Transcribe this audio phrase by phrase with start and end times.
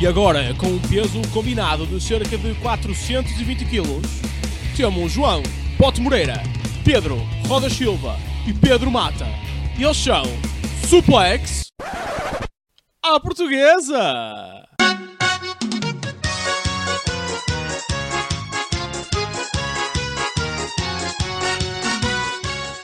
[0.00, 4.00] E agora, com um peso combinado de cerca de 420 kg,
[4.74, 5.42] temos João
[5.76, 6.42] Pote Moreira,
[6.82, 8.16] Pedro Roda Silva
[8.46, 9.26] e Pedro Mata.
[9.78, 10.22] E eles são
[10.88, 11.66] Suplex
[13.04, 14.64] à Portuguesa!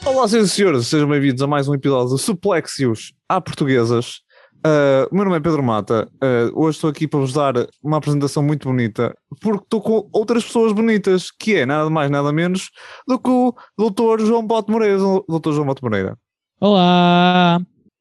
[0.04, 4.25] Olá, senhoras e senhores, sejam bem-vindos a mais um episódio de Suplexios à Portuguesas.
[4.64, 6.08] Uh, o meu nome é Pedro Mata.
[6.16, 10.44] Uh, hoje estou aqui para vos dar uma apresentação muito bonita, porque estou com outras
[10.44, 12.70] pessoas bonitas, que é nada mais, nada menos
[13.06, 14.24] do que o Dr.
[14.24, 14.98] João Bote Moreira.
[14.98, 15.52] Dr.
[15.52, 16.18] João Bote Moreira.
[16.60, 17.60] Olá!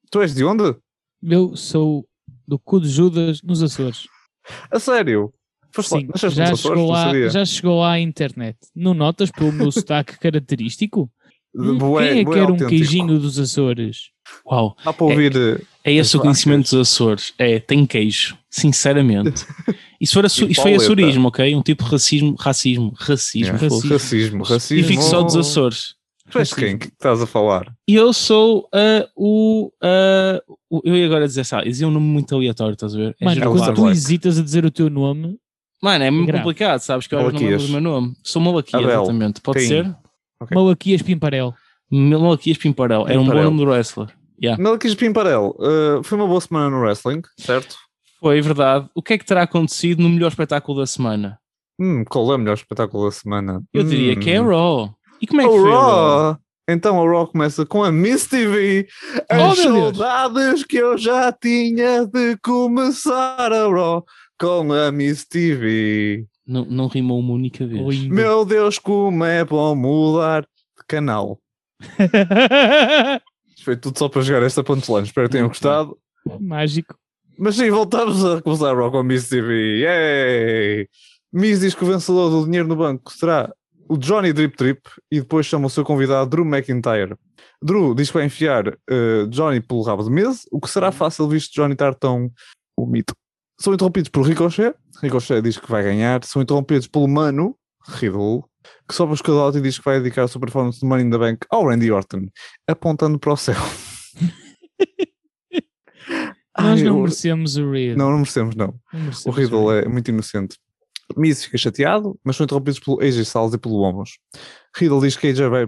[0.09, 0.76] Tu és de onde?
[1.22, 2.08] Eu sou
[2.48, 4.08] do cu de Judas nos Açores.
[4.72, 5.31] A sério?
[5.72, 6.62] Foste lá- Sim, nasceste já Açores?
[6.62, 8.58] chegou, Não lá, já chegou lá à internet.
[8.73, 11.12] Não notas pelo meu sotaque característico?
[11.58, 14.09] Hum, Bué- Quem é que era um queijinho dos Açores?
[14.45, 15.36] Uau, Dá para ouvir.
[15.36, 17.34] uh, é esse o conhecimento dos Açores.
[17.38, 19.45] É, tem queijo, sinceramente.
[20.02, 21.56] Isso, for aço- E isso foi açorismo, ok?
[21.56, 23.45] Um tipo de racismo, racismo, racismo.
[23.56, 23.88] yeah, fogo.
[23.88, 24.88] racismo, E racismo.
[24.89, 25.95] fico só dos Açores.
[26.30, 27.72] Tu és quem que estás a falar?
[27.88, 32.08] E eu sou ah, o, ah, o- Eu ia agora dizer, sabe, dizia um nome
[32.08, 33.16] muito aleatório, estás a ver?
[33.22, 33.76] É Mano, Juro quando Black.
[33.81, 35.38] tu hesitas a dizer o teu nome,
[35.81, 36.44] Mano, é muito grave.
[36.44, 37.06] complicado, sabes?
[37.08, 38.14] Que eu não lembro do meu nome.
[38.23, 39.39] Sou Malaquias, exatamente.
[39.39, 39.67] Pode Tem.
[39.67, 39.95] ser?
[40.39, 40.55] Ok.
[40.55, 41.53] Malaquias Pimparel.
[41.91, 43.08] Malaquias Pimparel.
[43.08, 44.08] Era um bom nome de wrestler.
[44.42, 44.61] Yeah.
[44.61, 47.77] Melquis Pimparel, uh, foi uma boa semana no wrestling, certo?
[48.19, 48.89] Foi verdade.
[48.94, 51.39] O que é que terá acontecido no melhor espetáculo da semana?
[51.80, 53.64] Hum, qual é o melhor espetáculo da semana?
[53.73, 54.47] Eu diria que é Hum.
[54.47, 54.94] Raw.
[55.22, 55.69] E como é que O foi?
[55.69, 56.22] o Raw?
[56.31, 56.38] Raw!
[56.67, 58.88] Então a Raw começa com a Miss TV.
[59.31, 59.97] Oh, As meu Deus.
[59.97, 64.03] saudades que eu já tinha de começar a Raw
[64.38, 66.25] com a Miss TV.
[66.48, 67.82] Não, não rimou uma única vez.
[67.82, 68.14] Lindo.
[68.14, 71.40] Meu Deus, como é bom mudar de canal.
[73.64, 75.08] Foi tudo só para jogar esta punchline.
[75.08, 75.98] Espero que tenham gostado.
[76.40, 76.96] Mágico.
[77.38, 79.80] Mas sim, voltamos a Raw com a Miss TV.
[79.80, 80.88] Yay!
[81.34, 83.52] Miss diz que o vencedor do dinheiro no banco será
[83.89, 87.16] o Johnny Drip Trip e depois chama o seu convidado Drew McIntyre.
[87.61, 91.28] Drew diz que vai enfiar eh, Johnny pelo rabo de Miz, o que será fácil
[91.28, 92.32] visto Johnny estar tão
[92.78, 93.16] o mito.
[93.60, 94.76] São interrompidos por Ricochet.
[95.02, 96.23] Ricochet diz que vai ganhar.
[96.23, 97.55] São interrompidos pelo Mano,
[97.88, 98.43] Riddle,
[98.88, 101.10] que sobe o escadote e diz que vai dedicar a sua performance de Money in
[101.10, 102.27] the Bank ao Randy Orton,
[102.67, 103.55] apontando para o céu.
[106.58, 107.98] Nós não merecemos o Riddle.
[107.98, 108.73] não, não merecemos, não.
[108.93, 110.58] Não O Riddle é muito inocente.
[111.16, 114.17] Miz fica chateado, mas são interrompidos pelo AJ Styles e pelo Homos.
[114.76, 115.67] Riddle diz que AJ, vai,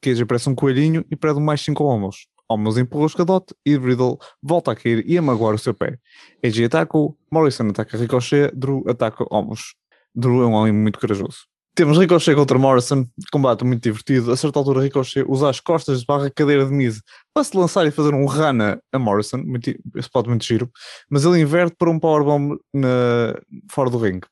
[0.00, 2.26] que AJ parece um coelhinho e pede mais 5 Homos.
[2.52, 5.98] Homos empurra o escadote e Riddle volta a cair e a magoar o seu pé.
[6.44, 9.74] AJ ataca-o, Morrison ataca Ricochet, Drew ataca Homos.
[10.14, 11.46] Drew é um homem muito corajoso.
[11.74, 14.30] Temos Ricochet contra Morrison, combate muito divertido.
[14.30, 17.00] A certa altura, Ricochet usa as costas barra cadeira de Miz
[17.32, 19.38] para se lançar e fazer um rana a Morrison.
[19.38, 20.70] Muito, esse spot muito giro
[21.08, 23.34] mas ele inverte para um powerbomb na,
[23.70, 24.26] fora do ringue.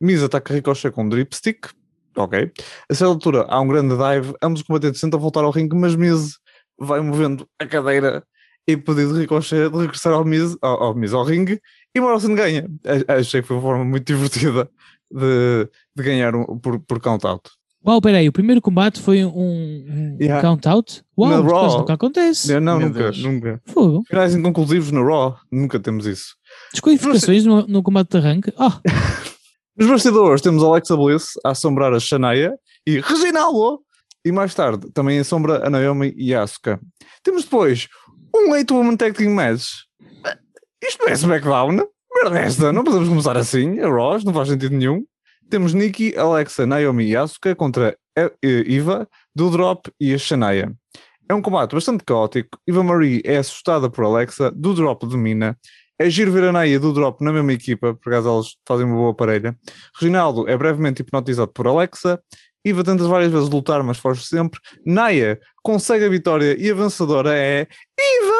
[0.00, 1.68] Miz ataca Ricochet com um dripstick,
[2.16, 2.50] ok.
[2.90, 5.94] A certa altura há um grande dive, ambos os combatentes tentam voltar ao ringue, mas
[5.94, 6.38] Miz
[6.78, 8.22] vai movendo a cadeira
[8.68, 11.60] e pedido de Ricochet de regressar ao Miz, ao, ao, Miz, ao ringue
[11.94, 12.68] e Morrison ganha.
[13.08, 14.68] Achei que foi uma forma muito divertida
[15.10, 17.48] de, de ganhar um, por, por count-out.
[17.86, 20.42] Uau, peraí, o primeiro combate foi um, um Yeah.
[20.42, 21.04] count-out?
[21.16, 21.78] Uau, mas Raw.
[21.78, 22.58] nunca acontece.
[22.58, 23.18] Não, Meu nunca, Deus.
[23.22, 23.60] nunca.
[23.66, 24.02] Fogo.
[24.08, 26.34] Finais inconclusivos no Raw, nunca temos isso.
[26.72, 28.52] Desqualificações no, no combate de arranque?
[28.58, 28.80] Ah,
[29.78, 32.54] Nos bastidores temos Alexa Bliss a assombrar a Shania
[32.86, 33.80] e Reginaldo.
[34.26, 36.80] E mais tarde também assombra a Naomi e a Asuka.
[37.22, 37.86] Temos depois
[38.34, 39.68] um 8-woman tag team match.
[40.82, 41.76] Isto não é SmackDown.
[42.12, 43.78] Merda é esta, não podemos começar assim.
[43.78, 45.04] A Ross, não faz sentido nenhum.
[45.48, 50.72] Temos Nikki, Alexa, Naomi e Asuka contra E- E- Iva, Doudrop e a Shania.
[51.28, 52.58] É um combate bastante caótico.
[52.66, 55.56] Iva Marie é assustada por Alexa, Doudrop domina.
[56.00, 58.96] É giro ver a Naya a Doudrop na mesma equipa, por acaso elas fazem uma
[58.96, 59.56] boa parelha.
[59.98, 62.20] Reginaldo é brevemente hipnotizado por Alexa.
[62.66, 64.58] Iva tenta várias vezes lutar, mas foge sempre.
[64.84, 67.60] Naya consegue a vitória e a vencedora é
[67.96, 68.34] Iva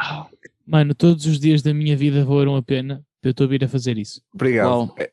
[0.00, 0.38] Marie!
[0.66, 3.62] mano, todos os dias da minha vida valeram a pena para eu estou a vir
[3.64, 4.20] a fazer isso.
[4.34, 4.92] Obrigado.
[4.98, 5.08] É,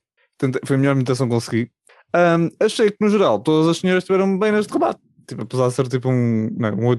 [0.66, 1.72] foi a melhor imitação que consegui.
[2.14, 5.00] Ahm, achei que, no geral, todas as senhoras estiveram bem neste combate.
[5.28, 6.96] Tipo, apesar de ser tipo um, não, um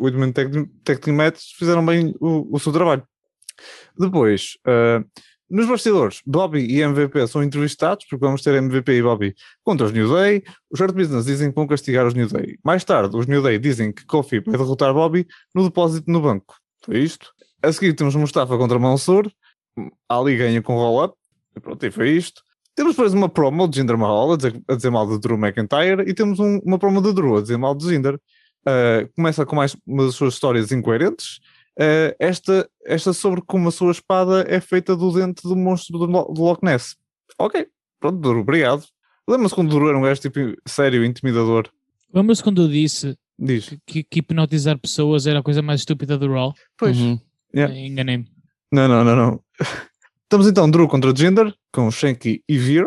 [0.00, 3.02] 8-man tag, team- tag team match, fizeram bem o, o seu trabalho.
[3.98, 5.02] Depois, ah,
[5.50, 9.34] nos bastidores, Bobby e MVP são entrevistados, porque vamos ter MVP e Bobby
[9.64, 10.42] contra os New Day.
[10.70, 12.58] Os Hurt Business dizem que vão castigar os New Day.
[12.64, 16.54] Mais tarde, os New Day dizem que Kofi vai derrotar Bobby no depósito no banco.
[16.84, 17.32] Foi isto.
[17.62, 19.30] A seguir temos Mustafa contra Mansur.
[20.08, 21.14] Ali ganha com roll-up.
[21.56, 22.42] E pronto, e foi isto.
[22.74, 26.04] Temos depois uma promo de Jinder Mahal a dizer, a dizer mal de Drew McIntyre
[26.08, 28.14] e temos um- uma promo de Drew a dizer mal de Jinder.
[28.66, 31.40] Uh, começa com mais uma das suas histórias incoerentes.
[31.78, 36.06] Eh, esta, esta sobre como a sua espada é feita do dente do monstro do,
[36.06, 36.96] Lo- do Loch Ness.
[37.38, 37.66] Ok,
[38.00, 38.84] pronto, Duro, obrigado.
[39.28, 41.68] Lembra-se quando o Duro era um gajo tipo sério, intimidador?
[42.12, 43.76] Lembra-se quando eu disse Diz.
[43.86, 46.52] que, que hipnotizar pessoas era a coisa mais estúpida do Raw?
[46.76, 46.98] Pois.
[46.98, 47.20] Uhum.
[47.54, 47.74] Yeah.
[47.74, 48.26] Eh, Enganei-me.
[48.72, 49.40] Não, não, não, não.
[50.24, 52.86] Estamos então Drew contra Jinder, com Shanky e Veer,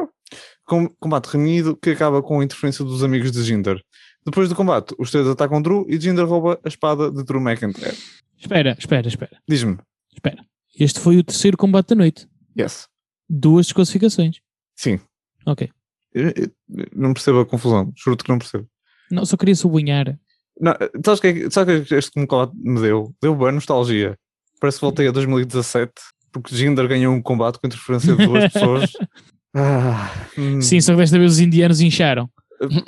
[0.66, 3.82] com combate renhido que acaba com a interferência dos amigos de Jinder.
[4.26, 7.96] Depois do combate, os três atacam Drew e Jinder rouba a espada de Drew McIntyre.
[8.42, 9.78] Espera, espera, espera, Diz-me,
[10.14, 10.44] espera.
[10.78, 12.28] Este foi o terceiro combate da noite.
[12.58, 12.88] yes.
[13.30, 14.38] Duas desclassificações.
[14.76, 15.00] Sim.
[15.46, 15.70] Ok.
[16.14, 18.68] Eu- eu- eu Não percebo a confusão, juro-te que não percebo.
[19.10, 20.18] Não, só queria sublinhar.
[20.60, 20.74] Não,
[21.06, 23.16] sabes o que, é que- sabes o que é que este combate me deu?
[23.22, 24.18] Deu boa nostalgia.
[24.60, 25.92] Parece que voltei a 2017,
[26.32, 28.92] porque Jinder ganhou um combate com interferência de duas pessoas.
[29.54, 30.62] Ah, hum.
[30.62, 32.30] Sim, só que desta vez os indianos incharam.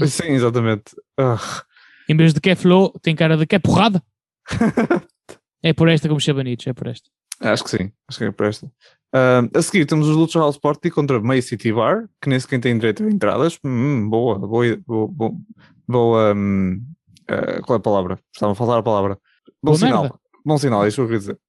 [0.07, 0.95] Sim, exatamente.
[1.19, 1.37] Ah.
[2.07, 4.01] Em vez de que é flow, tem cara de que é porrada.
[5.63, 7.09] é por esta como Chabanitos, é por esta.
[7.39, 8.71] Acho que sim, acho que é para esta.
[9.13, 12.59] Ah, a seguir temos os Lucha House Party contra May City Bar, que nem sequer
[12.59, 13.57] tem direito a entradas.
[13.63, 15.31] Hum, boa, boa, boa, boa,
[15.87, 16.83] boa, hum,
[17.27, 18.19] ah, qual é a palavra?
[18.33, 19.17] Estava a faltar a palavra.
[19.61, 20.01] Bom Boa sinal.
[20.03, 20.19] merda.
[20.45, 21.39] Bom sinal, é isso que eu queria dizer.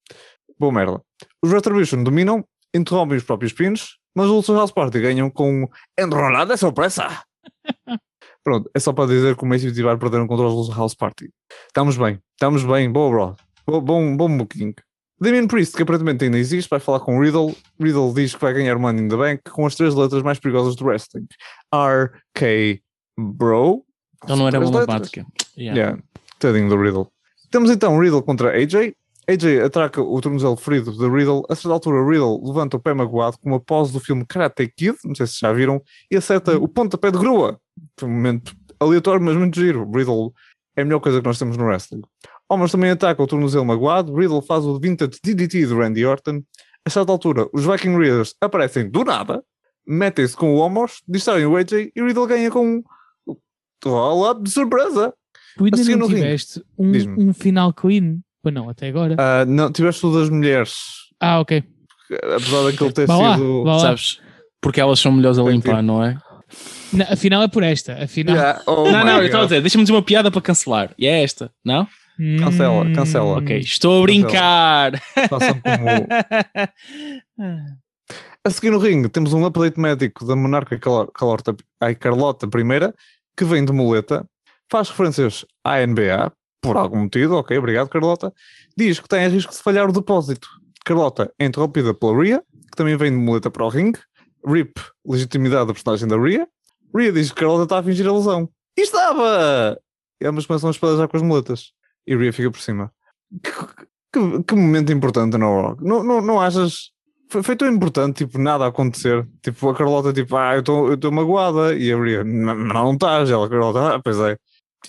[0.58, 1.00] Boa merda.
[1.42, 2.44] Os Retribution dominam,
[2.74, 5.68] interrompem os próprios pins, mas os Lucha House Party ganham com
[5.98, 7.08] enrolada surpresa.
[8.44, 11.30] Pronto, é só para dizer que o May City Bar perderam contra os House Party.
[11.66, 13.36] Estamos bem, estamos bem, boa bro.
[13.66, 14.74] Bo- Bom, bom booking.
[15.20, 17.54] Damien Priest, que aparentemente ainda existe, vai falar com Riddle.
[17.80, 20.74] Riddle diz que vai ganhar Money in the Bank com as três letras mais perigosas
[20.76, 21.26] do wrestling.
[21.72, 22.80] R-K
[23.18, 23.84] Bro.
[24.22, 24.74] Então não era letras.
[24.86, 25.26] matemática.
[25.56, 25.80] Yeah.
[25.80, 26.02] Yeah,
[26.38, 27.08] tadinho do Riddle.
[27.50, 28.94] Temos então Riddle contra AJ.
[29.28, 31.44] AJ atraca o tornozelo ferido de Riddle.
[31.48, 34.96] A certa altura, Riddle levanta o pé magoado com uma pose do filme Karate Kid,
[35.04, 35.80] não sei se já viram,
[36.10, 37.58] e acerta o pontapé de grua.
[37.98, 39.90] Foi um momento aleatório, mas muito giro.
[39.90, 40.32] Riddle
[40.76, 42.02] é a melhor coisa que nós temos no wrestling.
[42.54, 44.14] Homens também ataca o tornozelo magoado.
[44.14, 46.42] Riddle faz o vintage DDT de Randy Orton.
[46.86, 49.42] A certa altura, os Viking Raiders aparecem do nada,
[49.86, 52.82] metem-se com o Homos, distraem o AJ e Riddle ganha com um
[53.84, 55.12] roll-up de surpresa.
[55.56, 58.18] Tu ainda A seguir não tiveste um, um final clean.
[58.42, 59.16] Pois não, até agora.
[59.18, 60.74] Ah, não, tiveste tudo das mulheres,
[61.20, 61.62] Ah, ok.
[62.34, 63.78] apesar daquele ter Vá lá, sido.
[63.80, 64.20] Sabes?
[64.60, 66.18] Porque elas são melhores a limpar, não é?
[66.92, 68.02] Na, afinal é por esta.
[68.02, 68.36] Afinal.
[68.36, 69.48] Yeah, oh não, não, eu estava a God.
[69.50, 70.92] dizer, deixa-me dizer uma piada para cancelar.
[70.98, 71.86] E é esta, não?
[72.38, 73.38] Cancela, Hum, cancela.
[73.38, 74.92] Ok, estou a brincar.
[75.28, 76.06] Façam como.
[78.46, 82.92] A seguir no ringue, temos um update médico da monarca Calo- Calorta, ai, Carlota I,
[83.36, 84.28] que vem de muleta,
[84.70, 86.30] faz referências à NBA,
[86.60, 88.32] por algum motivo, ok, obrigado Carlota,
[88.76, 90.46] diz que tem a risco de falhar o depósito.
[90.84, 93.98] Carlota é interrompida pela Rhea, que também vem de muleta para o ringue,
[94.46, 96.46] RIP, legitimidade da personagem da Rhea,
[96.94, 98.48] Rhea diz que Carlota está a fingir a lesão.
[98.78, 99.78] E estava!
[100.22, 101.72] E ambas começam a espalhar com as muletas.
[102.06, 102.90] E Rhea fica por cima.
[103.42, 103.50] Que,
[104.12, 105.76] que- que momento importante Raw.
[105.80, 106.92] Não, não, não achas...
[107.30, 109.26] Foi, foi tão importante, tipo, nada a acontecer.
[109.42, 111.74] Tipo, a Carlota, tipo, ah, eu estou eu estou magoada.
[111.74, 113.30] E a Bria, não, não estás.
[113.30, 114.36] Ela, a Carlota, ah, pois é.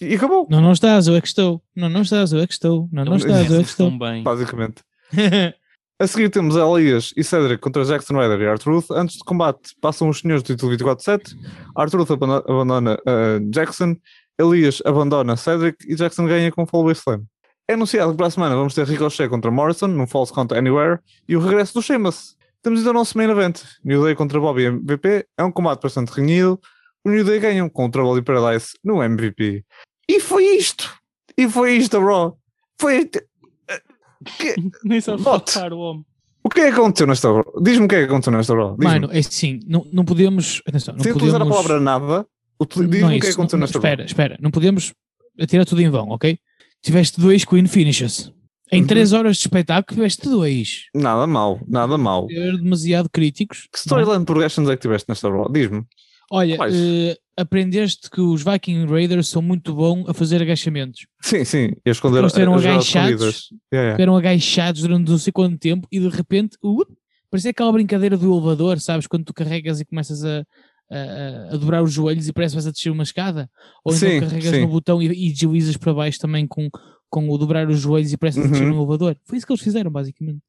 [0.02, 1.64] E acabou, Não, não estás, eu é que estou.
[1.76, 2.90] Não, não estás, eu é que estou.
[2.92, 3.88] Não, não estás, eu é que estou.
[3.88, 4.22] Estão bem.
[4.24, 4.84] basicamente.
[5.98, 8.92] A seguir temos Elias e Cedric contra Jackson Ryder e R-Truth.
[8.92, 11.34] Antes do combate, passam os senhores do título 24-7.
[11.78, 13.96] R-Truth abandona, abandona uh, Jackson,
[14.40, 17.24] Elias abandona Cedric e Jackson ganha com Fallaway Slam.
[17.68, 21.00] É anunciado que para a semana vamos ter Ricochet contra Morrison, num False Count Anywhere,
[21.28, 22.36] e o regresso do Sheamus.
[22.62, 23.62] Temos ainda o nosso main event.
[23.84, 25.26] New Day contra Bobby e MVP.
[25.38, 26.60] É um combate bastante renhido.
[27.04, 29.64] O New Day ganham com o Trouble in Paradise no MVP.
[30.10, 30.92] E foi isto!
[31.38, 32.38] E foi isto, Raw!
[32.80, 33.06] Foi...
[33.06, 36.06] Que- Nem sabe falar o homem.
[36.44, 37.44] O que é que aconteceu nesta Raw?
[37.62, 38.76] Diz-me o que é que aconteceu nesta Raw.
[38.78, 40.62] Mano, é assim, não, não podemos.
[40.68, 41.34] Atenção, não Sem podemos.
[41.34, 42.28] utilizar a palavra nada,
[42.60, 44.94] diz-me o que é que aconteceu nesta Espera, espera, não podemos
[45.40, 46.38] atirar tudo em vão, ok?
[46.82, 48.32] Tiveste dois Queen Finishes.
[48.72, 48.88] Em Uhum.
[48.88, 50.86] 3 horas de espetáculo, tiveste dois.
[50.96, 52.28] Nada mal, nada mal.
[52.28, 53.68] Ser demasiado críticos.
[53.72, 55.52] Que storyline progressions é que tiveste nesta Raw?
[55.52, 55.84] Diz-me.
[56.32, 61.06] Olha, eh, aprendeste que os Viking Raiders são muito bons a fazer agachamentos.
[61.22, 61.74] Sim, sim.
[61.86, 63.50] E esconder Eles eram agachados.
[63.72, 64.02] yeah.
[64.02, 66.84] Eram agachados durante não sei quanto tempo e de repente, uh,
[67.30, 69.06] parecia aquela brincadeira do elevador, sabes?
[69.06, 70.44] Quando tu carregas e começas a,
[70.90, 73.50] a, a dobrar os joelhos e parece que vais a descer uma escada.
[73.84, 74.62] Ou então Sim, carregas sim.
[74.62, 76.70] no botão e, e deslizas para baixo também com,
[77.10, 78.74] com o dobrar os joelhos e parece que a descer Uhum.
[78.74, 79.16] um elevador.
[79.24, 80.40] Foi isso que eles fizeram, basicamente.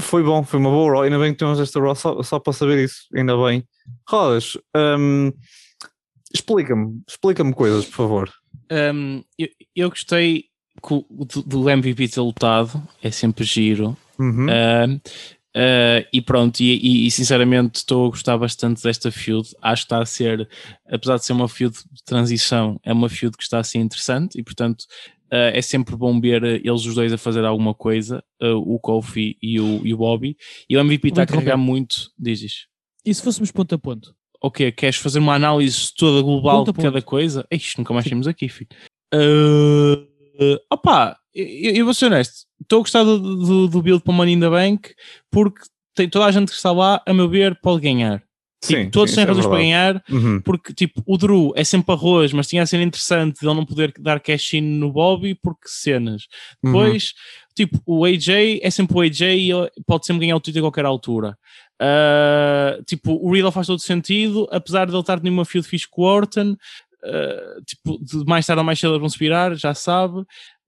[0.00, 1.02] Foi bom, foi uma boa Raw.
[1.02, 3.06] Ainda bem que temos esta Raw só, só para saber isso.
[3.14, 3.64] Ainda bem.
[4.08, 4.56] Rodas,
[4.98, 5.32] hum,
[6.34, 8.30] explica-me, explica-me coisas, por favor.
[8.70, 10.44] Um, eu, eu gostei
[10.86, 13.96] do, do MVP ter lutado, é sempre giro.
[14.18, 14.46] Uhum.
[14.48, 15.00] Um,
[15.56, 19.48] uh, e pronto, e, e- e sinceramente estou a gostar bastante desta feud.
[19.62, 20.48] Acho que está a ser,
[20.88, 24.38] apesar de ser uma feud de transição, é uma feud que está a ser interessante
[24.38, 24.84] e portanto
[25.32, 28.80] Uh, é sempre bom ver uh, eles os dois a fazer alguma coisa, uh, o
[28.80, 30.36] Kofi e o, e o Bobby.
[30.68, 32.10] E o MVP está a carregar muito.
[32.18, 32.66] Dizes.
[33.06, 34.12] E se fôssemos ponto a ponto?
[34.42, 37.04] Ok, queres fazer uma análise toda global Ponto de cada ponto.
[37.04, 37.46] coisa?
[37.48, 38.70] Ixi, nunca mais temos aqui, filho.
[39.14, 42.49] Uh, opa, eu, eu vou ser honesto.
[42.70, 44.94] Estou a gostar do, do, do build para o Money in the Bank
[45.28, 45.60] porque
[45.92, 48.22] tem toda a gente que está lá, a meu ver, pode ganhar.
[48.64, 50.02] Tipo, Sim, todos sim, têm é razões para verdade.
[50.04, 50.40] ganhar, Uhum.
[50.42, 53.64] porque tipo, o Drew é sempre arroz, mas tinha a ser interessante de ele não
[53.66, 56.28] poder dar cash-in no Bobby porque cenas.
[56.62, 56.70] Uhum.
[56.72, 57.12] Depois,
[57.56, 60.70] tipo, o AJ é sempre o AJ e ele pode sempre ganhar o título a
[60.70, 61.36] qualquer altura.
[61.80, 66.02] Ah, tipo, o Riddle faz todo sentido, apesar de ele estar numa field fixe com
[66.02, 66.54] o Orton,
[67.02, 70.22] ah, tipo, de mais tarde ou mais cedo eles vão se virar, já sabe.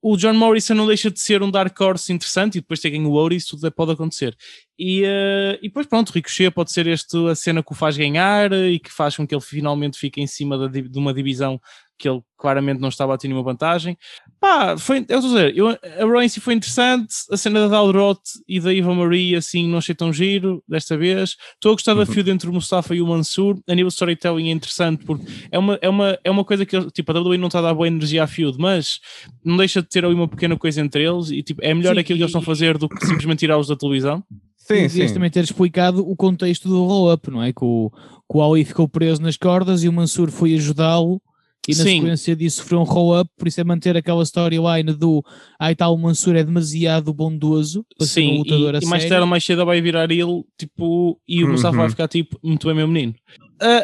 [0.05, 3.09] O John Morrison não deixa de ser um Dark Horse interessante e depois ter ganho
[3.09, 4.37] o Otis, tudo pode acontecer.
[4.77, 8.53] E, ah, e depois, pronto, Ricochet pode ser este a cena que o faz ganhar
[8.53, 11.61] e que faz com que ele finalmente fique em cima de uma divisão
[12.03, 13.97] que ele claramente não estava a ter nenhuma vantagem.
[14.41, 17.61] Pá, foi, eu estou a dizer, eu, a Raw em si foi interessante, a cena
[17.61, 18.19] da Daldrot
[18.49, 21.37] e da Eva Marie, assim, não achei tão giro desta vez.
[21.55, 22.07] Estou a gostar da Uhum.
[22.07, 23.57] feud entre o Mustafa e o Mansur.
[23.69, 26.75] A nível de storytelling é interessante porque é uma, é uma, é uma coisa que,
[26.77, 28.99] ele- tipo, a WWE não está a dar boa energia à feud, mas
[29.45, 32.01] não deixa de ter ali uma pequena coisa entre eles e, tipo, é melhor Sim,
[32.01, 34.25] aquilo que eles estão a fazer do que simplesmente tirá-los da televisão.
[34.57, 35.15] Sim, devias sim.
[35.15, 37.53] também ter explicado o contexto do roll-up, não é?
[37.53, 41.21] Que o, que o Ali ficou preso nas cordas e o Mansur foi ajudá-lo
[41.69, 42.01] e na Sim.
[42.01, 45.25] sequência disso sofreu um roll-up, por isso é manter aquela storyline do
[45.61, 48.87] ai tal, o Mansur é demasiado bondoso para ser um Sim, lutador e, a e
[48.87, 49.09] mais sério.
[49.09, 51.81] tarde ou mais cedo vai virar ele, tipo, e o Mustafa Uhum.
[51.83, 53.15] vai ficar tipo, muito bem, meu menino.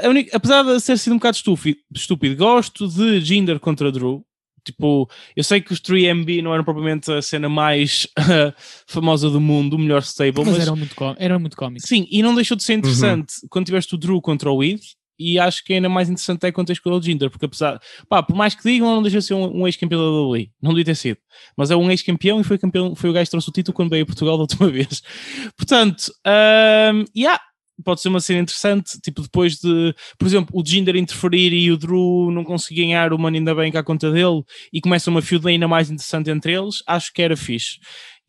[0.04, 4.24] A única- apesar de ter sido um bocado estúpido, estúpido, gosto de Jinder contra Drew.
[4.64, 8.06] Tipo, eu sei que os 3MB não eram propriamente a cena mais
[8.86, 11.86] famosa do mundo, o melhor stable, mas, mas, era muito, có- era muito cómico.
[11.86, 12.66] sim, e não deixou de Uhum.
[12.66, 14.80] ser interessante quando tiveste o Drew contra o Weed.
[15.18, 18.22] E acho que ainda mais interessante é quando tens com o Jinder, porque apesar, pá,
[18.22, 20.84] por mais que digam, não deixa de ser um, um ex-campeão da WWE, não devia
[20.84, 21.18] ter sido,
[21.56, 23.90] mas é um ex-campeão e foi, campeão, foi o gajo que trouxe o título quando
[23.90, 25.02] veio a Portugal da última vez.
[25.56, 26.12] Portanto,
[26.94, 27.40] um, yeah,
[27.84, 31.76] pode ser uma cena interessante, tipo depois de, por exemplo, o Jinder interferir e o
[31.76, 35.22] Drew não conseguir ganhar o Money in the Bank à conta dele e começa uma
[35.22, 37.78] feud ainda mais interessante entre eles, acho que era fixe.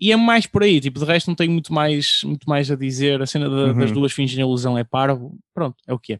[0.01, 2.75] E é mais por aí, tipo, de resto não tenho muito mais, muito mais a
[2.75, 3.95] dizer, a cena da- das Uhum.
[3.95, 6.19] duas fins de ilusão é parvo, pronto, é o que é.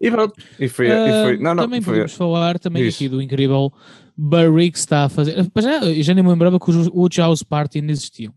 [0.00, 0.34] E pronto.
[0.58, 0.88] E foi.
[0.88, 1.94] e Ah, foi não, não, também foi.
[1.94, 2.94] podemos falar também Diz.
[2.94, 3.72] aqui do incrível
[4.16, 5.34] Barry que está a fazer.
[5.54, 8.34] Mas já, eu já nem me lembrava que os Wood House Party ainda existiam.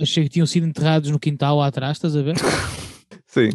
[0.00, 2.34] Achei que tinham sido enterrados no quintal lá atrás, estás a ver?
[3.26, 3.50] Sim.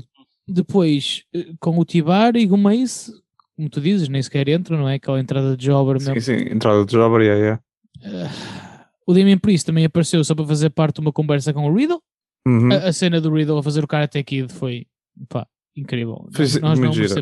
[0.47, 3.11] Depois, eh, com o Tibar e o Mace,
[3.55, 4.95] como tu dizes, nem sequer entra, não é?
[4.95, 6.21] Aquela entrada de Jobber Sim, mesmo.
[6.21, 6.45] sim.
[6.51, 7.61] Entrada de Jobber, yeah, yeah.
[8.31, 11.75] Ah, o Damien Priest também apareceu só para fazer parte de uma conversa com o
[11.75, 12.01] Riddle.
[12.47, 12.71] Uhum.
[12.71, 14.87] A, a cena do Riddle a fazer o Karate Kid foi
[15.27, 15.45] pá,
[15.79, 16.27] incrível.
[16.33, 17.13] Foi Nós-.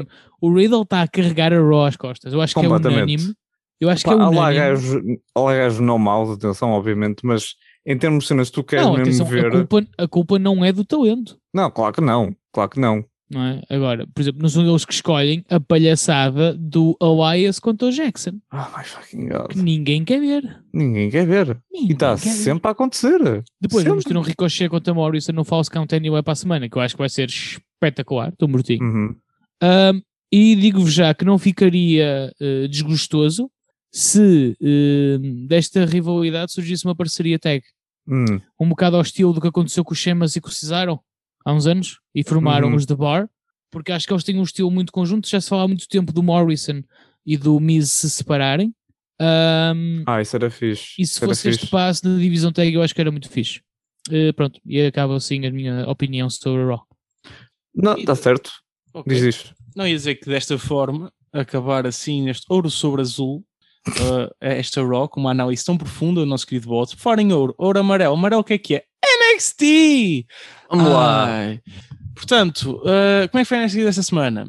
[0.42, 2.34] O Riddle está a carregar a Raw às costas.
[2.34, 3.34] Eu acho que é unânime.
[3.80, 4.56] Eu acho Pá, que é unânime.
[4.56, 5.02] gajos,
[5.36, 8.94] há lá gajos não maus, atenção, obviamente, mas em termos de cenas, tu queres Não,
[8.98, 9.46] mesmo atenção, ver.
[9.48, 11.38] a, culpa, a culpa não é do talento.
[11.54, 13.06] Não, claro que não, claro que não.
[13.30, 13.62] Não é?
[13.70, 18.40] Agora, por exemplo, não são eles que escolhem a palhaçada do Elias contra o Jackson,
[18.54, 19.48] Oh my fucking god.
[19.50, 20.64] que ninguém quer ver.
[20.74, 21.58] Ninguém quer ver.
[21.72, 22.36] Ninguém E está quer ver.
[22.36, 23.20] sempre a acontecer.
[23.60, 23.90] Depois sempre.
[23.90, 26.82] vamos ter um Ricochet contra Morrison no False Count Anyway para a semana, que eu
[26.82, 28.30] acho que vai ser espetacular.
[28.30, 28.82] Estou mortinho.
[28.84, 29.16] Uhum.
[29.62, 33.50] Um, e digo-vos já que não ficaria eh, desgostoso
[33.92, 35.18] se eh,
[35.48, 37.62] desta rivalidade surgisse uma parceria tag.
[38.08, 38.40] Hum.
[38.60, 41.00] Um bocado ao estilo do que aconteceu com os Sheamus e com o Cesaro
[41.48, 42.75] há uns anos e formaram Uhum.
[42.75, 43.30] os The Bar,
[43.72, 45.30] porque acho que eles têm um estilo muito conjunto.
[45.30, 46.82] Já se fala há muito tempo do Morrison
[47.25, 48.74] e do Miz se separarem.
[49.20, 50.94] Um, Ah, isso era fixe.
[51.00, 53.62] e se era fosse este passo da divisão tag, eu acho que era muito fixe.
[54.12, 56.82] Eh, pronto, e acaba assim a minha opinião sobre o Raw.
[57.75, 58.51] Não, está certo.
[58.94, 59.13] Ok.
[59.13, 59.54] Diz isto.
[59.75, 63.44] Não ia dizer que desta forma, acabar assim neste ouro sobre azul,
[63.88, 66.96] uh, esta Raw, com uma análise tão profunda do nosso querido bot.
[66.96, 68.13] Fora em ouro, ouro amarelo.
[68.16, 68.84] Amarelo o que é que é?
[69.34, 70.26] NXT!
[70.70, 71.26] Vamos lá.
[71.26, 71.62] Ai.
[72.16, 74.48] Portanto, uh, como é que foi a NXT desta semana?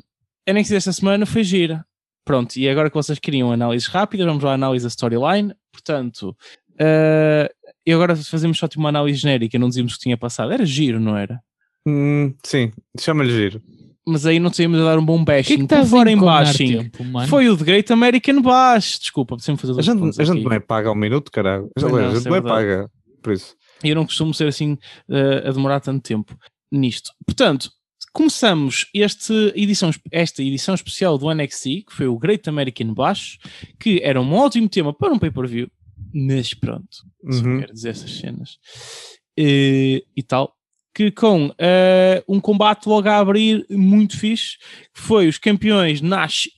[0.48, 1.84] A NXT desta semana foi gira.
[2.24, 5.54] Pronto, e agora que vocês queriam análises rápidas, vamos lá à análise da storyline.
[5.72, 6.36] Portanto,
[6.74, 10.52] uh, e agora fazemos só tipo, uma análise genérica, não dizíamos que tinha passado.
[10.52, 11.40] Era giro, não era?
[11.86, 13.62] Hum, sim, chama-lhe giro.
[14.06, 15.66] Mas aí não tínhamos a dar um bom O que é bashing.
[15.66, 16.90] que Por fora em bashing.
[16.90, 17.04] tempo?
[17.28, 18.98] Foi o The Great American Bash.
[18.98, 21.70] Desculpa, sempre fazer A gente, a gente não é paga ao minuto, caralho.
[21.76, 22.90] A gente é não é paga.
[23.22, 23.54] Por isso.
[23.82, 24.76] Eu não costumo ser assim
[25.08, 26.36] eh, a demorar tanto tempo
[26.70, 27.10] nisto.
[27.24, 27.70] Portanto,
[28.12, 33.38] começamos este edição, esta edição especial do NXT, que foi o Great American Bash,
[33.78, 35.70] que era um ótimo tema para um pay-per-view,
[36.12, 36.88] mas pronto,
[37.30, 37.60] só Uhum.
[37.60, 38.58] quero dizer essas cenas.
[39.38, 40.52] Eh, e tal,
[40.98, 44.58] que com eh, um combate logo a abrir muito fixe,
[44.92, 46.48] que foi os campeões Nash,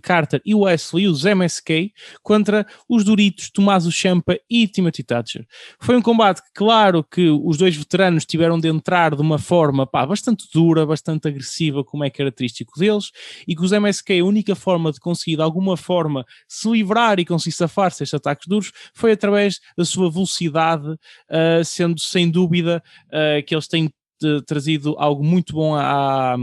[0.00, 1.92] Carter e Wesley, os MSK,
[2.22, 5.46] contra os Doritos, Tommaso Ciampa e Timothy Thatcher.
[5.78, 9.86] Foi um combate que, claro, que os dois veteranos tiveram de entrar de uma forma
[9.86, 13.10] pá, bastante dura, bastante agressiva, como é característico deles,
[13.46, 17.26] e que os MSK, a única forma de conseguir de alguma forma se livrar e
[17.26, 23.44] conseguir safar-se destes ataques duros foi através da sua velocidade, uh, sendo sem dúvida uh,
[23.44, 23.89] que eles têm uh,
[24.46, 26.36] trazido algo muito bom à,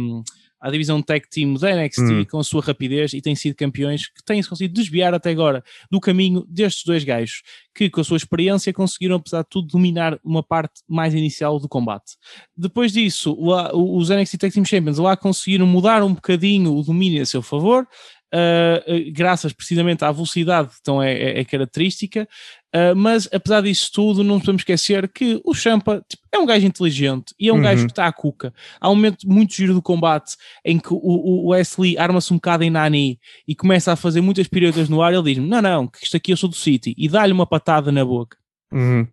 [0.59, 2.25] à divisão tag team da NXT Hum.
[2.25, 5.99] com a sua rapidez e têm sido campeões que têm-se conseguido desviar até agora do
[5.99, 7.41] caminho destes dois gajos
[7.75, 11.69] que com a sua experiência conseguiram apesar de tudo dominar uma parte mais inicial do
[11.69, 12.15] combate.
[12.55, 13.37] Depois disso,
[13.73, 17.87] os NXT Tag Team Champions lá conseguiram mudar um bocadinho o domínio a seu favor,
[18.33, 22.27] uh, graças precisamente à velocidade que então é, é- é característica,
[22.75, 26.65] uh, mas apesar disso tudo, não podemos esquecer que o Champa tipo, é um gajo
[26.65, 27.61] inteligente e é um Uhum.
[27.63, 28.53] gajo que está à cuca.
[28.79, 32.37] Há um momento muito giro do combate em que o, o- o Wesley arma-se um
[32.37, 35.13] bocado em Nani e começa a fazer muitas piruetas no ar.
[35.13, 37.91] Ele diz-me: Não, não, que isto aqui eu sou do City, e dá-lhe uma patada
[37.91, 38.37] na boca.
[38.71, 39.07] Uhum.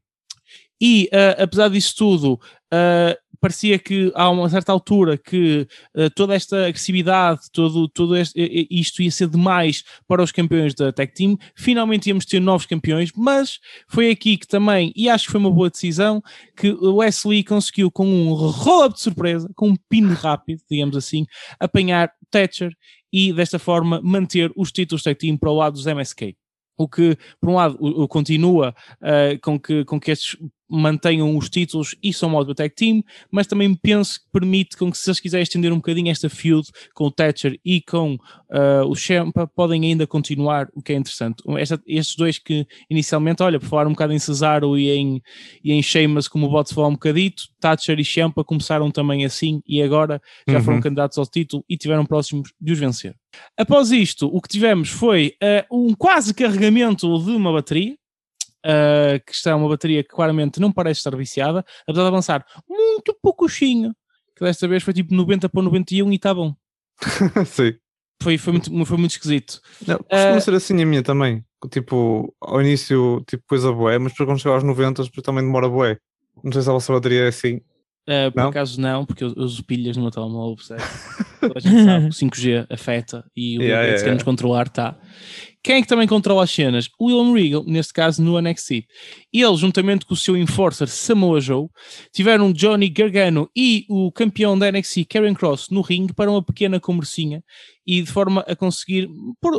[0.80, 6.34] E uh, apesar disso tudo, uh, parecia que há uma certa altura que uh, toda
[6.34, 11.36] esta agressividade, todo, todo este, isto ia ser demais para os campeões da Tag Team.
[11.54, 15.50] Finalmente íamos ter novos campeões, mas foi aqui que também, e acho que foi uma
[15.50, 16.22] boa decisão,
[16.56, 21.26] que o Wesley conseguiu com um roll-up de surpresa, com um pino rápido, digamos assim,
[21.60, 22.72] apanhar Thatcher
[23.12, 26.34] e desta forma manter os títulos Tag Team para o lado dos MSK.
[26.78, 30.34] O que, por um lado, o- o continua uh, com, que, com que estes
[30.68, 34.96] mantenham os títulos e são modo tag team, mas também penso que permite com que
[34.98, 38.94] se eles quiserem estender um bocadinho esta feud com o Thatcher e com uh, o
[38.94, 41.42] Champa, podem ainda continuar, o que é interessante.
[41.58, 45.20] Esta- estes dois que inicialmente, olha, por falar um bocado em Cesaro e em,
[45.62, 49.60] e em Sheamus, como o Bots falou um bocadito, Thatcher e Champa começaram também assim
[49.66, 50.82] e agora já foram Uhum.
[50.82, 53.14] candidatos ao título e tiveram próximos de os vencer.
[53.58, 55.34] Após isto, o que tivemos foi
[55.70, 57.96] uh, um quase carregamento de uma bateria,
[58.64, 63.16] uh, que está uma bateria que claramente não parece estar viciada, apesar de avançar muito
[63.22, 63.94] pouquinho,
[64.36, 66.54] que desta vez foi tipo 90 para 91 e está bom.
[67.46, 67.74] Sim.
[68.22, 69.60] Foi, foi, muito, foi muito esquisito.
[69.86, 71.44] Não, costuma Eh, ser assim a minha também.
[71.70, 75.68] Tipo, ao início, tipo, coisa boé, mas depois quando chegar aos 90, depois também demora
[75.68, 75.98] boé.
[76.42, 77.56] Não sei se a vossa bateria é assim.
[78.06, 78.48] Uh, por Não?
[78.50, 80.56] acaso não, porque eu, eu uso pilhas no meu telemóvel,
[81.56, 84.24] a gente sabe que o 5G afeta e o Yeah, yeah, yeah, queremos yeah.
[84.24, 84.98] controlar, tá.
[85.64, 86.90] Quem é que também controla as cenas?
[86.98, 88.86] O William Regal, neste caso no NXT.
[89.32, 91.68] Ele, juntamente com o seu enforcer Samoa Joe,
[92.12, 96.78] tiveram Johnny Gargano e o campeão da NXT, Karen Cross, no ringue para uma pequena
[96.78, 97.42] conversinha
[97.86, 99.08] e de forma a conseguir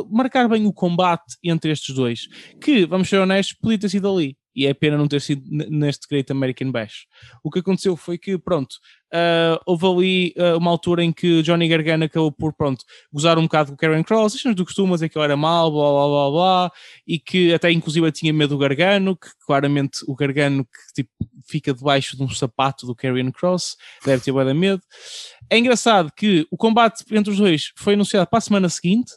[0.08, 2.28] marcar bem o combate entre estes dois,
[2.60, 4.36] que, vamos ser honestos, podia ter sido ali.
[4.54, 7.06] E é pena não ter sido neste Great American Bash.
[7.44, 8.76] O que aconteceu foi que, pronto,
[9.16, 13.44] ah, houve ali ah, uma altura em que Johnny Gargano acabou por, pronto, gozar um
[13.44, 15.90] bocado com Karen Cross, as cenas do costume, mas é que ele era mal, blá
[15.90, 16.72] blá blá blá,
[17.06, 21.10] e que até inclusive tinha medo do Gargano, que claramente o Gargano que tipo,
[21.48, 24.82] fica debaixo de um sapato do Karen Cross, deve ter de medo.
[25.48, 29.12] É engraçado que o combate entre os dois foi anunciado para a semana seguinte,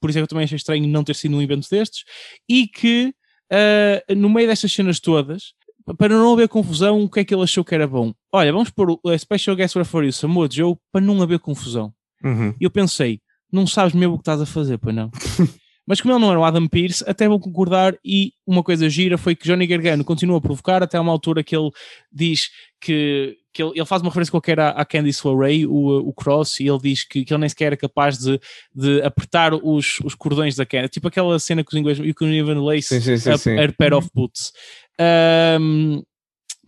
[0.00, 2.04] por isso é que eu também achei estranho não ter sido num evento destes,
[2.48, 3.12] e que
[3.52, 5.52] ah, no meio destas cenas todas,
[5.98, 8.12] para não haver confusão, o que é que ele achou que era bom?
[8.32, 11.92] Olha, vamos pôr o a Special Guest Referee Samoa Joe para não haver confusão.
[12.24, 12.54] Uhum.
[12.60, 13.20] E eu pensei,
[13.52, 15.10] não sabes mesmo o que estás a fazer, pois não?
[15.86, 19.18] Mas como ele não era o Adam Pearce, até vou concordar e uma coisa gira
[19.18, 21.70] foi que Johnny Gargano continua a provocar até uma altura que ele
[22.10, 26.12] diz que, que ele, ele faz uma referência qualquer à, à Candice LeRae, o, o
[26.12, 28.40] Cross, e ele diz que, que ele nem sequer era capaz de,
[28.72, 32.32] de apertar os, os cordões da Candice, tipo aquela cena que os ingleses, you can
[32.32, 33.58] even lace Sim, sim, sim, a, sim.
[33.58, 34.52] a pair of boots.
[35.00, 36.02] Ahm,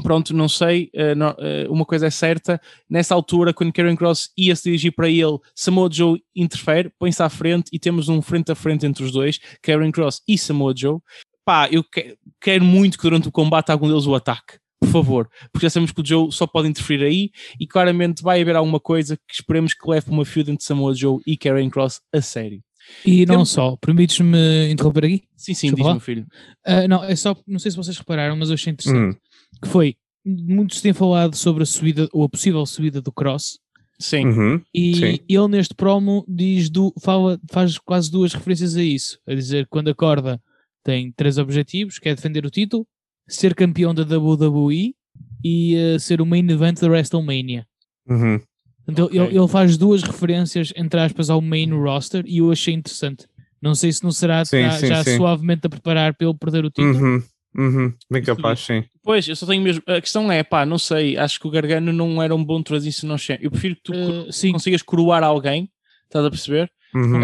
[0.03, 2.61] pronto, não sei, eh, não- eh, uma coisa é certa,
[2.91, 7.29] nessa altura, quando Karen Cross ia se dirigir para ele, Samoa Joe interfere, põe-se à
[7.29, 10.99] frente e temos um frente a frente entre os dois, Karen Cross e Samoa Joe.
[11.45, 14.59] Pá, eu que- quero muito que durante o combate algum deles o ataque.
[14.81, 18.41] Por favor, porque já sabemos que o Joe só pode interferir aí e claramente vai
[18.43, 22.01] haver alguma coisa que esperemos que leve uma feud entre Samoa Joe e Karen Cross
[22.13, 22.63] a sério.
[23.05, 25.23] E não Temos- só, permites-me interromper aqui?
[25.37, 25.93] Sim, sim, Desculpa diz lá.
[25.95, 26.27] meu filho.
[26.65, 29.17] Ah, não, é só, não sei se vocês repararam, mas eu achei interessante.
[29.17, 29.19] Hum.
[29.63, 33.59] Que foi, muitos têm falado sobre a subida, ou a possível subida do Cross,
[33.97, 34.61] Sim, Uhum.
[34.75, 35.19] e Sim.
[35.29, 39.19] ele neste promo diz du, fala, faz quase duas referências a isso.
[39.25, 40.43] A dizer que quando acorda
[40.83, 42.85] tem três objetivos, que é defender o título,
[43.29, 44.95] ser campeão da WWE
[45.45, 47.65] e eh, ser o main event da WrestleMania.
[48.09, 48.41] Uhum.
[48.87, 49.19] Então Ok.
[49.21, 53.27] ele, ele faz duas referências, entre aspas, ao main roster e eu achei interessante.
[53.61, 55.17] Não sei se não será Sim, tá- sim, já sim.
[55.17, 56.99] suavemente a preparar para ele perder o título.
[56.99, 57.23] Uhum.
[57.57, 57.95] Uhum.
[58.11, 58.85] Bem capaz, sim.
[59.03, 59.83] Pois, eu só tenho mesmo.
[59.87, 61.17] A questão é, pá, não sei.
[61.17, 63.39] Acho que o Gargano não era um bom transition champ.
[63.41, 64.51] Eu prefiro que tu Uh, sim.
[64.53, 65.71] consigas coroar alguém,
[66.05, 66.71] estás a perceber?
[66.95, 67.21] Uhum.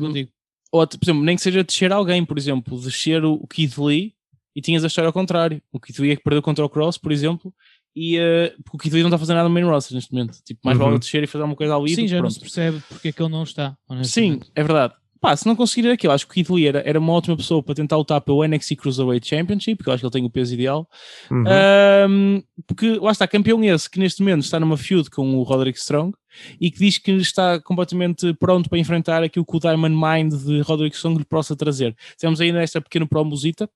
[0.00, 0.30] Contigo.
[0.72, 4.14] Ou, por exemplo, nem que seja descer alguém, por exemplo, descer o, o Keith Lee
[4.54, 5.60] e tinhas a história ao contrário.
[5.72, 7.52] O Keith Lee é que perdeu contra o Cross, por exemplo,
[7.96, 10.12] e uh, porque o Keith Lee não está a fazer nada no main roster neste
[10.12, 10.38] momento.
[10.44, 10.84] Tipo, mais Uhum.
[10.84, 11.94] vale descer e fazer alguma coisa ali.
[11.94, 12.34] Sim, já que não pronto.
[12.34, 13.74] se percebe porque é que ele não está.
[14.04, 14.92] Sim, é verdade.
[15.18, 17.62] Pá, se não conseguir aquilo, acho que o Keith Lee era, era uma ótima pessoa
[17.62, 20.52] para tentar lutar pelo NXT Cruiserweight Championship, porque eu acho que ele tem o peso
[20.52, 20.86] ideal.
[21.30, 21.44] Uhum.
[21.48, 25.78] Ahm, porque lá está, campeão esse que neste momento está numa feud com o Roderick
[25.78, 26.12] Strong
[26.60, 30.60] e que diz que está completamente pronto para enfrentar aquilo que o Diamond Mind de
[30.60, 31.96] Roderick Strong lhe possa trazer.
[32.18, 33.68] Temos ainda esta pequena promosita.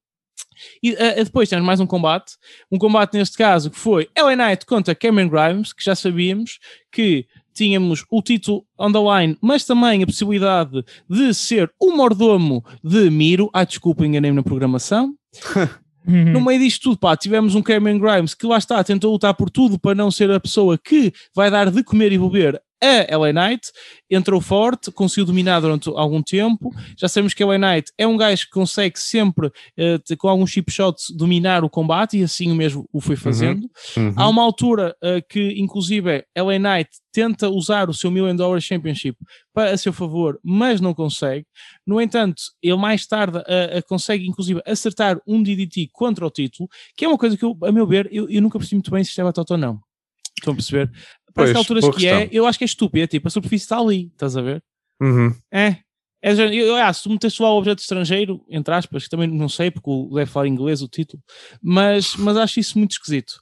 [0.83, 2.35] E ah, depois temos mais um combate,
[2.71, 6.59] um combate neste caso que foi LA Knight contra Cameron Grimes, que já sabíamos
[6.93, 12.65] que tínhamos o título on the line, mas também a possibilidade de ser o mordomo
[12.83, 13.51] de Miro.
[13.53, 15.15] Ah, desculpa, enganei-me na programação.
[16.09, 16.33] Uhum.
[16.33, 19.51] No meio disto tudo, pá, tivemos um Cameron Grimes que lá está, tentou lutar por
[19.51, 23.33] tudo para não ser a pessoa que vai dar de comer e beber a LA
[23.33, 23.71] Knight,
[24.11, 26.71] entrou forte, conseguiu dominar durante algum tempo.
[26.97, 30.51] Já sabemos que a LA Knight é um gajo que consegue sempre, eh, com alguns
[30.51, 33.69] chip shots, dominar o combate e assim mesmo o foi fazendo.
[33.97, 34.15] Uhum.
[34.17, 39.17] Há uma altura uh, que, inclusive, LA Knight tenta usar o seu Million Dollar Championship
[39.53, 41.47] para a seu favor, mas não consegue.
[41.87, 47.05] No entanto, ele mais tarde uh, consegue, inclusive, acertar um DDT contra o título, que
[47.05, 49.11] é uma coisa que, eu, a meu ver, eu, eu nunca percebi muito bem se
[49.11, 49.81] isto é batata ou não.
[50.39, 50.91] Estão a perceber?
[51.35, 52.29] Parece Pois, que há alturas que é, questão.
[52.33, 54.63] eu acho que é estúpido, é tipo, a superfície está ali, estás a ver?
[55.01, 55.35] Uhum.
[55.53, 55.77] É.
[56.23, 59.27] É, já- eu, ah, se tu meteste lá o objeto estrangeiro, entre aspas, que também
[59.27, 61.23] não sei, porque o- deve falar inglês o título,
[61.63, 63.41] mas, mas acho isso muito esquisito.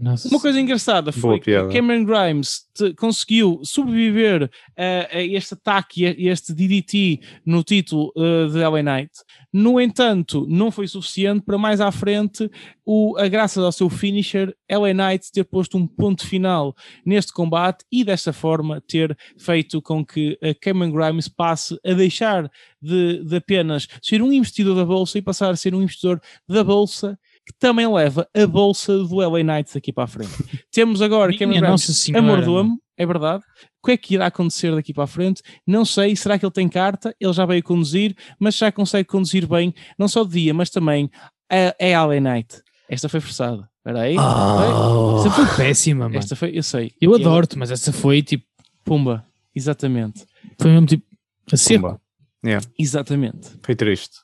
[0.00, 1.68] Nossa Uma coisa engraçada foi Boa que piada.
[1.70, 2.62] Cameron Grimes
[2.96, 9.10] conseguiu sobreviver a, a este ataque e este DDT no título uh, de LA Knight.
[9.52, 12.50] No entanto, não foi suficiente para mais à frente,
[12.84, 17.84] o, a graças ao seu finisher, LA Knight ter posto um ponto final neste combate
[17.90, 23.36] e desta forma ter feito com que a Cameron Grimes passe a deixar de, de
[23.36, 27.52] apenas ser um investidor da bolsa e passar a ser um investidor da bolsa que
[27.58, 30.32] também leva a bolsa do LA Knights daqui para a frente.
[30.72, 32.22] Temos agora Minha Cameron Grimes Nossa a Senhora.
[32.22, 33.42] mordomo, é verdade.
[33.82, 35.42] O que é que irá acontecer daqui para a frente?
[35.66, 36.16] Não sei.
[36.16, 37.14] Será que ele tem carta?
[37.20, 41.10] Ele já veio conduzir, mas já consegue conduzir bem, não só de dia, mas também
[41.50, 42.62] é, é LA Knight.
[42.88, 43.68] Esta foi forçada.
[43.78, 44.16] Espera aí.
[44.16, 46.16] Essa foi péssima, mano.
[46.18, 46.92] Esta foi, eu sei.
[47.00, 48.44] Eu adoro-te, mas essa foi tipo.
[48.82, 49.24] Pumba.
[49.54, 50.24] Exatamente.
[50.58, 51.04] Foi mesmo tipo.
[51.52, 51.82] A seco.
[51.82, 52.00] Pumba.
[52.44, 53.50] Yeah, Exatamente.
[53.62, 54.16] foi triste.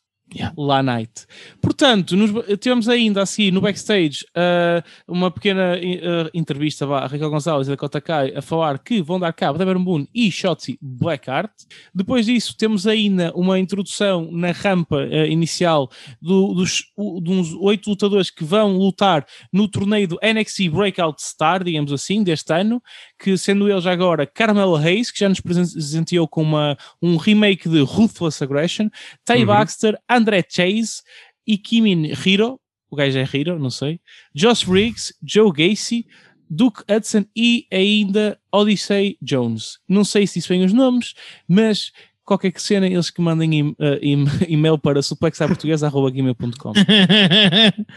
[0.57, 1.27] La Night.
[1.61, 7.67] Portanto, nos, tivemos ainda assim no backstage ah, uma pequena ah, entrevista a Raquel Gonçalves
[7.69, 11.51] e Dakota Kai a falar que vão dar cabo da Baron Boone e Shotzi Blackheart.
[11.95, 15.91] Depois disso, temos ainda uma introdução na rampa ah, inicial
[16.21, 21.21] do- dos, o- de uns oito lutadores que vão lutar no torneio do NXT Breakout
[21.23, 22.83] Star, digamos assim, deste ano,
[23.19, 27.81] que sendo eles agora Carmelo Hayes, que já nos presenteou com uma, um remake de
[27.81, 28.89] Ruthless Aggression,
[29.25, 29.47] Tay Uhum.
[29.47, 31.03] Baxter, André Chase
[31.47, 34.01] e Kimin Hiro, o gajo é Hiro, não sei,
[34.35, 36.07] Josh Briggs, Joe Gacy,
[36.49, 39.79] Duke Hudson e ainda Odyssey Jones.
[39.89, 41.15] Não sei se isso bem os nomes,
[41.49, 41.93] mas
[42.25, 46.73] qualquer que cena, eles que mandem em- eh, em- e-mail para suplexaportuguesa.gmail.com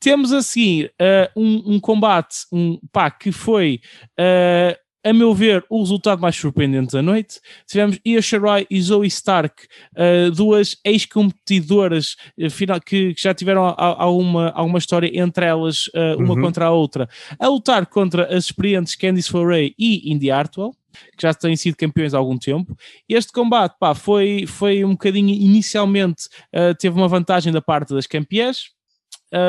[0.00, 3.80] Temos a seguir eh, um, um combate um, pá, que foi,
[4.16, 7.40] eh, a meu ver, o resultado mais surpreendente da noite.
[7.66, 13.74] Tivemos Io Shirai e Zoe Stark, eh, duas ex-competidoras eh, final- que, que já tiveram
[13.76, 16.40] alguma, alguma história entre elas, eh, uma Uhum.
[16.42, 20.72] contra a outra, a lutar contra as experientes Candice LeRae e Indy Hartwell
[21.16, 22.76] que já têm sido campeões há algum tempo.
[23.08, 28.06] Este combate pá, foi, foi um bocadinho, inicialmente, eh, teve uma vantagem da parte das
[28.06, 28.70] campeãs,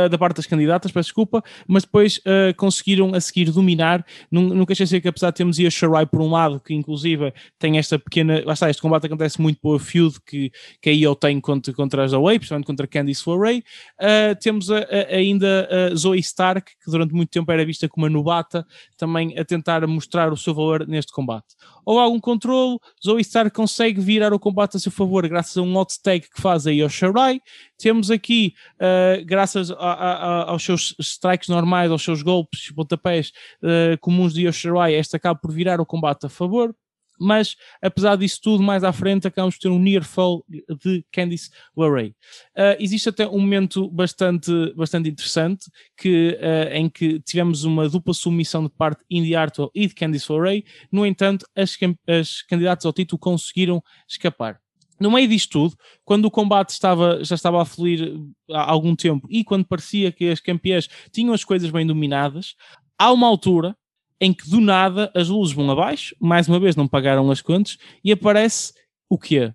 [0.09, 4.05] da parte das candidatas, peço desculpa, mas depois eh, conseguiram a seguir dominar.
[4.31, 7.77] Nun- Nunca esqueci que apesar de termos Io Shirai por um lado, que inclusive tem
[7.77, 11.39] esta pequena, lá está, este combate acontece muito pela feud que, que a Io tem
[11.39, 13.63] contra, contra as Away, principalmente contra Candice LeRae.
[13.99, 18.05] Uh, temos a- a- ainda a Zoe Stark, que durante muito tempo era vista como
[18.05, 18.65] uma novata,
[18.97, 21.47] também a tentar mostrar o seu valor neste combate.
[21.89, 25.75] Ou algum controle, Zoe Stark consegue virar o combate a seu favor graças a um
[25.75, 27.41] hot tag que faz a Io Shirai.
[27.79, 33.31] Temos aqui, uh, graças a- a- aos seus strikes normais, aos seus golpes, pontapés
[33.63, 36.75] uh, comuns de Io Shirai, esta acaba por virar o combate a favor.
[37.19, 40.45] Mas, apesar disso tudo, mais à frente acabamos por ter um near fall
[40.83, 42.09] de Candice LeRae.
[42.55, 45.65] Uh, existe até um momento bastante, bastante interessante
[45.97, 50.31] que, uh, em que tivemos uma dupla submissão de parte Indy Hartwell e de Candice
[50.31, 50.63] LeRae.
[50.91, 51.77] No entanto, as,
[52.07, 54.59] as candidatas ao título conseguiram escapar.
[54.99, 58.13] no meio disto tudo, quando o combate estava, já estava a fluir
[58.51, 62.55] há algum tempo e quando parecia que as campeãs tinham as coisas bem dominadas,
[62.97, 63.75] há uma altura
[64.21, 67.77] em que do nada as luzes vão abaixo, mais uma vez não pagaram as contas,
[68.03, 68.73] e aparece
[69.09, 69.53] o quê?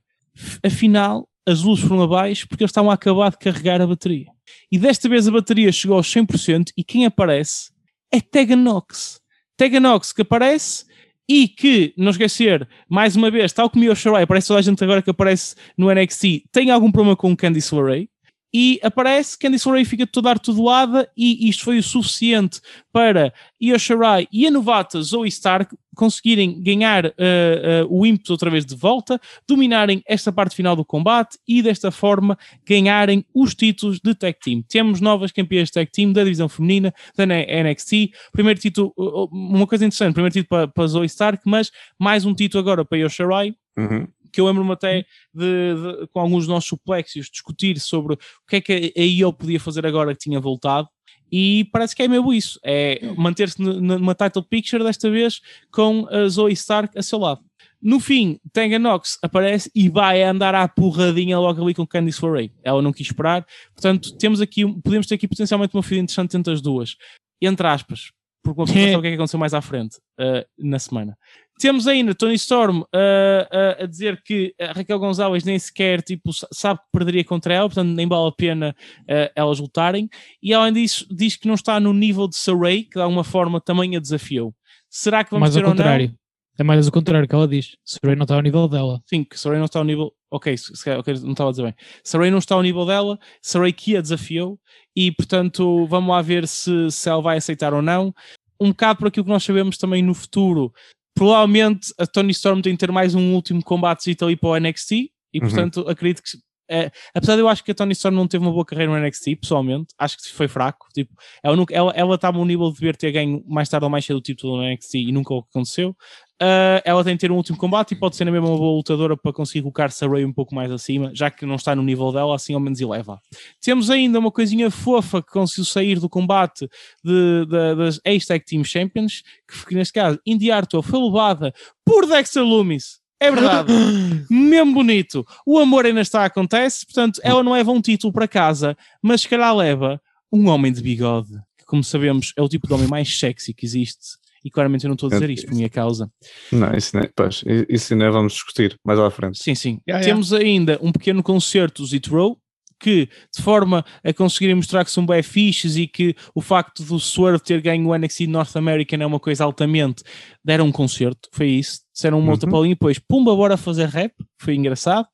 [0.65, 4.27] Afinal, as luzes foram abaixo porque eles estavam a acabar de carregar a bateria.
[4.71, 7.71] E desta vez a bateria chegou aos 100% e quem aparece
[8.11, 9.21] é Teganox.
[9.57, 10.87] Teganox que aparece
[11.29, 14.83] e que, não esquecer, mais uma vez, tal como o Shirai, parece toda a gente
[14.85, 18.09] agora que aparece no NXT, tem algum problema com o Candice LeRae
[18.55, 22.61] e aparece Candice LeRae fica toda artodoada e isto foi o suficiente
[22.93, 28.51] para Io Shirai e a novata Zoe Stark conseguirem ganhar uh, uh, o ímpeto outra
[28.51, 33.99] vez de volta, dominarem esta parte final do combate e desta forma ganharem os títulos
[34.01, 34.63] de Tag Team.
[34.69, 38.93] Temos novas campeãs de Tag Team da divisão feminina da NXT, primeiro título,
[39.33, 42.99] uma coisa interessante, primeiro título para, para Zoe Stark, mas mais um título agora para
[42.99, 43.55] Io Shirai.
[43.77, 48.19] Uhum que eu lembro-me até de, de, com alguns dos nossos suplexios discutir sobre o
[48.49, 50.89] que é que a IO podia fazer agora que tinha voltado.
[51.31, 56.29] E parece que é mesmo isso: é manter-se numa title picture desta vez com a
[56.29, 57.41] Zoe Stark a seu lado.
[57.81, 62.51] No fim, Tanganox aparece e vai andar à porradinha logo ali com Candice LeRae.
[62.63, 63.47] Ela não quis esperar.
[63.75, 66.97] Portanto, temos aqui, podemos ter aqui potencialmente uma filha interessante entre as duas.
[67.43, 68.11] Entre aspas,
[68.43, 71.17] porque uma pessoa sabe o que é que aconteceu mais à frente uh, na semana.
[71.59, 76.31] Temos ainda Tony Storm uh, uh, a dizer que a Raquel Gonzalez nem sequer tipo,
[76.53, 80.09] sabe que perderia contra ela, portanto nem vale a pena uh, elas lutarem.
[80.43, 83.61] E além disso, diz que não está no nível de Saray, que de alguma forma
[83.61, 84.53] também a desafiou.
[84.91, 86.15] Será que vamos mais ter ao contrário.
[86.57, 87.77] É mais o contrário que ela diz.
[87.85, 89.03] Saray não está ao nível dela.
[89.07, 90.13] Sim, que Saray não está ao nível.
[90.31, 90.55] Ok,
[90.99, 91.75] okay não estava a dizer bem.
[92.03, 94.59] Saray não está ao nível dela, Saray que a desafiou
[94.95, 98.13] e portanto vamos lá ver se, se ela vai aceitar ou não
[98.61, 100.73] um bocado por aquilo que nós sabemos também no futuro,
[101.15, 104.93] provavelmente a Tony Storm tem que ter mais um último combate ali para o NXT
[104.93, 105.41] e uhum.
[105.41, 106.31] portanto acredito que
[106.71, 109.07] é, apesar de eu acho que a Tony Storm não teve uma boa carreira no
[109.07, 110.87] NXT, pessoalmente, acho que foi fraco.
[110.95, 113.91] Tipo, ela, nunca, ela, ela estava no nível de dever ter ganho mais tarde ou
[113.91, 115.95] mais cedo o título no NXT e nunca o aconteceu.
[116.43, 118.77] Uh, ela tem que ter um último combate e pode ser na mesma uma boa
[118.77, 121.83] lutadora para conseguir colocar-se a Ray um pouco mais acima, já que não está no
[121.83, 123.21] nível dela, assim ao menos eleva.
[123.63, 126.69] Temos ainda uma coisinha fofa que conseguiu sair do combate
[127.05, 132.05] de, de, das Ace Team Champions, que, que neste caso, Indy Arto foi levada por
[132.07, 133.04] Dexter Loomis.
[133.27, 133.73] É verdade,
[134.31, 135.27] mesmo bonito.
[135.47, 139.23] O amor ainda está a acontece, portanto, ela não leva um título para casa, mas
[139.23, 140.01] se calhar leva
[140.33, 143.65] um homem de bigode, que, como sabemos, é o tipo de homem mais sexy que
[143.65, 146.11] existe e claramente eu não estou a dizer isto por minha causa.
[146.53, 149.43] Não, isso, não é, pois, isso ainda vamos discutir mais à frente.
[149.43, 149.81] Sim, sim.
[149.89, 150.47] Yeah, Temos yeah.
[150.47, 152.39] ainda um pequeno concerto do Zit Row,
[152.79, 157.01] que de forma a conseguirem mostrar que são bem fiches e que o facto do
[157.01, 160.03] Swerve ter ganho o NXT North American é uma coisa altamente,
[160.45, 162.33] deram um concerto, foi isso, disseram uma uhum.
[162.33, 165.07] outra palinha e depois, pumba, bora fazer rap, foi engraçado.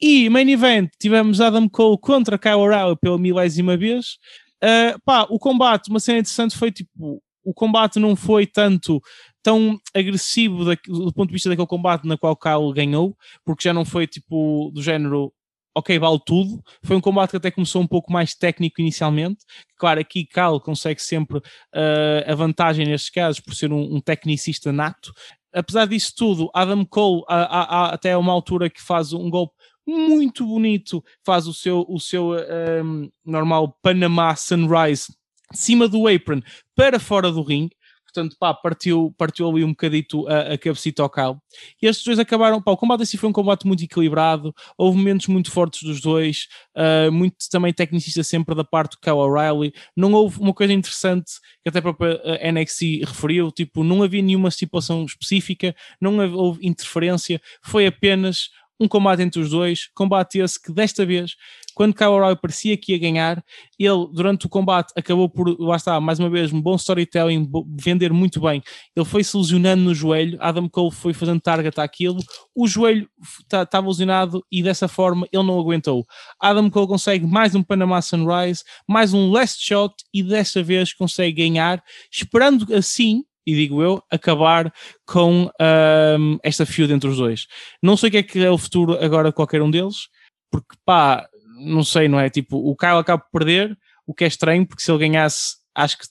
[0.00, 4.18] E main event, tivemos Adam Cole contra Kyle O'Reilly pela milésima vez.
[4.62, 9.00] Uh, pá, o combate, uma cena interessante foi tipo, o combate não foi tanto
[9.42, 13.72] tão agressivo da, do ponto de vista daquele combate na qual Kyle ganhou, porque já
[13.72, 15.32] não foi tipo do género
[15.78, 16.62] ok, vale tudo.
[16.82, 19.44] Foi um combate que até começou um pouco mais técnico inicialmente.
[19.76, 24.72] Claro, aqui Kyle consegue sempre uh, a vantagem nestes casos por ser um, um, tecnicista
[24.72, 25.12] nato.
[25.52, 29.54] Apesar disso tudo, Adam Cole, há, há, até uma altura que faz um golpe
[29.86, 35.06] muito bonito, faz o seu, o seu um, ah, normal Panama Sunrise
[35.50, 36.42] de cima do apron
[36.76, 37.74] para fora do ringue.
[38.18, 41.40] Portanto, pá, partiu, partiu ali um bocadito a, a cabecita ao cabo.
[41.80, 45.28] E estes dois acabaram, pá, o combate assim foi um combate muito equilibrado, houve momentos
[45.28, 49.72] muito fortes dos dois, uh, muito também tecnicista sempre da parte do Kyle O'Reilly.
[49.96, 51.30] Não houve uma coisa interessante
[51.62, 52.20] que até a própria
[52.52, 58.48] NXT referiu, tipo, não havia nenhuma situação específica, não houve interferência, foi apenas
[58.80, 61.36] um combate entre os dois, combate esse que desta vez,
[61.78, 63.40] quando Kyle O'Reilly parecia que ia ganhar,
[63.78, 68.12] ele durante o combate acabou por, lá está, mais uma vez, um bom storytelling, vender
[68.12, 68.60] muito bem.
[68.96, 72.18] Ele foi se lesionando no joelho, Adam Cole foi fazendo target àquilo,
[72.52, 73.08] o joelho
[73.40, 76.04] estava tá, lesionado e dessa forma ele não aguentou.
[76.40, 81.44] Adam Cole consegue mais um Panama Sunrise, mais um last shot e desta vez consegue
[81.44, 84.74] ganhar, esperando assim e digo eu, acabar
[85.06, 87.46] com um, esta feud entre os dois.
[87.80, 90.08] Não sei o que é que é o futuro agora de qualquer um deles,
[90.50, 92.30] porque pá, não sei, não é?
[92.30, 95.98] Tipo, o Kyle acaba por perder, o que é estranho, porque se ele ganhasse, acho
[95.98, 96.06] que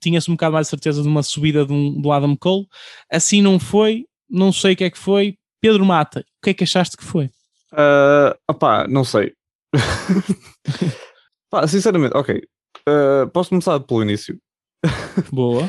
[0.00, 2.66] tinha-se um bocado mais certeza de uma subida de um, do Adam Cole.
[3.10, 5.36] Assim não foi, não sei o que é que foi.
[5.60, 7.26] Pedro Mata, o que é que achaste que foi?
[7.72, 9.34] Uh, opá, não sei.
[11.50, 12.40] pá, sinceramente, ok.
[12.88, 14.38] Uh, posso começar pelo início.
[15.32, 15.68] Boa.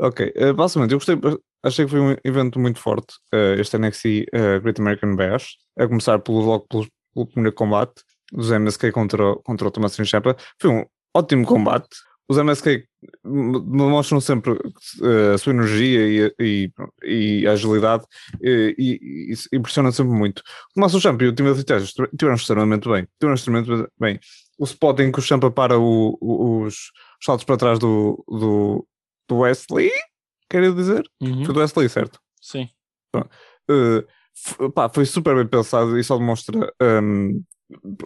[0.00, 1.16] Ok, uh, basicamente eu gostei,
[1.64, 4.26] achei que foi um evento muito forte, uh, este NXT
[4.62, 8.02] Great American Bash, a começar pelo, logo pelo, pelo primeiro combate
[8.32, 10.36] dos MSK contra, contra o Thomas Ciampa.
[10.60, 11.88] Foi um ótimo combate.
[12.28, 12.84] Os MSK
[13.24, 16.72] mostram sempre uh, a sua energia e, e,
[17.04, 18.04] e a agilidade
[18.40, 20.38] e, e, e impressionam sempre muito.
[20.38, 23.06] O Tommaso Ciampa e o time de Teixas tiveram extremamente bem.
[23.20, 24.18] Tiveram extremamente bem.
[24.58, 26.92] O spot em que o Ciampa para o, o, os
[27.22, 28.86] saltos para trás do, do,
[29.28, 29.90] do Wesley,
[30.48, 31.02] quero dizer?
[31.20, 31.44] Uhum.
[31.44, 32.18] Foi do Wesley, certo?
[32.40, 32.68] Sim.
[33.68, 37.42] Uh, pá, foi super bem pensado e só demonstra um,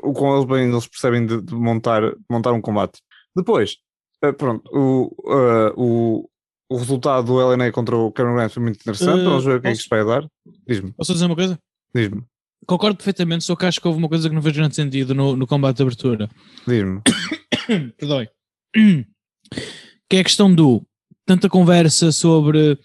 [0.02, 3.00] o quão eles bem eles percebem de, de montar, montar um combate.
[3.34, 3.76] Depois,
[4.24, 6.30] uh, pronto, o, uh, o,
[6.68, 9.24] o resultado do LNA contra o Cameron Grant foi muito interessante.
[9.24, 10.26] Vamos ver o que é que isto vai dar.
[10.66, 10.92] Diz-me.
[10.92, 11.58] Posso dizer uma coisa?
[11.94, 12.22] Diz-me.
[12.66, 15.36] Concordo perfeitamente, só que acho que houve uma coisa que não fez grande sentido no,
[15.36, 16.28] no combate de abertura.
[16.66, 17.02] Diz-me.
[17.96, 18.28] Perdoe.
[20.08, 20.86] Que é a questão do
[21.24, 22.78] tanta conversa sobre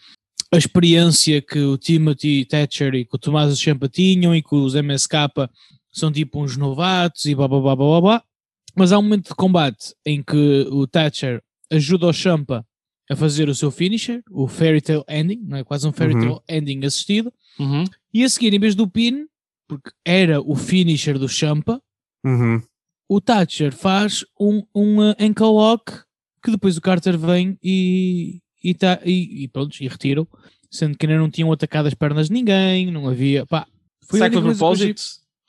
[0.52, 4.74] a experiência que o Timothy Thatcher e que o Tomás Champa tinham e que os
[4.74, 5.14] MSK
[5.92, 8.24] são tipo uns novatos e blá blá blá blá blá.
[8.76, 12.66] Mas há um momento de combate em que o Thatcher ajuda o Champa
[13.10, 15.64] a fazer o seu finisher, o Fairy Tale Ending, não é?
[15.64, 16.40] Quase um Fairy Tale Uhum.
[16.48, 17.34] Ending assistido.
[17.60, 17.84] Uhum.
[18.14, 19.26] E a seguir, em vez do pin,
[19.68, 21.82] porque era o finisher do Champa,
[22.26, 22.62] Uhum.
[23.10, 25.92] o Thatcher faz um, um uh, ankle lock
[26.44, 30.26] que depois o Carter vem e, e, tá, e, e pronto, e retira
[30.72, 33.68] sendo que ainda não tinham atacado as pernas de ninguém, não havia, pá,
[34.06, 35.02] foi será que foi propósito?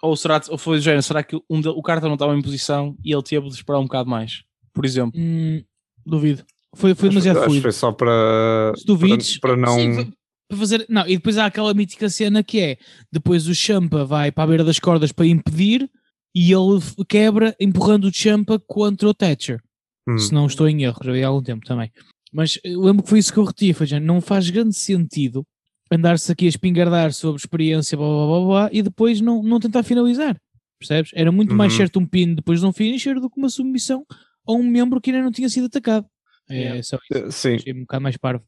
[0.02, 1.02] Ou, será, ou foi do género?
[1.02, 3.78] Será que um de- o Carter não estava em posição e ele teve de esperar
[3.78, 4.42] um bocado mais?
[4.74, 5.12] Por exemplo.
[5.20, 5.62] Hum,
[6.04, 6.44] duvido.
[6.74, 7.62] Foi, foi Acho, demasiado acho que fluido.
[7.62, 9.74] foi só para, Se duvides, para, para não.
[9.78, 10.12] sim, foi-
[10.48, 12.76] para fazer, não, e depois há aquela mítica cena que é,
[13.12, 15.88] depois o Champa vai para a beira das cordas para impedir
[16.34, 19.60] e ele quebra empurrando o Champa contra o Thatcher.
[20.08, 20.18] Hum.
[20.18, 21.90] se não estou em erro, já vi há algum tempo também.
[22.32, 25.46] Mas lembro que foi isso que eu reti, foi, não faz grande sentido
[25.92, 29.82] andar-se aqui a espingardar sobre experiência, blá blá blá blá, e depois não, não tentar
[29.82, 30.36] finalizar,
[30.78, 31.10] percebes?
[31.14, 31.76] Era muito mais Uhum.
[31.78, 34.04] certo um pin depois de um finisher do que uma submissão
[34.46, 36.06] a um membro que ainda não tinha sido atacado.
[36.48, 36.82] É Yeah.
[36.82, 37.54] só isso, Eh, Sim.
[37.56, 38.44] achei um bocado mais parvo.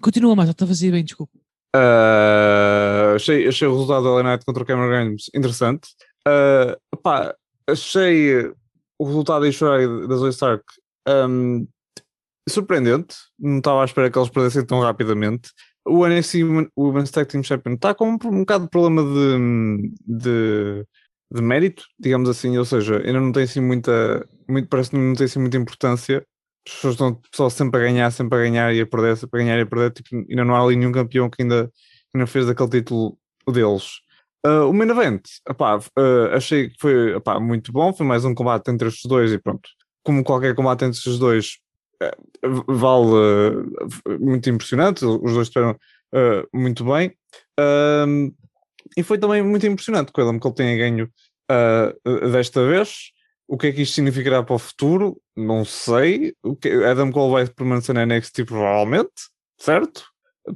[0.00, 1.32] Continua, mas está a fazer bem, desculpa.
[1.74, 5.88] Ah, achei, achei o resultado da LA Knight contra o Cameron Games interessante.
[6.26, 7.34] Ah, pá,
[7.68, 8.52] achei
[8.98, 10.64] o resultado em Shrai da Zoe Stark
[11.06, 11.64] ahm,
[12.48, 13.16] surpreendente.
[13.38, 15.50] Não estava à espera que eles perdessem tão rapidamente.
[15.88, 19.92] O NXT Women- Women's Tag Team Champion está com um, um bocado de problema de,
[20.06, 20.86] de,
[21.32, 25.14] de mérito, digamos assim, ou seja, ainda não tem assim muita, muito, parece que não
[25.14, 26.24] tem assim muita importância.
[26.66, 29.44] As pessoas estão só sempre a ganhar, sempre a ganhar e a perder, sempre a
[29.44, 29.92] ganhar e a perder.
[29.92, 31.70] Tipo, ainda não há ali nenhum campeão que ainda,
[32.14, 33.18] ainda fez daquele título
[33.50, 34.00] deles.
[34.44, 37.92] Ah, o main event, epá, ah, achei que foi epá, muito bom.
[37.92, 39.68] Foi mais um combate entre estes dois e pronto.
[40.04, 41.58] Como qualquer combate entre estes dois,
[42.68, 43.66] vale
[44.08, 45.04] eh, muito impressionante.
[45.04, 45.76] Os dois estiveram
[46.14, 47.12] eh, muito bem.
[48.96, 51.10] E foi também muito impressionante que o Adam Cole tenha ganho
[52.32, 53.10] desta vez.
[53.46, 55.20] O que é que isto significará para o futuro?
[55.36, 56.34] Não sei.
[56.42, 59.10] O que, Adam Cole vai permanecer na NXT provavelmente,
[59.58, 60.04] certo?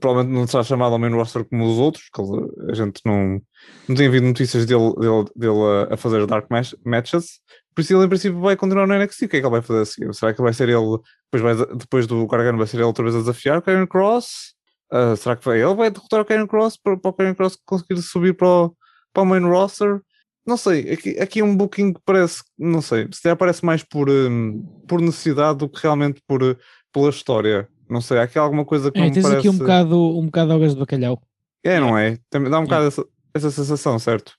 [0.01, 3.41] Provavelmente não será chamado ao main roster como os outros, que ele- a gente não,
[3.89, 7.41] não tem havido notícias dele, dele, dele a, fazer dark match- matches.
[7.75, 9.25] Por isso ele em princípio vai continuar no NXT.
[9.25, 10.15] O que é que ele vai fazer a seguir?
[10.15, 10.99] Será que vai ser ele,
[11.33, 14.55] depois, vai, depois do Gargano, vai ser ele outra vez a desafiar o Karen Cross?
[14.91, 17.59] Ah, será que vai, ele vai derrotar o Karen Cross para, para o Karen Cross
[17.65, 18.77] conseguir subir para o,
[19.13, 20.01] para o main roster?
[20.47, 23.83] Não sei, aqui, aqui é um booking que parece, não sei, se calhar parece mais
[23.83, 26.57] por, hum, por necessidade do que realmente por, uh,
[26.93, 27.69] pela história.
[27.89, 29.39] Não sei, há aqui alguma coisa que É, não tens parece...
[29.39, 31.23] aqui um bocado, um bocado algas de bacalhau.
[31.65, 32.19] É, não é?
[32.29, 34.35] Tem- Dá um bocado essa, essa sensação, certo?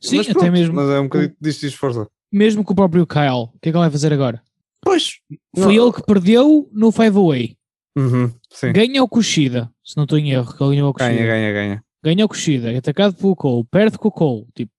[0.00, 2.06] Sim, Mas até pronto, mesmo, Mas é um bocadinho disto de força.
[2.32, 3.50] Mesmo com o próprio Kyle.
[3.54, 4.42] O que é que ele vai fazer agora?
[4.82, 5.18] Pois.
[5.56, 7.56] Foi ele que perdeu no Five Away.
[7.96, 8.72] Uhum, sim.
[8.72, 11.14] Ganha o Kushida, se não estou em erro, que ele ganhou o Kushida.
[11.14, 11.84] Ganha, ganha, ganha.
[12.02, 14.70] ganha o Kushida, é atacado pelo Cole, perde com o Cole, tipo,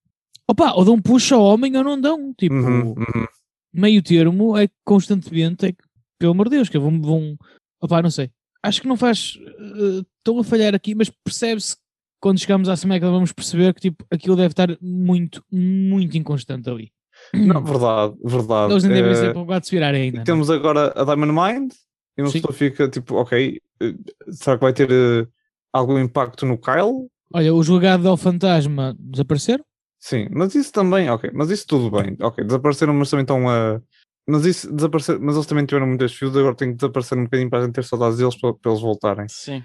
[0.47, 3.25] opa, ou dão push ao homem ou não dão, tipo, Uhum, uhum.
[3.73, 5.83] meio termo é constantemente, é que,
[6.17, 7.37] pelo amor de Deus, que vão, vão,
[7.81, 8.31] opa, não sei,
[8.63, 11.75] acho que não faz, eh, estão a falhar aqui, mas percebe-se
[12.21, 16.91] quando chegamos à SmackDown vamos perceber que, tipo, aquilo deve estar muito, muito inconstante ali.
[17.33, 18.73] Não, verdade, verdade.
[18.73, 20.17] Eles nem devem Eh, ser para o gato se virar ainda.
[20.17, 20.25] não é?
[20.25, 21.71] temos agora a Diamond Mind
[22.17, 22.41] e uma Sim.
[22.41, 23.93] pessoa fica tipo, ok, eh,
[24.31, 25.27] será que vai ter eh,
[25.73, 27.07] algum impacto no Kyle?
[27.33, 29.63] Olha, o jogado ao fantasma desapareceram?
[30.01, 33.81] Sim, mas isso também, ok, mas isso tudo bem, ok, desapareceram, mas também estão a.
[34.27, 37.49] Mas isso desaparecer, mas eles também tiveram muitas fios, agora tem que desaparecer um bocadinho
[37.49, 39.25] para a gente ter saudades deles para, para eles voltarem.
[39.27, 39.63] Sim.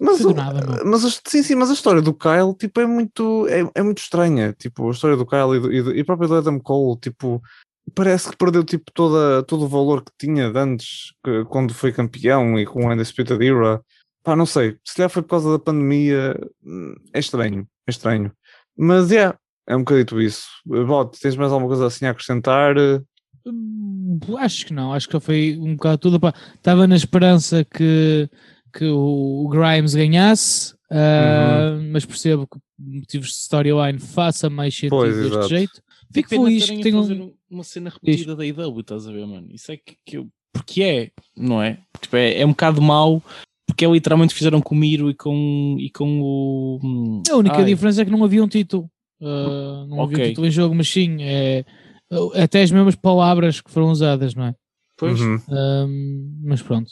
[0.00, 0.84] Mas, o- nada, meu.
[0.86, 3.98] mas a- sim, sim, mas a história do Kyle tipo, é muito é, é muito
[3.98, 4.52] estranha.
[4.58, 7.42] Tipo, a história do Kyle e, do, e, do, e próprio do Adam Cole, tipo,
[7.94, 11.92] parece que perdeu tipo, toda, todo o valor que tinha de antes, que- quando foi
[11.92, 13.80] campeão e com o Undisputed Era.
[14.22, 14.76] pá, não sei.
[14.84, 16.36] Se calhar foi por causa da pandemia.
[16.64, 17.66] hum, É estranho.
[17.86, 18.32] É estranho.
[18.76, 19.32] Mas é,
[19.66, 20.46] é um bocadito isso.
[20.66, 22.74] Bot, tens mais alguma coisa assim a acrescentar?
[23.46, 26.18] Hum, Acho que não, acho que foi um bocado tudo.
[26.20, 26.34] pá.
[26.54, 28.28] Estava na esperança que,
[28.76, 34.90] que o Grimes ganhasse, ah, mas percebo que por motivos de storyline faça mais sentido
[34.90, 35.48] Pois, deste exato.
[35.48, 35.82] jeito.
[36.12, 37.02] Fico feliz que tenham.
[37.02, 39.48] fazer um- uma cena repetida da IW, estás a ver, mano?
[39.50, 40.28] Isso é que, que eu.
[40.52, 41.78] Porque é, não é?
[42.00, 43.22] Tipo, é, é um bocado mau,
[43.66, 46.78] porque é literalmente fizeram com o Miro e com, e com o.
[46.82, 48.90] hum, A única ai, diferença é que não havia um título.
[49.20, 51.64] Ah, não havia um título em jogo, mas sim, é,
[52.34, 54.54] até as mesmas palavras que foram usadas, não é?
[54.96, 55.40] Pois, Uhum.
[55.50, 56.90] Ahm, mas pronto.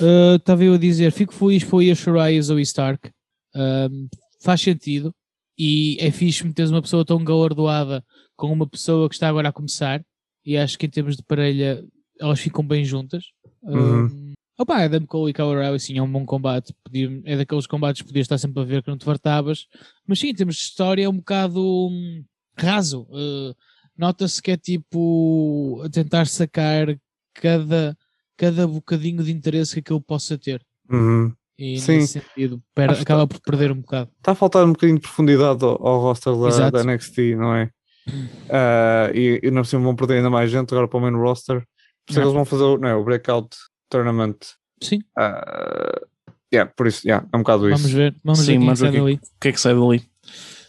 [0.00, 3.10] Ah, Estava eu a dizer, fico feliz foi a Shirai e a Zoe Stark.
[3.54, 4.06] Ahm,
[4.42, 5.14] faz sentido.
[5.58, 8.02] E é fixe meteres uma pessoa tão galardoada
[8.36, 10.02] com uma pessoa que está agora a começar.
[10.44, 11.84] E acho que em termos de parelha
[12.20, 13.24] elas ficam bem juntas.
[13.62, 14.06] Uhum.
[14.06, 16.74] Ahm, Opa, Adam Cole e Kyle O'Reilly, sim, é um bom combate.
[16.84, 19.66] Podia- é daqueles combates que podias estar sempre a ver que não te fartavas.
[20.06, 22.22] Mas sim, em termos de história é um bocado hum,
[22.56, 23.02] raso.
[23.10, 23.54] Uh,
[23.96, 26.86] Nota-se que é tipo a tentar sacar
[27.34, 27.96] cada,
[28.36, 30.62] cada bocadinho de interesse que aquilo possa ter.
[30.90, 31.32] Uhum.
[31.58, 31.98] E Sim.
[31.98, 34.10] nesse sentido, per- acaba por perder um bocado.
[34.18, 37.70] Está a faltar um bocadinho de profundidade ao, ao roster da, da NXT, não é?
[38.50, 41.60] Ah, e, e não vão perder ainda mais gente agora para o main roster.
[42.04, 43.56] Por isso é eles vão fazer o, não é, o breakout
[43.88, 44.36] tournament.
[44.82, 46.00] Sim, Ah,
[46.52, 47.78] yeah, por isso, yeah, é um bocado isso.
[47.78, 48.14] vamos ver.
[48.24, 49.14] Vamos Sim, ver quem mas sai o que- dali.
[49.14, 50.02] o que é que sai dali?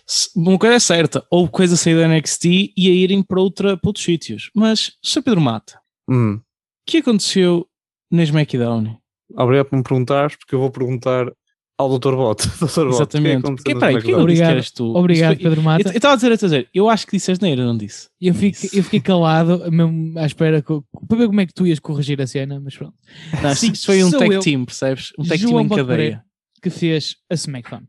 [0.06, 2.46] Se- Uma coisa é certa, houve coisa a sair da NXT
[2.78, 4.52] e a irem para, outra, para outros sítios.
[4.56, 5.24] Mas, Sr.
[5.24, 6.40] Pedro Mata, Hum.
[6.88, 7.66] O que aconteceu
[8.12, 8.98] na SmackDown?
[9.36, 11.32] Obrigado por me perguntares, porque eu vou perguntar
[11.78, 12.16] ao Dr.
[12.16, 12.48] Bot.
[12.48, 12.86] Dr.
[12.86, 13.46] Bot, Exatamente.
[13.48, 14.14] O que é Porque, que peraí, que?
[14.14, 14.58] Obrigado.
[14.58, 14.96] disse que tu?
[14.96, 15.90] Obrigado, Pedro Mata.
[15.90, 18.10] eu estava a dizer, a dizer, eu acho que disseste neira, não disse?
[18.22, 20.74] Eu, fico, eu fiquei calado, mesmo à espera que,
[21.08, 22.94] para ver como é que tu ias corrigir a cena, mas pronto.
[23.42, 24.42] Não, isto foi um tag eu.
[24.42, 25.12] team, percebes?
[25.18, 25.98] Um tag team João em Bote cadeia.
[25.98, 26.26] Pereira,
[26.62, 27.84] que fez a SmackDown.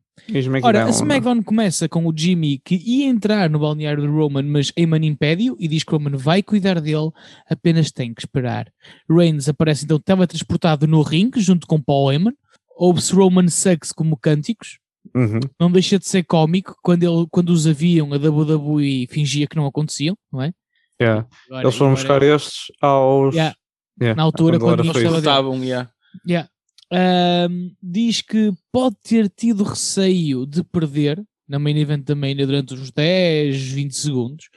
[0.62, 0.91] Ora, a?
[0.91, 5.57] SmackDown começa com o Jimmy que ia entrar no balneário do Roman, mas Heyman impede-o
[5.59, 7.11] e diz que Roman vai cuidar dele,
[7.51, 8.73] apenas tem que esperar.
[9.11, 12.35] Reigns aparece então teletransportado no ringue junto com Paul Heyman.
[12.77, 14.79] Ouve-se Roman Sucks como cânticos.
[15.15, 15.41] Uhum.
[15.61, 19.67] Não deixa de ser cómico quando, ele, quando os haviam, a WWE fingia que não
[19.67, 20.53] aconteciam, não é?
[21.01, 21.27] Yeah.
[21.49, 23.35] Agora- Eles foram agora- buscar estes aos.
[23.35, 23.55] Yeah.
[24.01, 25.19] Yeah, Na altura, quando quando dele.
[25.19, 25.91] Estavam, yeah.
[26.27, 26.49] Yeah.
[26.97, 32.72] Ahm, diz que pode ter tido receio de perder na main event da Mania durante
[32.74, 34.49] os 10, 20 segundos,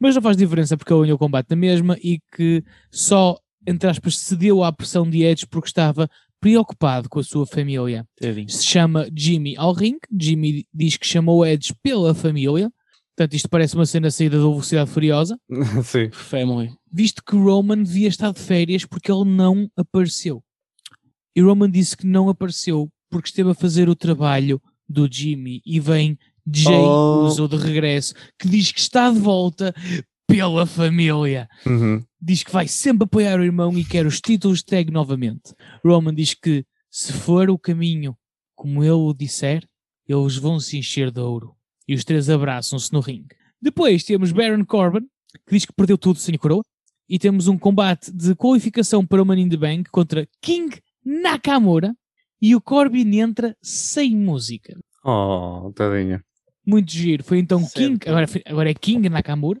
[0.00, 3.90] mas não faz diferença porque ele ganhou o combate na mesma e que só, entre
[3.90, 6.08] aspas, cedeu à pressão de Edge porque estava
[6.40, 8.04] preocupado com a sua família.
[8.18, 8.48] Tadinho.
[8.48, 12.72] Se chama Jimmy ao ringue, Jimmy diz que chamou Edge pela família,
[13.14, 15.38] portanto isto parece uma cena saída da Velocidade Furiosa,
[15.84, 16.10] Sim.
[16.10, 16.72] Family.
[16.90, 20.42] Visto que Roman devia estar de férias porque ele não apareceu.
[21.34, 25.80] E Roman disse que não apareceu porque esteve a fazer o trabalho do Jimmy e
[25.80, 26.18] vem
[26.50, 27.24] Jay Oh.
[27.26, 29.74] Uso de regresso que diz que está de volta
[30.26, 31.48] pela família.
[31.64, 32.02] Uhum.
[32.20, 35.54] Diz que vai sempre apoiar o irmão e quer os títulos de tag novamente.
[35.84, 38.16] Roman diz que se for o caminho
[38.54, 39.66] como ele o disser,
[40.06, 41.54] eles vão se encher de ouro.
[41.86, 43.34] E os três abraçam-se no ringue.
[43.60, 45.06] Depois temos Baron Corbin,
[45.46, 46.62] que diz que perdeu tudo sem a coroa.
[47.08, 51.94] E temos um combate de qualificação para o Money in the Bank contra King Nakamura.
[52.40, 54.76] E o Corbin entra sem música.
[55.04, 56.24] Oh, tadinha.
[56.66, 57.22] Muito giro.
[57.22, 57.74] Foi então Certo.
[57.76, 59.60] King, agora, agora é King Nakamura.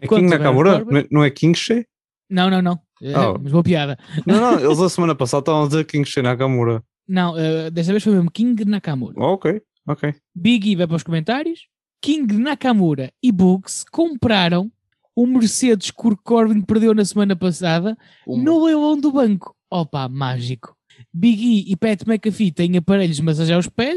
[0.00, 0.84] É Quanto King Nakamura?
[0.84, 1.06] Corbin?
[1.10, 1.84] Não é- é King She?
[2.28, 2.78] Não, não, não.
[3.02, 3.38] É, Oh.
[3.42, 3.98] Mas boa piada.
[4.26, 6.82] Não, não, eles a semana passada estavam a dizer King She Nakamura.
[7.08, 9.14] Não, eh, desta vez foi mesmo King Nakamura.
[9.18, 10.14] Oh, ok, ok.
[10.34, 11.66] Big E vai para os comentários.
[12.00, 14.70] King Nakamura e Bugs compraram
[15.14, 17.96] o Mercedes que o Corbin perdeu na semana passada
[18.26, 18.42] Uma.
[18.44, 19.54] no leilão do banco.
[19.70, 20.74] Opa, mágico.
[21.12, 23.96] Big E e Pat McAfee têm aparelhos de massagear os pés.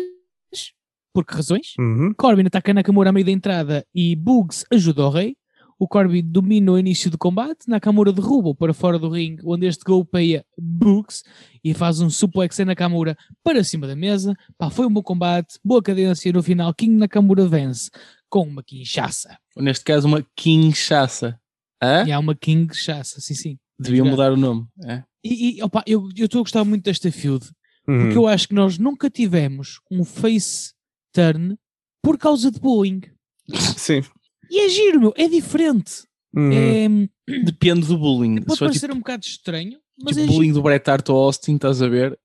[1.14, 1.74] Por que razões?
[1.80, 2.14] Uhum.
[2.18, 5.36] Corbin ataca Nakamura a meio da entrada e Bugs ajuda o rei.
[5.78, 7.68] O Corbin domina o início do combate.
[7.68, 11.24] Nakamura derruba-o para fora do ringue, onde este golpeia Bugs
[11.64, 14.36] e faz um suplex em Nakamura para cima da mesa.
[14.58, 16.32] Pá, foi um bom combate, boa cadência.
[16.32, 17.90] No final, King Nakamura vence
[18.30, 19.38] com uma quinchaça.
[19.58, 21.40] Neste caso, uma Kinshasa.
[21.82, 22.06] Hã?
[22.08, 23.58] E há uma quinchaça, sim, sim.
[23.78, 24.66] Deviam mudar o nome.
[24.86, 25.04] É?
[25.24, 27.46] E, e opa, eu estou a gostar muito desta feud,
[27.88, 28.00] Uhum.
[28.04, 30.72] porque eu acho que nós nunca tivemos um face
[31.14, 31.58] turn
[32.02, 33.02] por causa de bullying.
[33.78, 34.02] Sim.
[34.50, 36.04] E é giro, meu, é diferente.
[36.36, 36.52] Uhum.
[36.52, 36.88] É,
[37.44, 38.42] Depende do bullying.
[38.42, 40.56] pode for parecer tipo, um bocado estranho, mas tipo é bullying giro.
[40.56, 42.18] do Bret Hart ao Austin, estás a ver?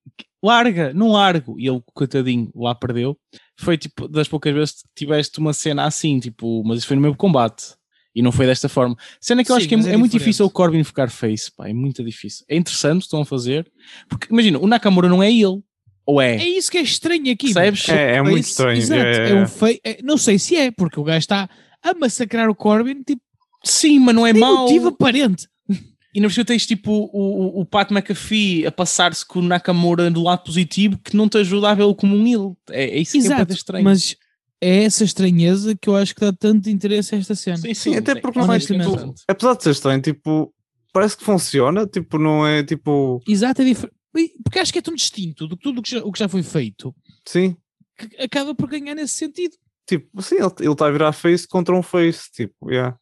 [0.42, 1.59] Larga, não largo.
[1.59, 3.18] E ele, coitadinho, lá perdeu.
[3.59, 7.03] Foi tipo das poucas vezes que tiveste uma cena assim, tipo, mas isso foi no
[7.03, 7.74] mesmo combate.
[8.14, 8.96] E não foi desta forma.
[9.20, 11.52] Cena que eu Sim, acho que é, é é muito difícil o Corbin ficar face,
[11.54, 12.44] pá, é muito difícil.
[12.48, 13.70] É interessante o que estão a fazer,
[14.09, 15.61] porque imagina, o Nakamura não é ele.
[16.06, 16.48] Ou É é?
[16.48, 17.52] isso que é estranho aqui.
[17.52, 17.88] Percebes?
[17.90, 18.78] É, é muito estranho.
[18.78, 21.48] Exato, é, é um fei- é- não sei se é, porque o gajo está
[21.82, 23.20] a massacrar o Corbin, tipo,
[23.62, 24.62] Sim, mas não é mau.
[24.62, 25.46] motivo aparente.
[26.14, 30.11] E na verdade tens tipo o, o, o Pat McAfee a passar-se com o Nakamura
[30.11, 32.54] do lado positivo que não te ajuda a vê-lo como um ele.
[32.70, 33.84] É, é isso que é Exato, bué estranho.
[33.84, 34.16] mas
[34.61, 37.56] é essa estranheza que eu acho que dá tanto interesse a esta cena.
[37.59, 40.52] sim, Sim, até sim, porque não é tipo, apesar de ser estranho, tipo,
[40.92, 43.94] parece que funciona, tipo, não é tipo, Exato, é diferente.
[44.42, 46.28] Porque acho que é tão distinto do que tudo o que já, o que já
[46.28, 46.94] foi feito
[47.26, 47.56] sim,
[47.96, 49.54] que acaba por ganhar nesse sentido.
[49.86, 52.96] tipo, sim, ele, ele está a virar face contra um face, tipo, yeah.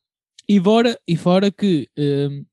[0.48, 2.44] E fora, e fora que hum,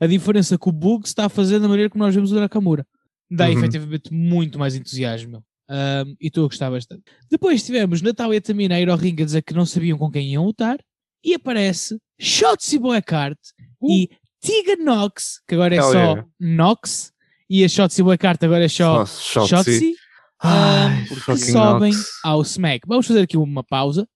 [0.00, 2.86] a diferença que o Bug está a fazer da maneira como nós vemos o Nakamura
[3.30, 3.52] dá Uhum.
[3.58, 5.42] efetivamente muito mais entusiasmo.
[5.68, 7.02] Hum, e estou a gostar bastante.
[7.30, 10.32] Depois tivemos Natália Tamina a ir ao ringue a dizer que não sabiam com quem
[10.32, 10.78] iam lutar.
[11.24, 13.38] E aparece Shotzi Blackheart
[13.82, 14.10] e
[14.40, 16.26] Tegan Nox, que agora é Hell só yeah.
[16.38, 17.12] Nox,
[17.48, 19.48] e a Shotzi Blackheart agora é só Shotzi.
[19.48, 19.94] Shotzi.
[20.42, 22.10] Ai, que fucking sobem Nox.
[22.22, 22.86] ao Smack.
[22.86, 24.06] Vamos fazer aqui uma pausa.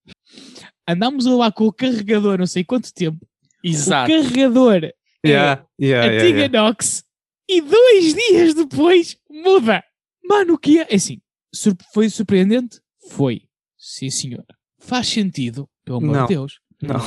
[0.86, 3.26] Andámos a lá com o carregador não sei quanto tempo.
[3.64, 4.12] Exato.
[4.12, 4.92] O carregador é
[5.26, 6.62] Yeah, yeah, a Tiga yeah.
[6.62, 7.04] Nox
[7.48, 9.82] e dois dias depois muda.
[10.24, 10.86] Mano, o que é?
[10.90, 11.20] É assim,
[11.54, 12.80] sur- foi surpreendente?
[13.10, 13.42] Foi.
[13.76, 14.46] Sim, senhora.
[14.78, 16.22] Faz sentido, pelo amor Não.
[16.26, 16.60] de Deus.
[16.82, 17.00] Não.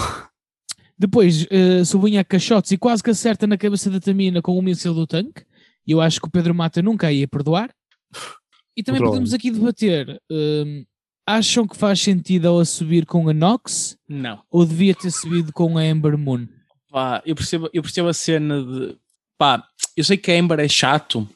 [0.98, 4.94] Depois uh, sublinha caixotes e quase que acerta na cabeça da Tamina com o míssil
[4.94, 5.44] do tanque.
[5.88, 7.74] E eu acho que o Pedro Mata nunca a ia perdoar.
[8.78, 9.18] E também Controle.
[9.20, 10.22] podemos aqui debater.
[10.32, 10.86] hum,
[11.26, 14.42] acham que faz sentido ela subir com a Nox Não.
[14.52, 16.48] ou devia ter subido com a Ember Moon?
[16.90, 18.96] Pá, eu percebo, eu percebo a cena de.
[19.38, 19.66] Pá,
[19.98, 21.28] eu sei que a Amber é chato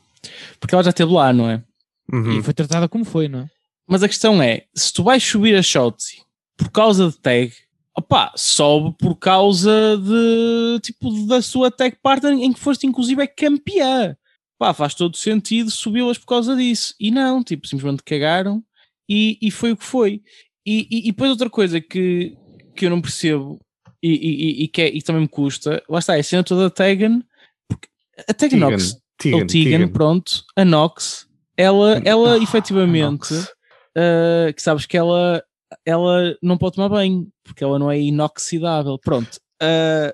[0.59, 1.63] porque ela já esteve lá, não é?
[2.11, 2.39] Uhum.
[2.39, 3.49] E foi tratada como foi, não é?
[3.87, 6.21] Mas a questão é: se tu vais subir a Shotzi
[6.57, 7.53] por causa de tag,
[7.97, 13.27] opá, sobe por causa de tipo da sua tag partner em que foste inclusive é
[13.27, 14.15] campeã.
[14.57, 16.95] Pá, faz todo sentido subi-las por causa disso.
[16.99, 18.63] E não, tipo, simplesmente cagaram
[19.09, 20.21] e, e foi o que foi.
[20.65, 22.35] E, e, e depois outra coisa que,
[22.75, 23.59] que eu não percebo
[24.01, 26.43] e, e, e- e que é, e também me custa, lá está, é a cena
[26.43, 27.21] toda da Tegan,
[27.67, 27.87] porque
[28.27, 29.87] a Tegan Tegan, Nox, Tegan, ou Tegan, Tegan.
[29.89, 31.27] pronto, a Nox,
[31.57, 35.43] ela, ela efetivamente, uh, que sabes que ela,
[35.85, 38.97] ela não pode tomar banho, porque ela não é inoxidável.
[38.99, 39.39] Pronto.
[39.61, 40.13] Uh,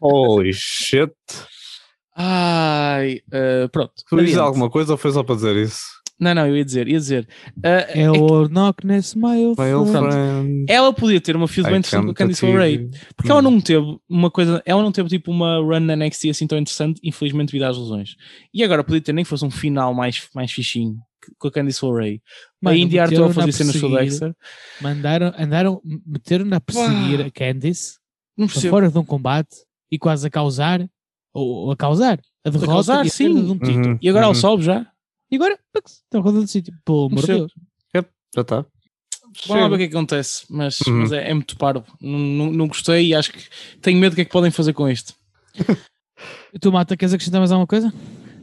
[0.00, 1.12] Holy shit.
[2.16, 3.92] ai, uh, pronto.
[4.08, 5.99] Tu dizes alguma coisa ou foi só para dizer isso?
[6.20, 7.26] Não, não, eu ia dizer, ia dizer.
[7.56, 10.66] Uh, É é o Knock Ness My Friend.
[10.68, 12.90] ela podia ter uma feud bem interessante com a Candice LeRae.
[13.16, 13.44] Porque ela Hum.
[13.44, 17.00] não teve uma coisa, ela não teve tipo uma run na NXT assim tão interessante,
[17.02, 18.16] infelizmente devido às lesões.
[18.52, 20.96] E agora podia ter nem que fosse um final mais, mais fichinho
[21.38, 22.20] com a Candice LeRae.
[22.64, 24.34] A Indy Arthur a fazer cenas com o Dexter.
[24.80, 27.26] Mandaram, andaram, meteram-na a perseguir Pá.
[27.26, 27.98] a Candice
[28.36, 29.56] Não fora de um combate
[29.90, 30.86] e quase a causar,
[31.32, 33.34] ou, ou a causar, a derrota causar, e a perda sim.
[33.44, 33.86] de um título.
[33.86, 34.40] Uhum, E agora ela uhum.
[34.40, 34.86] sobe já.
[35.30, 36.74] E agora, está rodando de sítio.
[36.84, 37.26] Pelo amor de.
[37.26, 37.52] Deus.
[38.34, 38.64] Já está.
[39.46, 40.44] Vamos lá ver o que é que acontece.
[40.50, 41.00] Mas, Uhum.
[41.00, 41.84] mas é, é muito parvo.
[42.00, 43.42] Não, não, não gostei e acho que
[43.80, 45.14] tenho medo do que é que podem fazer com isto.
[46.52, 47.90] E tu, Mata, queres acrescentar mais alguma coisa?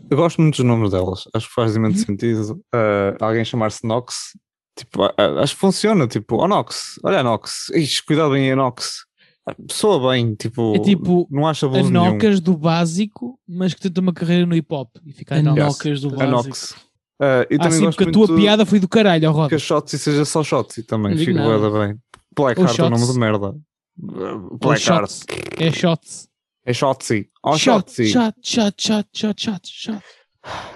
[0.10, 1.26] Eu gosto muito dos nomes delas.
[1.34, 2.06] Acho que faz imenso Uhum.
[2.06, 2.62] sentido.
[2.74, 4.32] Ah, alguém chamar-se Nox.
[4.76, 5.04] Tipo,
[5.40, 6.08] acho que funciona.
[6.08, 7.70] Tipo, oh Nox, olha a Nox.
[7.76, 9.06] Ixi, cuidado bem a Nox.
[9.50, 12.12] Ah, Soa bem, tipo, É tipo não acha A abuso nenhum.
[12.14, 16.02] Nocas do básico, mas que tenta uma carreira no hip hop e fica a Nocas.
[16.02, 16.32] Do básico.
[16.32, 16.76] Nox.
[17.20, 19.56] Ah, e Ah, também sim, porque a tua piada foi do caralho, ó que Roda.
[19.56, 21.12] a Shotzi seja só Shotzi também.
[21.12, 21.60] Não digo Fica nada.
[21.60, 21.98] bué da bem.
[22.36, 23.14] Black Ou Heart é o nome Shots.
[23.14, 23.48] de merda.
[23.48, 25.10] Ah, Ou Black Heart.
[25.12, 25.26] shots.
[25.58, 26.28] É shots.
[26.66, 27.30] É Shotzi.
[27.44, 28.08] Oh, shot, Shotzi.
[28.10, 30.04] shot, shot, shot, shot, shot, shot.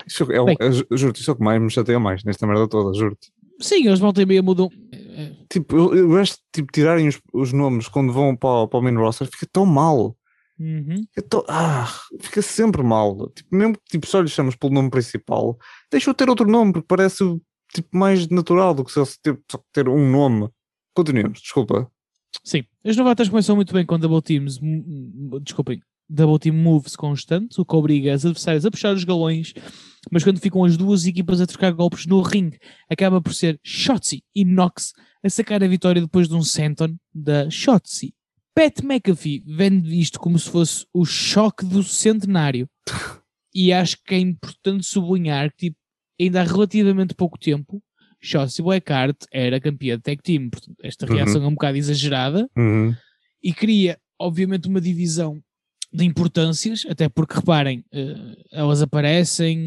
[0.08, 2.98] Isso é eu juro-te, isso é o que mais me chateia mais nesta merda toda,
[2.98, 3.30] juro-te.
[3.60, 4.70] Sim, eles voltam e meia mudam.
[5.52, 8.80] Tipo, eu, eu gosto de tipo, tirarem os, os nomes quando vão para, o- para
[8.80, 10.16] o main roster, fica tão mal.
[10.60, 11.06] uhum.
[11.14, 11.88] Fica, tão- ah,
[12.20, 13.30] fica sempre mal.
[13.36, 15.58] Tipo, mesmo que tipo, só lhe chamas pelo nome principal,
[15.92, 17.24] deixa-o ter outro nome, porque parece
[17.74, 20.50] tipo, mais natural do que se ele ter, só ter um nome.
[20.94, 21.90] Continuemos, desculpa.
[22.44, 24.60] Sim, as novatas começam muito bem com double teams,
[25.42, 29.54] desculpem, double team moves constantes, o que obriga as adversárias a puxar os galões,
[30.10, 32.58] mas quando ficam as duas equipas a trocar golpes no ringue,
[32.90, 34.94] acaba por ser Shotzi e Nox
[35.24, 38.14] a sacar a vitória depois de um senton da Shotzi.
[38.56, 42.68] Pat McAfee vende isto como se fosse o choque do centenário.
[43.54, 45.78] e acho que é importante sublinhar que tipo,
[46.20, 47.82] ainda há relativamente pouco tempo
[48.22, 50.50] Shotzi Blackheart era campeã de tag team.
[50.50, 51.16] Portanto, esta Uhum.
[51.16, 52.96] reação é um bocado exagerada Uhum.
[53.44, 55.42] e cria, obviamente, uma divisão
[55.94, 58.16] de importâncias, até porque reparem, eh,
[58.52, 59.58] elas aparecem,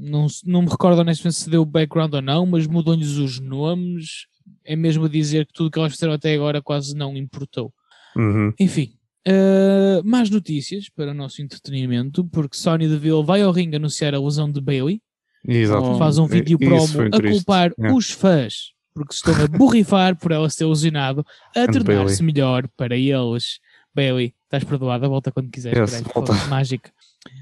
[0.00, 4.26] não, não me recordo honestamente se deu o background ou não, mas mudam-lhes os nomes,
[4.64, 7.72] é mesmo a dizer que tudo que elas fizeram até agora quase não importou.
[8.16, 8.52] Uhum.
[8.58, 8.94] Enfim,
[9.26, 14.20] eh, más notícias para o nosso entretenimento, porque Sony Deville vai ao ringue anunciar a
[14.20, 15.00] lesão de Bailey
[15.46, 15.98] Exato.
[15.98, 17.92] faz um E- vídeo promo a culpar É.
[17.92, 22.96] os fãs porque se estão a borrifar por ela ser lesionado a tornar-se melhor para
[22.96, 23.58] eles.
[23.92, 25.78] Bailey, estás perdoada, volta quando quiseres.
[25.78, 26.32] Yes, volta.
[26.32, 26.92] foda-se, mágica.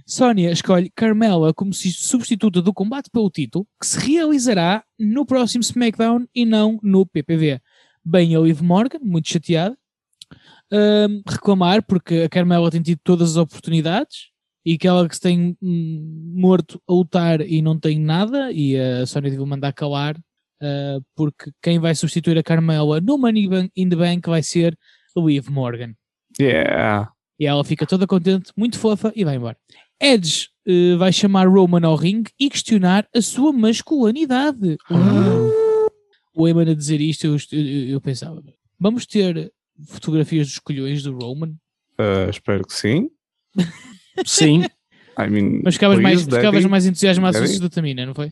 [0.07, 6.27] Sónia escolhe Carmela como substituta do combate pelo título que se realizará no próximo SmackDown
[6.35, 7.61] e não no PPV.
[8.05, 9.77] Bem, a Liv Morgan, muito chateada,
[10.73, 14.31] Ahm, reclamar porque a Carmela tem tido todas as oportunidades
[14.65, 18.79] e que ela que se tem hum, morto a lutar e não tem nada e
[18.79, 20.17] a Sónia devia mandar calar
[20.63, 24.79] ah, porque quem vai substituir a Carmela no Money in the Bank vai ser
[25.15, 25.93] a Liv Morgan.
[26.41, 27.11] Yeah.
[27.39, 29.57] E ela fica toda contente, muito fofa e vai embora.
[30.01, 34.77] Edge eh, vai chamar Roman ao ringue e questionar a sua masculinidade.
[36.35, 38.43] O Eamon a dizer isto, eu, eu, eu pensava,
[38.81, 39.53] vamos ter
[39.89, 41.51] fotografias dos colhões do Roman?
[41.99, 43.11] Uh, espero que sim.
[44.27, 44.65] Sim.
[45.19, 46.37] I mean, Mas ficavas, please, mais, daddy.
[46.43, 48.31] ficavas mais entusiasmado se da Tamina, não foi?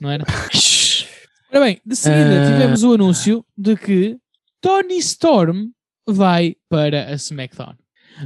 [0.00, 0.24] Não era?
[1.52, 2.52] Ora bem, de seguida Ah.
[2.52, 4.18] tivemos o anúncio de que
[4.60, 5.70] Tony Storm
[6.06, 7.74] vai para a SmackDown.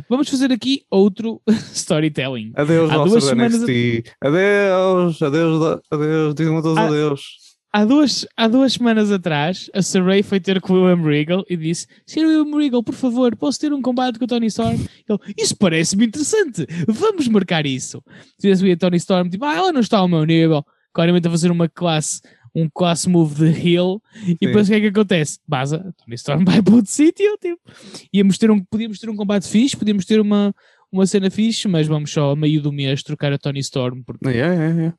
[0.09, 1.41] Vamos fazer aqui outro
[1.73, 2.53] storytelling.
[2.57, 4.05] Adeus, Há Há duas semanas- NXT.
[4.21, 6.35] Adeus, adeus, adeus.
[6.35, 6.87] Digam a todos Ah.
[6.87, 7.23] adeus.
[7.73, 11.57] Há duas, há duas semanas atrás, a Saray foi ter com o William Regal e
[11.59, 12.21] disse: Sr.
[12.27, 14.79] William Regal, por favor, posso ter um combate com o Tony Storm?
[15.07, 18.03] Ele, isso parece-me interessante, vamos marcar isso.
[18.39, 20.65] Se tivesse o Tony Storm, tipo, ah, ela não está ao meu nível,
[20.95, 22.23] claramente a fazer uma classe,
[22.57, 25.39] um classe move de heel, e depois o que é que acontece?
[25.47, 27.61] Baza, Tony Storm vai para outro sítio, tipo.
[28.13, 30.55] Íamos ter um, podíamos ter um combate fixe, podíamos ter uma,
[30.91, 34.27] uma cena fixe, mas vamos só a meio do mês trocar a Tony Storm porque
[34.27, 34.99] Yeah, yeah, yeah.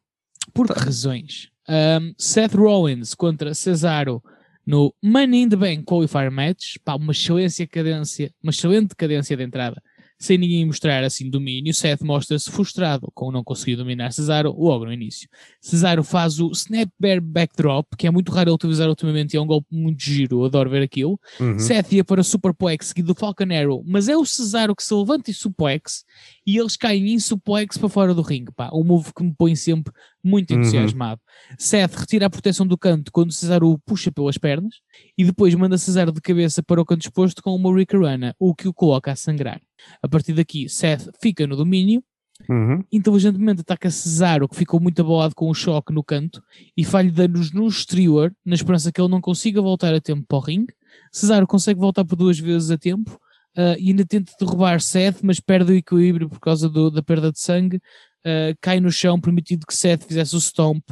[0.53, 1.49] por que razões?
[1.67, 4.21] Um, Seth Rollins contra Cesaro
[4.65, 9.43] no Money in the Bank Qualifier Match, pá, uma excelente cadência, uma excelente cadência de
[9.43, 9.81] entrada,
[10.19, 11.73] sem ninguém mostrar assim domínio.
[11.73, 15.29] Seth mostra-se frustrado com não conseguir dominar Cesaro logo no início.
[15.61, 19.41] Cesaro faz o Snap Bear Backdrop, que é muito raro ele utilizar ultimamente e é
[19.41, 21.19] um golpe muito giro, adoro ver aquilo.
[21.39, 21.59] Uhum.
[21.59, 24.93] Seth ia para o Superplex seguido do Falcon Arrow, mas é o Cesaro que se
[24.93, 26.03] levanta em suplex
[26.45, 29.55] e eles caem em suplex para fora do ringue, pá, um move que me põe
[29.55, 29.93] sempre
[30.27, 30.59] muito Uhum.
[30.59, 31.21] entusiasmado.
[31.57, 34.75] Seth retira a proteção do canto quando Cesaro o puxa pelas pernas
[35.17, 38.67] e depois manda Cesaro de cabeça para o canto exposto com uma Rickarana, o que
[38.67, 39.61] o coloca a sangrar.
[40.03, 42.03] A partir daqui, Seth fica no domínio
[42.47, 42.83] Uhum.
[42.91, 46.39] inteligentemente ataca Cesaro, que ficou muito abalado com o choque no canto,
[46.77, 50.37] e falha danos no exterior, na esperança que ele não consiga voltar a tempo para
[50.37, 50.71] o ringue.
[51.11, 53.19] Cesaro consegue voltar por duas vezes a tempo
[53.57, 57.31] ah, e ainda tenta derrubar Seth, mas perde o equilíbrio por causa do- da perda
[57.31, 57.81] de sangue,
[58.27, 60.83] ah, cai no chão, permitindo que Seth fizesse o stomp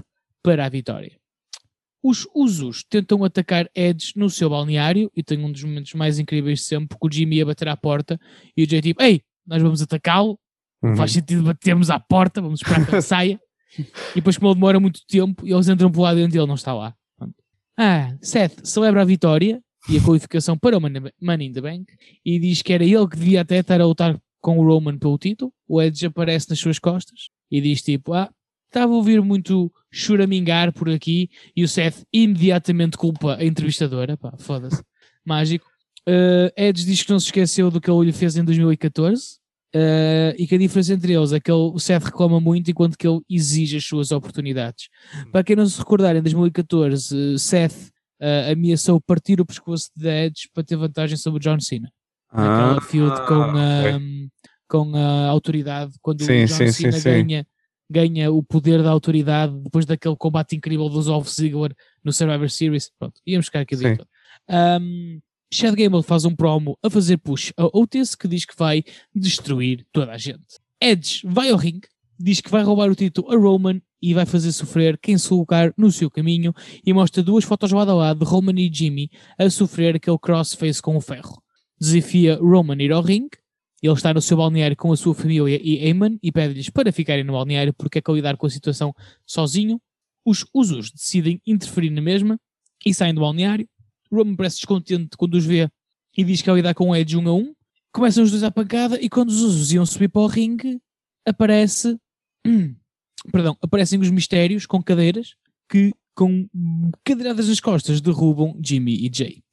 [0.42, 1.12] para a vitória.
[2.04, 6.60] Os Usos tentam atacar Edge no seu balneário e tem um dos momentos mais incríveis
[6.60, 8.20] de sempre, porque o Jimmy ia bater à porta
[8.56, 10.40] e o Jay tipo, ei, nós vamos atacá-lo,
[10.84, 10.96] Uhum.
[10.96, 13.40] faz sentido batermos à porta, vamos esperar que ele saia.
[14.12, 16.54] E depois, como ele demora muito tempo, eles entram por lá dentro e ele não
[16.54, 16.94] está lá.
[17.78, 19.60] Ah, Seth celebra a vitória
[19.90, 21.86] e a qualificação para o Money in the Bank
[22.24, 25.18] e diz que era ele que devia até estar a lutar com o Roman pelo
[25.18, 25.52] título.
[25.68, 28.30] O Edge aparece nas suas costas e diz tipo: Ah,
[28.68, 34.16] estava a ouvir muito choramingar por aqui e o Seth imediatamente culpa a entrevistadora.
[34.16, 34.84] Pá, foda-se.
[35.26, 35.66] Mágico.
[36.08, 39.40] Uh, Edge diz que não se esqueceu do que ele lhe fez em 2014
[39.76, 42.98] Uh, e que a diferença entre eles é que ele, o Seth reclama muito enquanto
[42.98, 44.88] que ele exige as suas oportunidades.
[45.34, 47.90] Para quem não se recordar, em 2014, uh, Seth
[48.22, 51.92] uh, ameaçou partir o pescoço de Edge para ter vantagem sobre John Cena.
[52.36, 54.15] Naquela feud com, um,
[54.68, 57.10] com a autoridade, quando Sim, o John sim, Cena sim.
[57.10, 57.48] ganha,
[57.90, 62.92] ganha o poder da autoridade depois daquele combate incrível dos Dolph Ziggler no Survivor Series.
[62.98, 64.08] Pronto, íamos ficar aqui dentro.
[64.50, 65.20] Um,
[65.54, 69.86] Chad Gable faz um promo a fazer push a Otis que diz que vai destruir
[69.92, 70.60] toda a gente.
[70.82, 71.88] Edge vai ao ringue,
[72.20, 75.74] diz que vai roubar o título a Roman e vai fazer sofrer quem se colocar
[75.78, 76.54] no seu caminho
[76.86, 80.82] e mostra duas fotos lado a lado de Roman e Jimmy a sofrer aquele crossface
[80.82, 81.42] com o ferro.
[81.80, 83.38] Desafia Roman ir ao ringue,
[83.86, 87.24] ele está no seu balneário com a sua família e Eamon e pede-lhes para ficarem
[87.24, 88.94] no balneário porque é que ao lidar com a situação
[89.26, 89.82] sozinho.
[90.26, 92.40] Os Usos decidem interferir na mesma
[92.86, 93.68] e saem do balneário.
[94.12, 95.70] Roman parece descontente quando os vê
[96.18, 97.54] e diz que ao lidar com o Edge um a um.
[97.92, 100.82] Começam os dois à pancada e quando os Usos iam subir para o ringue,
[101.26, 101.98] aparece.
[103.32, 105.36] perdão, aparecem os mistérios com cadeiras
[105.70, 106.48] que, com
[107.04, 109.44] cadeiradas nas costas, derrubam Jimmy e Jay.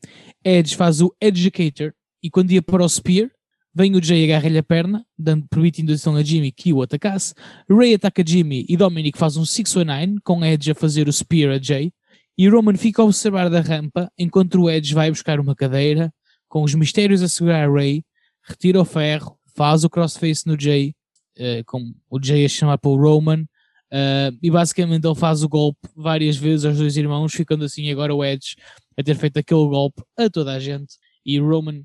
[0.45, 3.30] Edge faz o Educator e quando ia para o Spear,
[3.75, 7.35] vem o Jay e agarra-lhe a perna, dando, permitindo então a Jimmy que o atacasse.
[7.68, 11.62] Ray ataca Jimmy e Dominic faz um 619 com Edge a fazer o Spear a
[11.62, 11.93] Jay.
[12.37, 16.12] E Roman fica a observar da rampa enquanto o Edge vai buscar uma cadeira,
[16.49, 18.05] com os mistérios a segurar a Ray,
[18.43, 20.95] retira o ferro, faz o crossface no Jay,
[21.37, 23.47] eh, com o Jay a chamar para o Roman,
[23.93, 28.14] Uh, e basicamente ele faz o golpe várias vezes aos dois irmãos, ficando assim agora
[28.14, 28.57] o Edge
[28.97, 30.97] a ter feito aquele golpe a toda a gente.
[31.27, 31.85] E Roman, uh,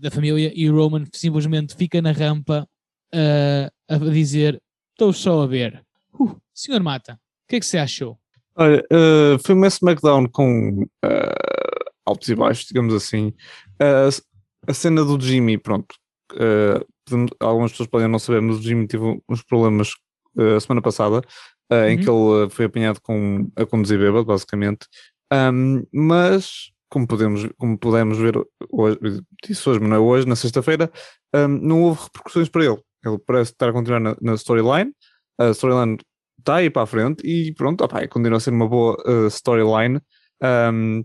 [0.00, 2.68] da família, e o Roman simplesmente fica na rampa
[3.14, 4.60] uh, a dizer:
[4.92, 5.84] Estou só a ver.
[6.18, 8.18] Uh, senhor Mata, o que é que você achou?
[8.56, 13.32] Olha, uh, foi uma SmackDown com uh, altos e baixos, digamos assim.
[13.78, 15.94] A cena do Jimmy, pronto.
[17.38, 19.92] algumas pessoas podem não saber, mas o Jimmy teve uns problemas
[20.56, 21.20] a semana passada,
[21.70, 21.84] uhum.
[21.88, 24.86] em que ele foi apanhado com, a conduzir bêbado, basicamente.
[25.32, 28.34] Um, mas, como podemos, como podemos ver
[28.70, 28.98] hoje,
[29.44, 30.90] disse hoje, mas não é hoje, na sexta-feira,
[31.34, 32.78] um, não houve repercussões para ele.
[33.04, 34.94] Ele parece estar a continuar na, na storyline.
[35.38, 35.98] A storyline
[36.38, 40.00] está aí para a frente e pronto, opa, continua a ser uma boa uh, storyline.
[40.42, 41.04] Um,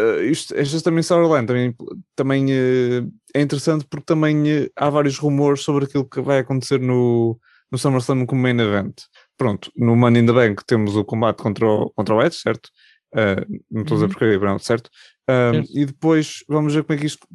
[0.00, 1.76] uh, isto, esta também storyline também,
[2.16, 7.38] também uh, é interessante porque também há vários rumores sobre aquilo que vai acontecer no,
[7.70, 9.02] no SummerSlam como main event.
[9.38, 12.68] Pronto, no Money in the Bank temos o combate contra o, contra o Edge, certo?
[13.70, 14.08] não estou a dizer uhum.
[14.08, 14.90] porcaria, pronto, certo?
[15.30, 17.26] Um, e depois vamos ver como é que isto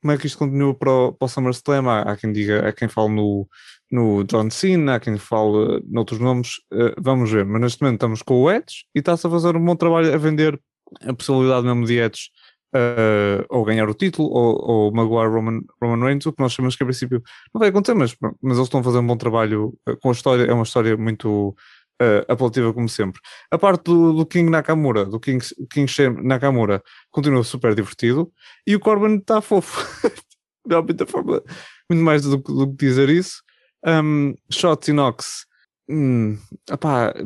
[0.00, 1.88] como é que isto continua para o, para o SummerSlam.
[1.88, 3.48] Há, há quem diga, há quem fale no,
[3.90, 7.44] no John Cena, há quem fale noutros nomes, uh, vamos ver.
[7.44, 10.16] Mas neste momento estamos com o Edge e está-se a fazer um bom trabalho a
[10.16, 10.60] vender
[11.02, 12.30] a possibilidade mesmo de Edge
[12.74, 16.76] uh, ou ganhar o título ou, ou magoar Roman, Roman Reigns, o que nós chamamos
[16.76, 19.74] que a princípio não vai acontecer, mas, mas eles estão a fazer um bom trabalho
[20.00, 21.54] com a história, é uma história muito
[22.00, 23.20] uh, apelativa como sempre.
[23.50, 28.32] A parte do, do King Nakamura, do King, King Shem Nakamura, continua super divertido
[28.66, 29.84] e o Corbin está fofo.
[30.68, 31.42] Realmente a forma,
[31.88, 33.42] muito mais do, do que dizer isso.
[33.86, 35.46] Um, Shots Inox,
[35.88, 36.36] hum,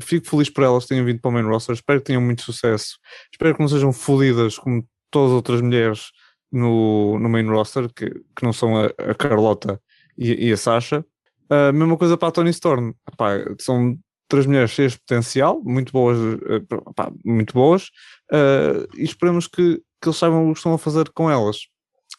[0.00, 1.74] fico feliz por elas terem vindo para o main roster.
[1.74, 2.98] Espero que tenham muito sucesso.
[3.32, 6.10] Espero que não sejam fodidas como todas as outras mulheres
[6.50, 9.80] no, no main roster, que, que não são a, a Carlota
[10.16, 11.04] e, e, a Sasha.
[11.50, 12.92] A uh, mesma coisa para a Tony Storm.
[13.10, 13.98] Opá, são
[14.32, 17.90] três mulheres cheias de potencial, muito boas, uh, muito boas,
[18.32, 21.66] uh, e esperemos que, que eles saibam o que estão a fazer com elas.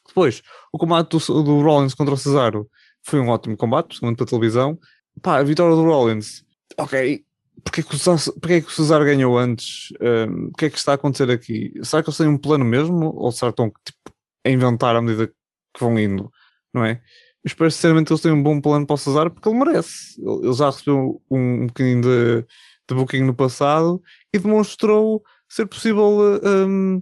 [0.08, 2.70] Depois, o combate do, do Rollins contra o Cesaro
[3.02, 4.80] foi um ótimo combate, principalmente para a televisão.
[5.24, 6.44] Pá, a vitória do Rollins,
[6.78, 7.26] ok,
[7.64, 9.92] porque é que o, Cesaro, porque é que o Cesaro ganhou antes?
[10.00, 11.74] Um, o que é que está a acontecer aqui?
[11.82, 13.12] Será que eles têm um plano mesmo?
[13.16, 16.32] Ou será que estão tipo, a inventar à medida que vão indo?
[16.72, 17.02] Não é?
[17.44, 20.22] Eu espero sinceramente que eles tenham um bom plano para o Cesaro porque ele merece.
[20.22, 24.02] Ele já recebeu um, um bocadinho de, de booking no passado
[24.34, 27.02] e demonstrou ser possível um,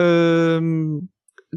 [0.00, 1.08] um,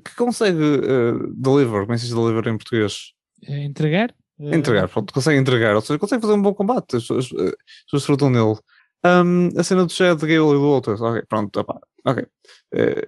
[0.05, 3.13] que consegue uh, deliver, como é que se deliver em português?
[3.43, 4.13] É entregar?
[4.39, 7.53] Entregar, pronto, consegue entregar, ou seja, consegue fazer um bom combate, as pessoas, as
[7.85, 8.57] pessoas frutam nele.
[9.05, 12.23] Um, a cena do Chad Gale e do outro, ok, pronto, opa, ok.
[12.73, 13.07] Uh,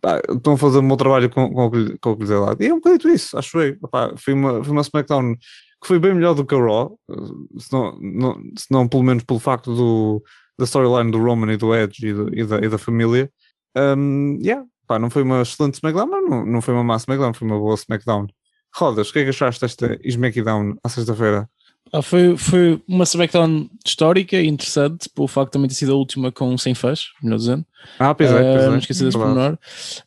[0.00, 2.62] pá, estão a fazer o meu trabalho com, com, o que lhes é dado.
[2.62, 3.76] E é um bocadinho isso, acho eu.
[3.90, 6.98] Pá, foi, uma, foi uma SmackDown que foi bem melhor do que a Raw,
[7.58, 10.22] se não, não, se não pelo menos pelo facto do,
[10.58, 13.30] da storyline do Roman e do Edge e, do, e, da, e da família.
[13.76, 17.34] Um, yeah, pá, não foi uma excelente SmackDown, mas não, não foi uma má SmackDown,
[17.34, 18.26] foi uma boa SmackDown.
[18.74, 21.48] Rodas, o que é que achaste desta SmackDown à sexta-feira?
[21.92, 25.96] Ah, foi, foi uma SmackDown histórica e interessante, pelo facto de também ter sido a
[25.96, 27.64] última com 100 fãs, melhor dizendo.
[27.98, 29.58] Ah, pois é, pois uh, Não esqueci desse pormenor.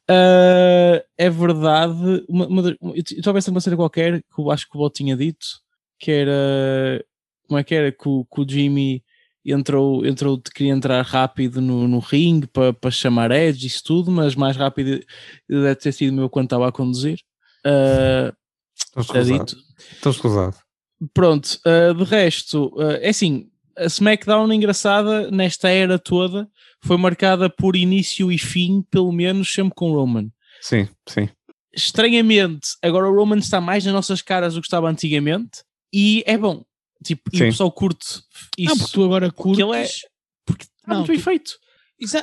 [0.09, 4.69] Uh, é verdade, uma, uma, eu estou a pensar uma cena qualquer que eu acho
[4.69, 5.45] que o Bot tinha dito,
[5.97, 7.03] que era,
[7.47, 9.01] como é que era, que o, que o Jimmy
[9.45, 14.35] entrou, entrou, queria entrar rápido no, no ringue para, para chamar Edge, isso tudo, mas
[14.35, 14.99] mais rápido
[15.47, 17.19] deve ter sido meu quando estava a conduzir.
[17.65, 18.35] Uh,
[19.93, 20.68] Estou escusado.
[21.13, 26.49] Pronto, uh, de resto, uh, é assim, a SmackDown engraçada nesta era toda
[26.81, 30.29] foi marcada por início e fim, pelo menos sempre com Roman.
[30.61, 31.29] Sim, sim.
[31.73, 36.37] Estranhamente, agora o Roman está mais nas nossas caras do que estava antigamente e é
[36.37, 36.63] bom.
[37.03, 37.43] Tipo, sim.
[37.43, 38.21] e o pessoal curte
[38.57, 38.71] isso.
[38.71, 39.63] Não, porque tu agora curtes.
[39.65, 39.89] Porque ele é.
[40.45, 41.51] Porque está muito bem feito.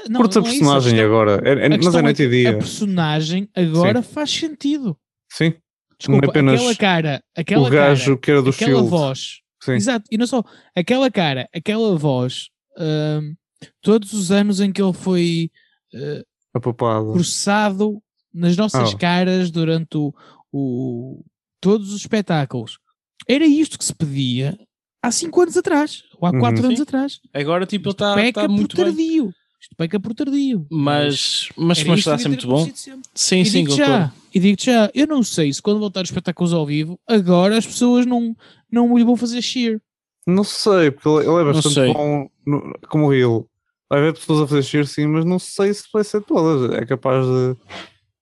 [0.09, 2.51] Não, Curtes a personagem é agora, é, é, mas é noite e dia.
[2.51, 4.09] A personagem agora sim.
[4.11, 4.97] faz sentido.
[5.31, 5.55] Sim.
[5.99, 8.89] Desculpa, apenas aquela cara, aquela o gajo cara, que era do aquela Shield.
[8.91, 9.41] voz.
[9.63, 9.73] Sim.
[9.73, 10.43] Exato, e não só,
[10.75, 13.35] aquela cara, aquela voz, hum,
[13.81, 15.51] todos os anos em que ele foi
[15.95, 18.01] uh, processado
[18.33, 18.99] nas nossas oh.
[18.99, 20.13] caras durante o,
[20.53, 21.25] o,
[21.61, 22.79] todos os espetáculos.
[23.27, 24.59] Era isto que se pedia
[25.03, 26.67] há 5 anos atrás, ou há 4 uhum.
[26.69, 27.21] anos atrás.
[27.33, 29.25] Agora, tipo, ele está tá muito tardio.
[29.25, 29.35] Bem.
[29.67, 30.65] Isto peca por tardio.
[30.71, 32.71] Mas, mas, mas está sempre muito bom.
[33.13, 36.09] Sim, e sim, digo já, E digo já, eu não sei se quando voltar os
[36.09, 38.37] espetáculos ao vivo, agora as pessoas não,
[38.71, 39.83] não lhe vão fazer cheer.
[40.25, 43.45] Não sei, porque ele é bastante bom no, como ele.
[43.91, 46.73] Vai haver pessoas a fazer cheer sim, mas não sei se vai ser todas.
[46.77, 47.57] É capaz de,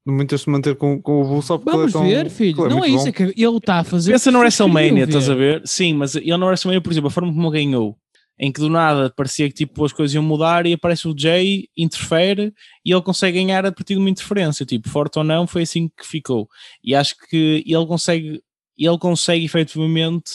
[0.07, 2.65] de muitas se manter com, com o Bull só porque Vamos é tão, ver, filho.
[2.65, 3.09] é não é isso, bom.
[3.09, 4.13] é que ele está a fazer.
[4.13, 5.61] Pensa no WrestleMania, estás a ver?
[5.67, 7.99] Sim, mas ele no WrestleMania, por exemplo, a forma como ganhou
[8.39, 11.69] em que do nada parecia que tipo as coisas iam mudar e aparece o Jay,
[11.77, 12.53] interfere
[12.85, 15.89] e ele consegue ganhar a partir de uma interferência, tipo, forte ou não, foi assim
[15.89, 16.49] que ficou.
[16.83, 18.43] E acho que ele consegue,
[18.77, 20.33] ele consegue efetivamente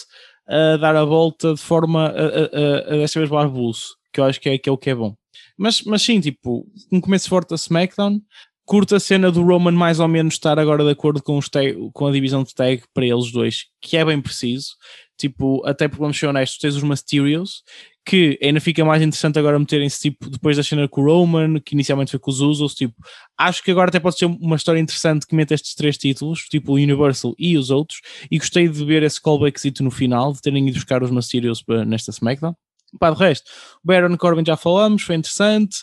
[0.47, 4.39] uh, dar a volta de forma a, a, a, desta vez Barbuço, que eu acho
[4.39, 5.13] que é, que é o que é bom.
[5.57, 8.21] Mas, mas sim, tipo, um começo forte a SmackDown,
[8.65, 11.75] curta a cena do Roman mais ou menos estar agora de acordo com, os tag,
[11.91, 14.69] com a divisão de tag para eles dois, que é bem preciso.
[15.19, 17.61] Tipo, até porque vamos ser honestos, tens os Mysterios,
[18.05, 21.75] que ainda fica mais interessante agora meterem-se tipo, depois da cena com o Roman, que
[21.75, 22.95] inicialmente foi com os Usos, tipo,
[23.37, 26.71] acho que agora até pode ser uma história interessante que mete estes três títulos, tipo
[26.71, 27.99] o Universal e os outros,
[28.31, 32.11] e gostei de ver esse callbackzito no final, de terem ido buscar os Mysterios nesta
[32.11, 32.55] SmackDown.
[32.97, 33.51] Pá, de resto,
[33.83, 35.77] o Baron Corbin já falamos, foi interessante.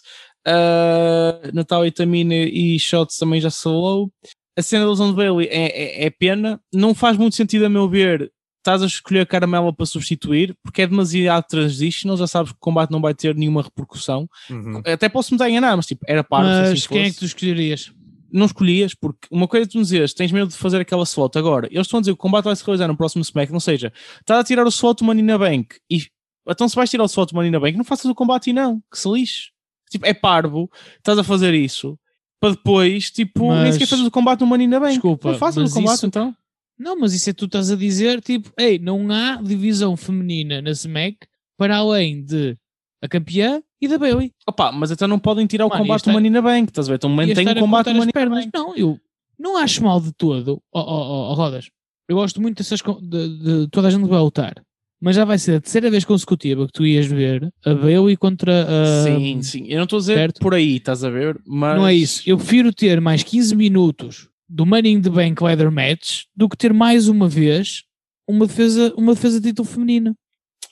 [0.47, 4.11] Uh, Natal e Tamina e Shots também já se falou.
[4.59, 6.61] A cena Lesão de Bailey é, é, é, pena.
[6.73, 8.33] Não faz muito sentido, a meu ver,
[8.67, 12.61] estás a escolher a Caramela para substituir, porque é demasiado transitional, já sabes que o
[12.61, 14.29] combate não vai ter nenhuma repercussão.
[14.51, 14.83] Uhum.
[14.85, 17.93] Até posso me enganar, mas tipo, era para Mas assim quem é que tu escolherias?
[18.33, 21.39] Não escolhias, porque uma coisa é tu me dizes, tens medo de fazer aquela slot.
[21.39, 23.61] Agora, eles estão a dizer que o combate vai se realizar no próximo SmackDown, ou
[23.61, 26.05] seja, estás a tirar o slot do Money na Bank e
[26.49, 28.53] então se vais tirar o slot do Money na Bank, não faças o combate e
[28.53, 29.51] não, que se lixe.
[29.91, 31.97] Tipo, é parvo, estás a fazer isso
[32.41, 34.93] para depois, tipo, mas, nem sequer fazes o combate no Money na Bank.
[34.93, 36.35] Desculpa, não faças o combate isso, então.
[36.79, 40.73] Não, mas isso é tu estás a dizer, tipo, ei, não há divisão feminina na
[40.75, 41.19] SMAC
[41.57, 42.57] para além de
[43.03, 44.33] a campeã e da Bailey.
[44.47, 46.91] Opa, mas então não podem tirar Mano, o combate do Money na Bank, estás a
[46.91, 46.97] ver?
[46.97, 48.51] Então mantém o combate do Money na Bank.
[48.53, 48.99] Não, eu
[49.39, 51.71] não acho mal de todo, ó oh, oh, oh, Rodas.
[52.09, 54.55] Eu gosto muito dessas, de, de, toda a gente vai lutar.
[55.01, 58.65] Mas já vai ser a terceira vez consecutiva que tu ias ver a Bailey contra
[58.65, 59.05] a.
[59.05, 59.67] Sim, sim.
[59.69, 60.41] Eu não estou a dizer certo?
[60.41, 61.39] por aí, estás a ver?
[61.47, 61.77] Mas...
[61.77, 62.23] Não é isso.
[62.25, 66.57] Eu prefiro ter mais 15 minutos do Money in the Bank Leather Match do que
[66.57, 67.85] ter mais uma vez
[68.29, 70.15] uma defesa, uma defesa de título feminina.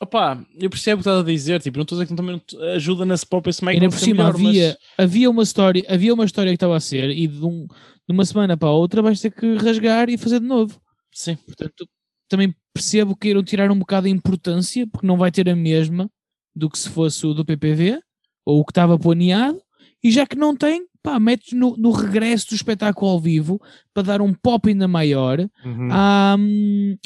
[0.01, 2.43] Opa, eu percebo o que estás a dizer, tipo, não estou a dizer que também
[2.75, 3.89] ajuda na própria SmackDown.
[3.89, 5.07] E por cima melhor, havia, mas...
[5.07, 8.25] havia uma história, havia uma história que estava a ser e de, um, de uma
[8.25, 10.81] semana para a outra vais ter que rasgar e fazer de novo.
[11.13, 11.37] Sim.
[11.37, 11.89] Portanto,
[12.29, 16.11] também percebo que irão tirar um bocado de importância, porque não vai ter a mesma
[16.55, 18.01] do que se fosse o do PPV,
[18.45, 19.61] ou o que estava planeado,
[20.05, 23.59] e já que não tem, pá, metes no, no, regresso do espetáculo ao vivo
[23.95, 25.89] para dar um pop ainda maior uhum.
[25.91, 26.37] à,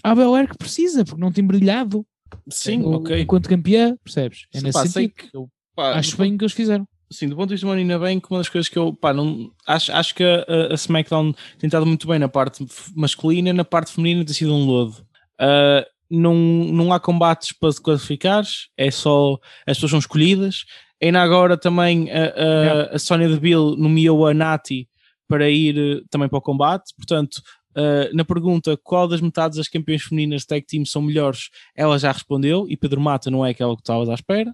[0.03, 2.05] à Bel Air que precisa, porque não tem brilhado.
[2.51, 3.20] Sim, o, ok.
[3.20, 4.46] Enquanto campeã, percebes?
[4.53, 5.14] É Sim, nesse pá, sentido.
[5.14, 6.88] Que, eu, pá, acho bem o que eles fizeram.
[7.09, 9.14] Sim, do ponto de vista de Money na Bank, uma das coisas que eu pá,
[9.14, 13.64] não, acho, acho que a, a SmackDown tem estado muito bem na parte masculina, na
[13.64, 14.96] parte feminina tem sido um lodo.
[15.40, 18.44] Uh, não, não há combates para se classificar,
[18.76, 20.64] é só as pessoas são escolhidas
[21.03, 24.88] Ainda agora também a, a, a Sónia Deville nomeou a Nati
[25.28, 27.42] para ir eh, também para o combate, portanto,
[27.76, 31.99] uh, na pergunta qual das metades das campeãs femininas de tag team são melhores, ela
[31.99, 34.53] já respondeu e Pedro Mata não é aquela que estavas à espera.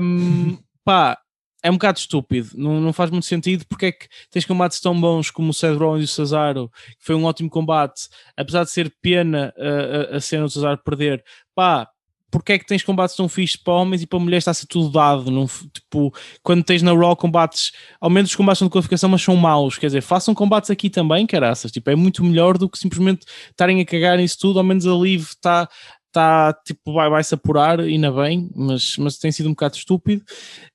[0.00, 1.18] Um, pá,
[1.62, 4.98] é um bocado estúpido, não, não faz muito sentido porque é que tens combates tão
[4.98, 8.70] bons como o Seth Rollins e o Cesaro, que foi um ótimo combate, apesar de
[8.70, 11.22] ser pena uh, a, a cena do Cesaro perder,
[11.54, 11.88] pá,
[12.30, 14.66] porque é que tens combates tão fixos para homens e para mulheres está a ser
[14.66, 15.30] tudo dado?
[15.30, 16.12] Não, tipo,
[16.42, 19.78] quando tens na Raw combates, ao menos os combates são de qualificação, mas são maus.
[19.78, 21.70] Quer dizer, façam combates aqui também, caraças.
[21.70, 24.58] Tipo, é muito melhor do que simplesmente estarem a cagar nisso tudo.
[24.58, 25.68] Ao menos a Liv está
[26.14, 30.22] tá, tipo, vai, vai se apurar, ainda bem, mas, mas tem sido um bocado estúpido.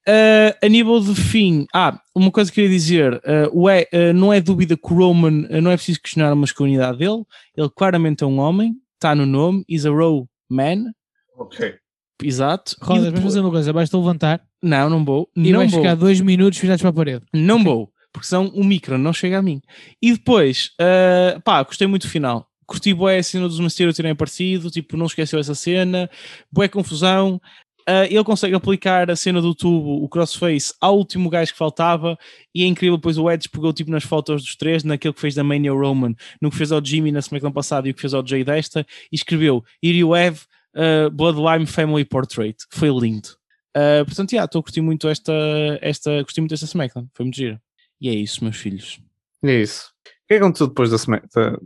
[0.06, 4.34] Uh, a nível de fim, ah, uma coisa que queria dizer: uh, é, uh, não
[4.34, 7.24] é dúvida que o Roman não é preciso questionar a masculinidade dele,
[7.56, 10.92] ele claramente é um homem, está no nome, is a Raw man.
[11.40, 11.76] Ok.
[12.22, 12.76] Exato.
[12.82, 13.14] Rodas, depois...
[13.14, 14.42] vamos fazer uma coisa, vais-te levantar.
[14.62, 15.30] Não, não vou.
[15.36, 15.80] E não vais vou.
[15.80, 17.26] ficar dois minutos virados para a parede.
[17.34, 17.66] Não okay.
[17.66, 19.62] vou, porque senão o micro não chega a mim.
[20.02, 22.46] E depois, uh, pá, gostei muito do final.
[22.68, 26.10] Curti bué a cena dos Mysterio terem aparecido, tipo, não esqueceu essa cena,
[26.52, 27.42] bué confusão.
[27.90, 32.16] Uh, ele consegue aplicar a cena do tubo, o crossface, ao último gajo que faltava,
[32.54, 35.34] e é incrível, pois o Edge pegou tipo nas fotos dos três, naquele que fez
[35.34, 38.14] da Mania Roman, no que fez ao Jimmy na semana passada e o que fez
[38.14, 40.42] ao Jay desta, e escreveu Here you have
[40.76, 43.30] uh, Bloodline Family Portrait, foi lindo.
[43.76, 45.34] Uh, portanto, yeah, estou a curtir muito esta,
[45.82, 47.60] esta, curti muito esta SmackDown, foi muito giro.
[48.02, 49.00] E é isso, meus filhos.
[49.44, 49.92] É isso.
[50.06, 51.58] O que aconteceu depois da SmackDown?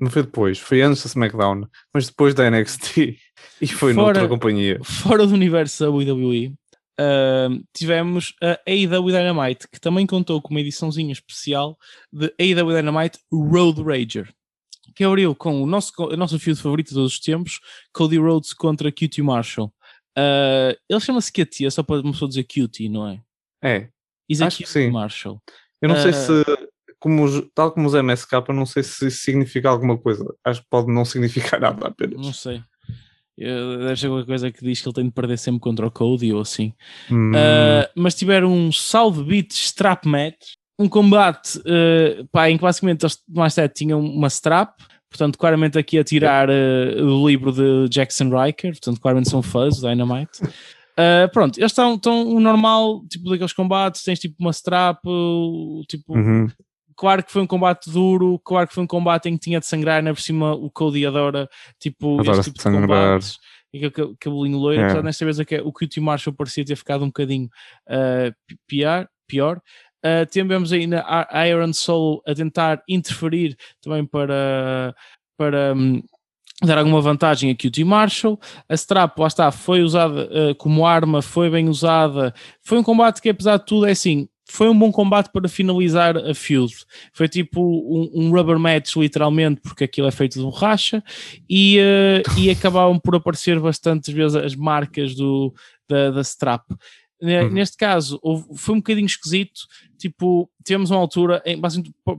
[0.00, 3.16] Não foi depois, foi antes da SmackDown, mas depois da NXT
[3.60, 4.80] e foi fora, noutra companhia.
[4.82, 6.48] Fora do universo da WWE,
[6.98, 11.78] uh, tivemos a AEW Dynamite, que também contou com uma ediçãozinha especial
[12.12, 14.32] de AEW Dynamite Road Rager
[14.94, 17.60] que abriu com o nosso, o nosso feud favorito de todos os tempos,
[17.92, 19.72] Cody Rhodes contra Cutie Marshall.
[20.18, 23.20] Uh, ele chama-se Cutie, é só para uma pessoa dizer Cutie, não é?
[23.62, 23.88] É.
[24.28, 24.90] Is Acho que sim.
[24.90, 25.40] Marshall.
[25.80, 26.68] Eu não uh, sei ah, se,
[26.98, 30.24] como, tal como os MSK, eu não sei se isso significa alguma coisa.
[30.44, 32.20] Acho que pode não significar nada apenas.
[32.20, 32.62] Não sei.
[33.36, 36.32] Deve ser alguma coisa que diz que ele tem de perder sempre contra o Cody
[36.32, 36.72] ou assim.
[37.10, 42.62] Hum, Uh, mas tiveram um salve beat strap match, um combate uh, pá, em que
[42.62, 44.70] basicamente eles mais tarde tinham uma strap,
[45.10, 49.76] portanto, claramente aqui a tirar uh, do livro de Jackson Riker, portanto, claramente são fãs
[49.78, 50.42] do Dynamite.
[50.42, 54.98] Uh, pronto, eles estão, o normal, tipo daqueles combates, tens tipo uma strap,
[55.88, 56.48] tipo, uhum.
[56.96, 59.66] claro que foi um combate duro, claro que foi um combate em que tinha de
[59.66, 61.48] sangrar, ainda por cima o Cody adora,
[61.80, 62.80] tipo, Adora este tipo de sangrar.
[62.82, 63.38] combates.
[63.74, 64.84] E aquele cabelinho loiro, É.
[64.84, 67.48] apesar desta vez é que o QT Marshall parecia ter ficado um bocadinho
[67.88, 69.08] uh, pi- pior.
[69.26, 69.62] pior.
[70.04, 74.94] Uh, tivemos ainda a Iron Soul a tentar interferir também para,
[75.36, 76.02] para hum,
[76.66, 78.38] dar alguma vantagem a QT Marshall.
[78.68, 82.34] A Strap, lá está, foi usada uh, como arma, foi bem usada.
[82.60, 84.28] Foi um combate que, apesar de tudo, é assim.
[84.44, 86.74] Foi um bom combate para finalizar a feud.
[87.12, 91.02] Foi tipo um, um rubber match, literalmente, porque aquilo é feito de borracha,
[91.48, 95.54] e, eh, e acabavam por aparecer bastantes vezes as marcas do,
[95.88, 96.64] da, da strap.
[97.22, 97.50] Ne- Uhum.
[97.52, 98.20] Neste caso,
[98.56, 99.60] foi um bocadinho esquisito.
[99.98, 101.60] Tipo, tivemos uma altura, em,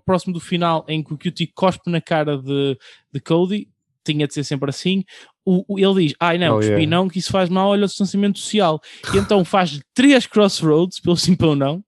[0.05, 2.77] próximo do final, em que o QT cospe na cara de,
[3.13, 3.67] de Cody,
[4.05, 5.03] tinha de ser sempre assim.
[5.45, 6.85] O, o- ele diz: Ai não, Oh, yeah.
[6.87, 8.79] não, que isso faz mal, olha o distanciamento social.
[9.13, 11.83] E então faz três crossroads, pelo sim pelo não,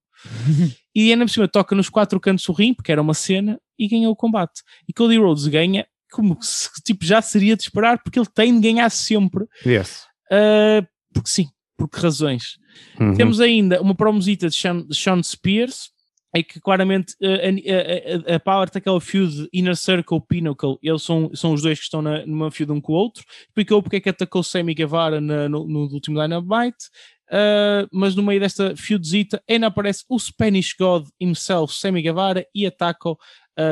[0.94, 3.88] e ainda por cima toca nos quatro cantos do rim, porque era uma cena, e
[3.88, 4.62] ganhou o combate.
[4.88, 8.62] E Cody Rhodes ganha, como se tipo, já seria de esperar, porque ele tem de
[8.62, 10.04] ganhar sempre, Yes.
[10.32, 11.48] ah, porque sim,
[11.78, 12.58] por que razões.
[13.00, 13.14] Uhum.
[13.14, 15.90] Temos ainda uma promosita de Sean, Sean Spears,
[16.34, 21.02] é que claramente uh, a, a, a Power tem aquela feud Inner Circle Pinnacle, eles
[21.02, 23.96] são, são os dois que estão na, numa feud um com o outro, explicou porque
[23.96, 26.90] é que atacou Sammy Guevara na- no, no último Dynamite,
[27.32, 32.66] uh, mas no meio desta feudzita ainda aparece o Spanish God himself, Sammy Guevara, e
[32.66, 33.18] ataca uh,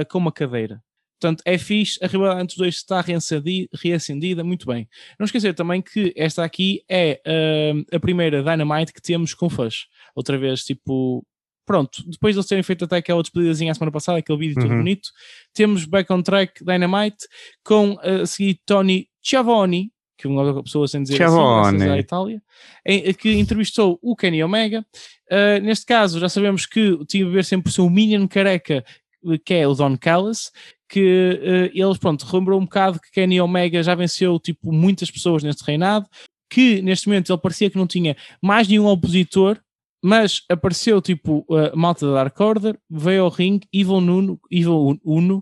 [0.09, 0.81] com uma cadeira.
[1.23, 4.89] Portanto, é fixe, a rivalidade entre os dois está reacendi- reacendida, muito bem.
[5.17, 9.85] Não esquecer também que esta aqui é uh, a primeira Dynamite que temos com fãs.
[10.13, 11.25] Outra vez, tipo,
[11.65, 14.69] pronto, depois de eles terem feito até aquela despedidazinha a semana passada, aquele vídeo todo
[14.69, 14.79] Uhum.
[14.79, 15.09] bonito,
[15.53, 17.25] temos Back on Track Dynamite
[17.63, 21.77] com uh, a seguir Tony Schiavone, que uma pessoa sem dizer assim, Schiavone.
[21.77, 22.41] graças à Itália,
[22.85, 24.85] em- que entrevistou o Kenny Omega.
[25.31, 28.83] Uh, neste caso, já sabemos que tinha a ver sempre o seu Minion careca,
[29.45, 30.51] que é o Don Callis,
[30.93, 35.41] que uh, eles, pronto, relembrou um bocado que Kenny Omega já venceu, tipo, muitas pessoas
[35.41, 36.05] neste reinado,
[36.47, 39.57] que neste momento ele parecia que não tinha mais nenhum opositor,
[40.03, 45.37] mas apareceu tipo a malta da Dark Order, veio ao ringue, Evil Nuno, Evil Uno,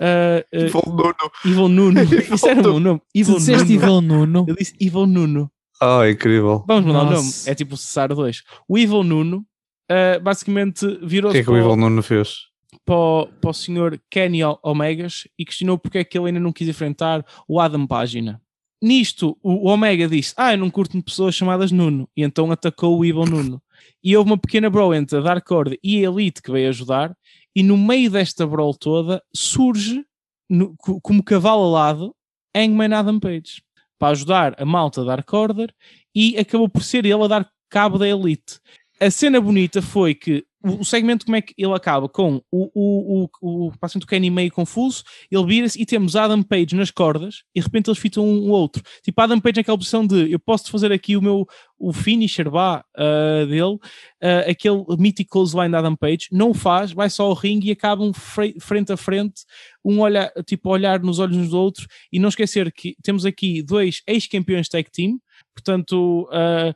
[0.00, 1.14] uh, uh, Evil Nuno.
[1.44, 2.00] Evil Nuno,
[2.34, 3.62] isso era o nome, Evil Nuno.
[3.62, 4.44] Evil Nuno.
[4.48, 5.50] Eu disse Evil Nuno.
[5.82, 6.64] Oh, incrível.
[6.66, 7.50] Vamos mudar o nome, Nossa.
[7.50, 8.42] é tipo o Cesaro 2.
[8.66, 9.44] O Evil Nuno
[9.90, 12.36] uh, basicamente O virou-se que é que o Evil o- Nuno fez?
[12.84, 16.52] Para, o- para o senhor Kenny Omegas e questionou porque é que ele ainda não
[16.52, 18.40] quis enfrentar o Adam Página.
[18.82, 22.08] Nisto, o Omega disse: Ah, eu não curto pessoas chamadas Nuno.
[22.16, 23.62] E então atacou o Evil Nuno.
[24.02, 27.16] E houve uma pequena brawl entre a Dark Order e a Elite que veio ajudar.
[27.56, 30.04] E no meio desta brawl toda surge,
[30.50, 32.14] no- co- como cavalo alado,
[32.54, 33.62] Hangman Adam Page
[33.98, 35.72] para ajudar a malta da Dark Order
[36.14, 38.58] e acabou por ser ele a dar cabo da Elite.
[39.00, 42.08] A cena bonita foi que o segmento, como é que ele acaba?
[42.08, 46.42] Com o, o, o, o paciente do Kenny meio confuso, ele vira-se e temos Adam
[46.42, 48.82] Page nas cordas e de repente eles fitam um, outro.
[49.02, 51.46] Tipo, Adam Page naquela posição de eu posso fazer aqui o meu
[51.78, 53.78] o finisher vá, ah, dele,
[54.22, 57.72] ah, aquele mítico clothesline de Adam Page, não o faz, vai só ao ringue e
[57.72, 59.42] acabam fre- frente a frente,
[59.84, 63.62] um olhar, tipo, olhar nos olhos uns do outro e não esquecer que temos aqui
[63.62, 65.18] dois ex-campeões tag team,
[65.54, 66.74] portanto, ah,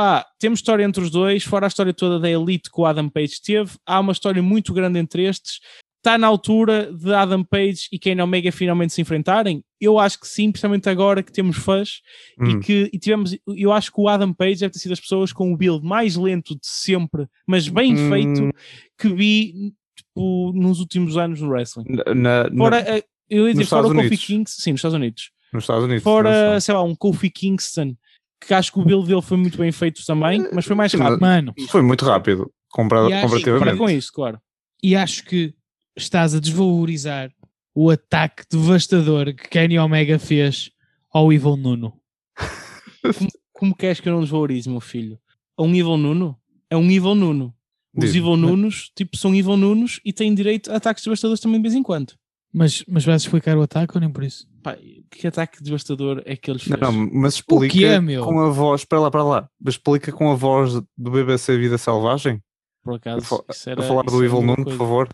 [0.00, 3.06] pá, temos história entre os dois, fora a história toda da Elite que o Adam
[3.10, 5.60] Page teve, há uma história muito grande entre estes.
[5.98, 9.62] Está na altura de Adam Page e Kenny Omega finalmente se enfrentarem?
[9.78, 12.00] Eu acho que sim, principalmente agora que temos fãs
[12.40, 12.46] Hum.
[12.48, 13.36] e que e tivemos.
[13.54, 16.16] Eu acho que o Adam Page deve ter sido as pessoas com o build mais
[16.16, 18.08] lento de sempre, mas bem Hum.
[18.08, 18.50] feito,
[18.98, 21.84] que vi tipo, nos últimos anos no wrestling.
[22.14, 24.16] Na, na- Fora, eh, eu ia dizer, fora o Kofi.
[24.16, 25.30] Kingston, sim, nos Estados Unidos.
[25.52, 26.02] nos Estados Unidos.
[26.02, 27.94] Fora, sei lá, um Kofi Kingston,
[28.40, 31.20] que acho que o build dele foi muito bem feito também, mas foi mais rápido.
[31.20, 33.78] Mano, Foi muito rápido, compara- E acho- Para comparativamente.
[33.78, 34.40] com isso, claro.
[34.82, 35.54] e acho que
[35.96, 37.30] estás a desvalorizar
[37.74, 40.70] o ataque devastador que Kenny Omega fez
[41.12, 41.92] ao Evil Nuno.
[43.52, 45.18] Como queres que eu não desvalorize, meu filho?
[45.58, 46.36] É um Evil Nuno?
[46.70, 47.54] É um Evil Nuno.
[47.94, 48.18] Os Diz-me.
[48.20, 51.74] Evil Nunos, tipo, são Evil Nunos e têm direito a ataques devastadores também de vez
[51.74, 52.14] em quando.
[52.52, 54.48] Mas, mas vais explicar o ataque ou nem por isso?
[54.62, 54.76] Pá,
[55.10, 56.94] que ataque devastador é que eles Não, fez?
[56.94, 58.24] não, mas explica é, meu?
[58.24, 61.78] com a voz, para lá, para lá, mas explica com a voz do BBC Vida
[61.78, 62.42] Selvagem,
[62.82, 65.08] Por acaso, a, fa- isso era, a falar isso do Evil Nuno, por favor.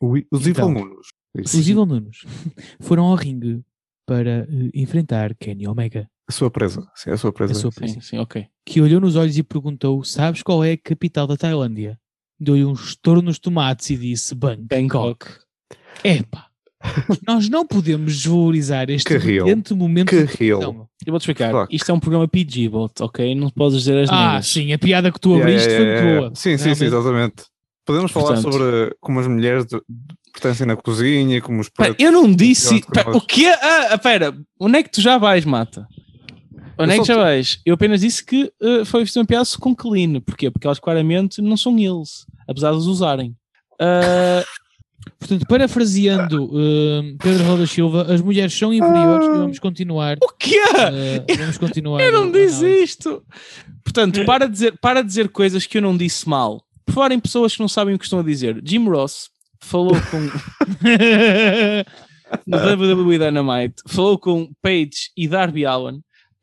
[0.00, 0.70] O os Então.
[0.70, 1.06] Evil Nunos.
[1.36, 1.58] Isso.
[1.58, 2.24] Os Evil Nunos
[2.80, 3.62] foram ao ringue
[4.06, 6.08] para eh, enfrentar Kenny Omega.
[6.28, 6.86] A sua presa.
[6.94, 7.52] Sim, a sua presa.
[7.52, 8.00] A sua Sim, presa.
[8.00, 8.46] sim, ok.
[8.66, 11.98] que olhou nos olhos e perguntou: Sabes qual é a capital da Tailândia?
[12.38, 14.66] Deu-lhe um estouro nos tomates e disse: Bangkok.
[14.68, 15.26] Bangkok.
[16.02, 16.46] Epá,
[17.26, 20.60] nós não podemos desvalorizar este Que brilhante momento Que de.
[20.60, 21.50] Eu vou-te explicar.
[21.50, 21.74] Fuck.
[21.74, 23.34] Isto é um programa PG, bot, ok?
[23.34, 26.20] Não podes dizer as Ah, sim, a piada que tu abriste yeah, foi yeah, yeah.
[26.28, 26.32] boa.
[26.34, 27.44] Sim, sim, sim, exatamente.
[27.86, 29.80] Podemos falar Portanto- sobre como as mulheres de-
[30.32, 32.80] pertencem na cozinha, como os eu não disse.
[32.80, 33.46] que Pera, o quê?
[33.46, 35.86] Ah, ah, pera, onde é que tu já vais, mata?
[36.78, 37.60] Onde é Eu que só já te- vais?
[37.64, 40.20] Eu apenas disse que ah, foi visto um piaço com clean.
[40.20, 40.50] Porquê?
[40.50, 43.36] Porque elas claramente não são eles, apesar de os usarem.
[43.80, 44.42] Ah,
[45.18, 50.16] Portanto, parafraseando hum, Pedro Roda Silva, as mulheres são inferiores e vamos continuar.
[50.22, 50.58] o quê?
[50.60, 52.00] uh, vamos continuar.
[52.02, 53.22] Eu não disse isto.
[53.82, 56.62] Portanto, para dizer, para dizer coisas que eu não disse mal.
[56.86, 59.28] Por falar em pessoas que não sabem o que estão a dizer, Jim Ross
[59.60, 60.20] falou com
[62.46, 65.96] no WWE Dynamite, falou com Paige e Darby Allen.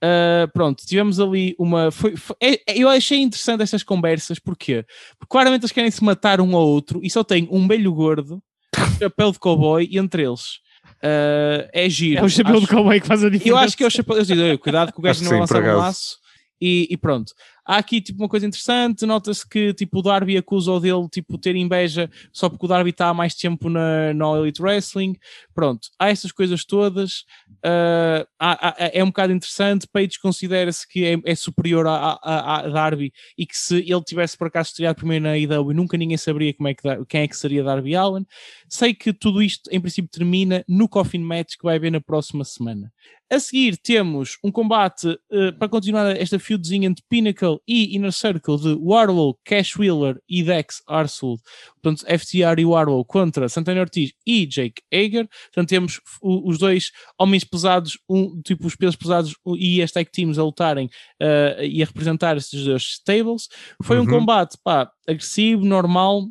[0.04, 1.92] Uh, pronto, tivemos ali uma.
[1.92, 4.84] Foi, foi- é- é- eu achei interessante estas conversas, porquê?
[5.20, 8.42] Porque claramente eles querem se matar um ao outro e só tem um belho gordo,
[9.00, 10.60] chapéu de cowboy entre eles.
[11.04, 12.20] Uh, é giro.
[12.20, 13.50] É o chapéu Acho- de cowboy que faz a diferença.
[13.50, 14.18] eu acho que é o chapéu.
[14.18, 16.18] Eu digo, "Ei, cuidado que o gajo não lançava um laço.
[16.62, 17.34] E, e pronto.
[17.66, 19.06] Há aqui tipo uma coisa interessante.
[19.06, 22.90] Nota-se que tipo, o Darby acusa o dele tipo, ter inveja só porque o Darby
[22.90, 25.16] está há mais tempo na, na Elite Wrestling.
[25.54, 25.88] Pronto.
[26.00, 27.24] Há essas coisas todas.
[27.64, 29.88] Ah, há- há- é um bocado interessante.
[29.92, 34.38] Page considera-se que é, é superior a, a, a Darby e que se ele tivesse
[34.38, 37.38] por acaso estreado primeiro na IW, nunca ninguém saberia como é que, quem é que
[37.38, 38.26] seria Darby Allen.
[38.68, 42.44] Sei que tudo isto em princípio termina no Coffin Match que vai haver na próxima
[42.44, 42.92] semana.
[43.30, 48.58] A seguir temos um combate eh, para continuar esta feudzinha entre Pinnacle e Inner Circle
[48.58, 51.38] de Warlow, Cash Wheeler e Dex Arsul.
[51.82, 55.28] Portanto, FTR e Warlow contra Santana Ortiz e Jake Hager.
[55.46, 60.38] Portanto, temos os dois homens pesados, um, tipo os pesos pesados e as tag teams
[60.38, 60.90] a lutarem
[61.20, 63.48] eh, e a representar estes dois stables.
[63.84, 64.08] Foi um Uhum.
[64.08, 66.28] combate pá, agressivo, normal.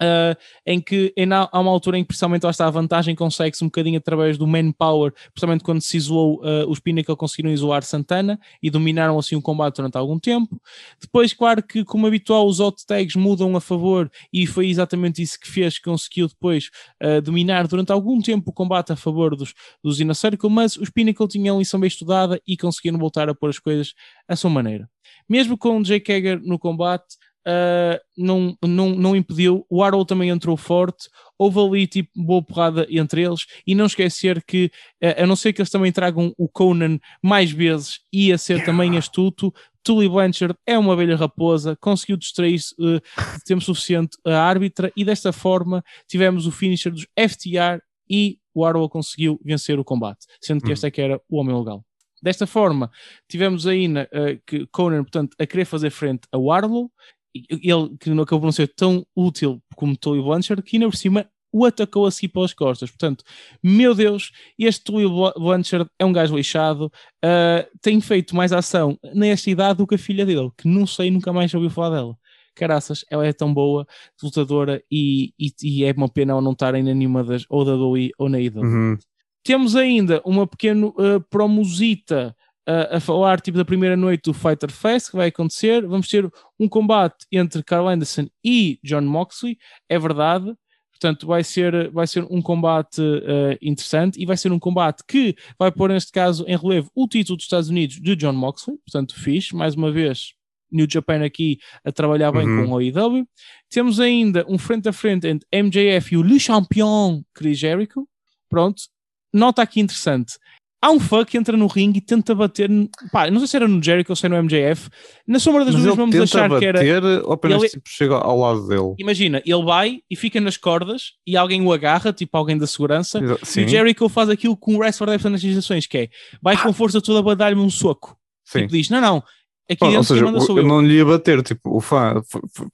[0.00, 0.36] Eh,
[0.66, 3.98] em que em- há uma altura em que principalmente está a vantagem consegue-se um bocadinho
[3.98, 9.18] através do manpower, principalmente quando se isolou uh, os Pinnacle conseguiram isolar Santana e dominaram
[9.18, 10.60] assim o combate durante algum tempo.
[11.00, 15.38] Depois, claro que como habitual os hot tags mudam a favor e foi exatamente isso
[15.38, 16.70] que fez que conseguiu depois
[17.02, 20.90] uh, dominar durante algum tempo o combate a favor dos, dos Inner Circle, mas os
[20.90, 23.94] Pinnacle tinham lição bem estudada e conseguiram voltar a pôr as coisas
[24.28, 24.88] à sua maneira.
[25.28, 27.16] Mesmo com o Jake Hager no combate,
[27.46, 29.66] Uh, não, não, não impediu.
[29.68, 31.08] O Arrow também entrou forte.
[31.38, 33.46] Houve ali tipo boa porrada entre eles.
[33.66, 34.70] E não esquecer que,
[35.02, 38.96] uh, a não ser que eles também tragam o Conan mais vezes, ia ser também
[38.96, 39.52] astuto.
[39.82, 43.00] Tully Blanchard é uma velha raposa, conseguiu distrair-se uh,
[43.36, 48.64] de tempo suficiente a árbitra e desta forma tivemos o finisher dos FTR e o
[48.64, 50.72] Arrow conseguiu vencer o combate, sendo que Hum.
[50.72, 51.84] este é que era o homem legal.
[52.22, 52.90] Desta forma,
[53.28, 56.90] tivemos ainda uh, que Conan, portanto, a querer fazer frente a Warlow,
[57.34, 60.96] ele que não acabou por não ser tão útil como Tully Blanchard, que ainda por
[60.96, 62.90] cima o atacou a si pelas costas.
[62.90, 63.22] Portanto,
[63.62, 65.06] meu Deus, este Tully
[65.36, 66.86] Blanchard é um gajo lixado,
[67.24, 71.12] uh, tem feito mais ação nesta idade do que a filha dele, que não sei,
[71.12, 72.16] nunca mais ouviu falar dela.
[72.56, 73.86] Caraças, ela é tão boa,
[74.20, 77.76] lutadora, e, e, e é uma pena ela não estar em nenhuma das, ou da
[77.76, 78.62] DOI ou na IW.
[78.62, 78.98] Uhum.
[79.44, 82.34] Temos ainda uma pequena uh, promosita
[82.66, 85.86] a falar tipo da primeira noite do Fighter Fest que vai acontecer.
[85.86, 89.58] Vamos ter um combate entre Carl Anderson e John Moxley,
[89.88, 90.54] é verdade.
[90.90, 95.34] Portanto, vai ser, vai ser um combate uh, interessante e vai ser um combate que
[95.58, 98.78] vai pôr, neste caso, em relevo o título dos Estados Unidos de John Moxley.
[98.78, 100.32] Portanto, fixe, mais uma vez,
[100.70, 102.66] New Japan aqui a trabalhar bem Uhum.
[102.66, 103.26] com o AEW.
[103.68, 108.08] Temos ainda um frente a frente entre MJF e o Le Champion Chris Jericho.
[108.48, 108.84] Pronto,
[109.32, 110.38] nota aqui interessante.
[110.84, 112.68] Há um fã que entra no ringue e tenta bater.
[113.10, 114.90] Pá, não sei se era no Jericho ou se era no MJF.
[115.26, 116.78] Na sombra das ele vamos achar que era.
[116.78, 118.94] bater ou apenas ele- tipo, chega ao lado dele?
[118.98, 123.18] Imagina, ele vai e fica nas cordas e alguém o agarra, tipo alguém da segurança.
[123.18, 125.96] Exa- E Sim, o Jericho faz aquilo que um wrestler deve fazer nas legislações, que
[125.96, 126.08] é
[126.42, 128.14] vai com força toda para dar-lhe um soco.
[128.44, 128.60] sim.
[128.60, 129.22] Tipo, diz: Não, não,
[129.70, 130.66] aqui Ou- seja, eu eu.
[130.66, 132.20] não lhe ia bater, tipo, o fã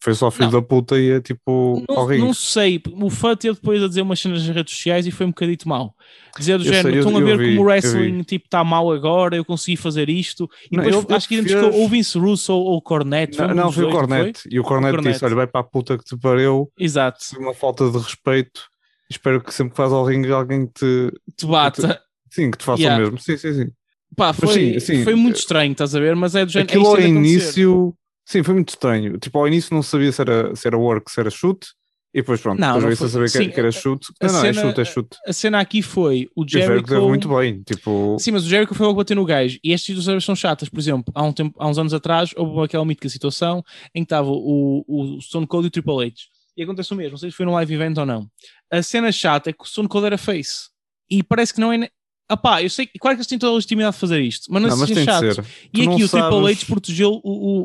[0.01, 0.61] foi só filho Não.
[0.61, 4.19] da puta e é tipo Não, não sei, o fã teve depois a dizer umas
[4.21, 5.95] cenas nas redes sociais e foi um bocadito mau.
[6.39, 8.45] Dizer do Eu género, sei, eu- estão a eu ver vi, como o wrestling tipo,
[8.47, 10.49] está mal agora, eu consegui fazer isto.
[10.71, 13.39] E Não, depois acho que identificou ou o Vince Russo ou o Cornette.
[13.39, 14.43] Não, não, foi o dois, não Cornet.
[14.51, 15.13] E o Cornet Cornette.
[15.15, 18.63] disse: Olha, vai para a puta que te pariu, Exato, uma falta de respeito.
[19.11, 21.13] Espero que sempre que faz ao ringue alguém que te.
[21.37, 22.01] te bata.
[22.31, 23.01] Sim, que te faça Yeah.
[23.03, 23.19] o mesmo.
[23.19, 23.71] Sim, sim, sim.
[24.17, 25.05] Pá, foi, sim, sim.
[25.05, 26.15] foi muito estranho, estás a ver?
[26.17, 26.69] Mas é do género.
[26.71, 27.95] Aquilo é ao início.
[28.25, 29.19] Sim, foi muito estranho.
[29.19, 31.69] Tipo, ao início não sabia se era, se era work, se era chute.
[32.13, 34.09] E depois pronto, Não, depois não veio-se a foi- saber que, sim, que era chute.
[34.21, 35.17] Não, não, é cena- chute, é chute.
[35.27, 37.09] A cena aqui foi o E o Jericho Jericho.
[37.09, 37.63] muito bem.
[37.63, 39.59] Tipo, Sim, mas o Jericho foi logo bater no gajo.
[39.63, 40.69] E estas situações são chatas.
[40.69, 43.63] Por exemplo, há, um tempo, há uns anos atrás houve aquela mítica situação
[43.95, 46.15] em que estava o, o Stone Cold e o Triple H.
[46.57, 48.27] E acontece o mesmo, não sei se foi no live event ou não.
[48.73, 50.69] A cena chata é que o Stone Cold era face.
[51.09, 51.89] E parece que não é.
[52.33, 54.47] Ah pá, eu sei que, claro que eles têm toda a legitimidade de fazer isto,
[54.53, 55.45] mas não, não, se mas chato.
[55.75, 57.61] E aqui o Triple sabes- H protegeu o, o,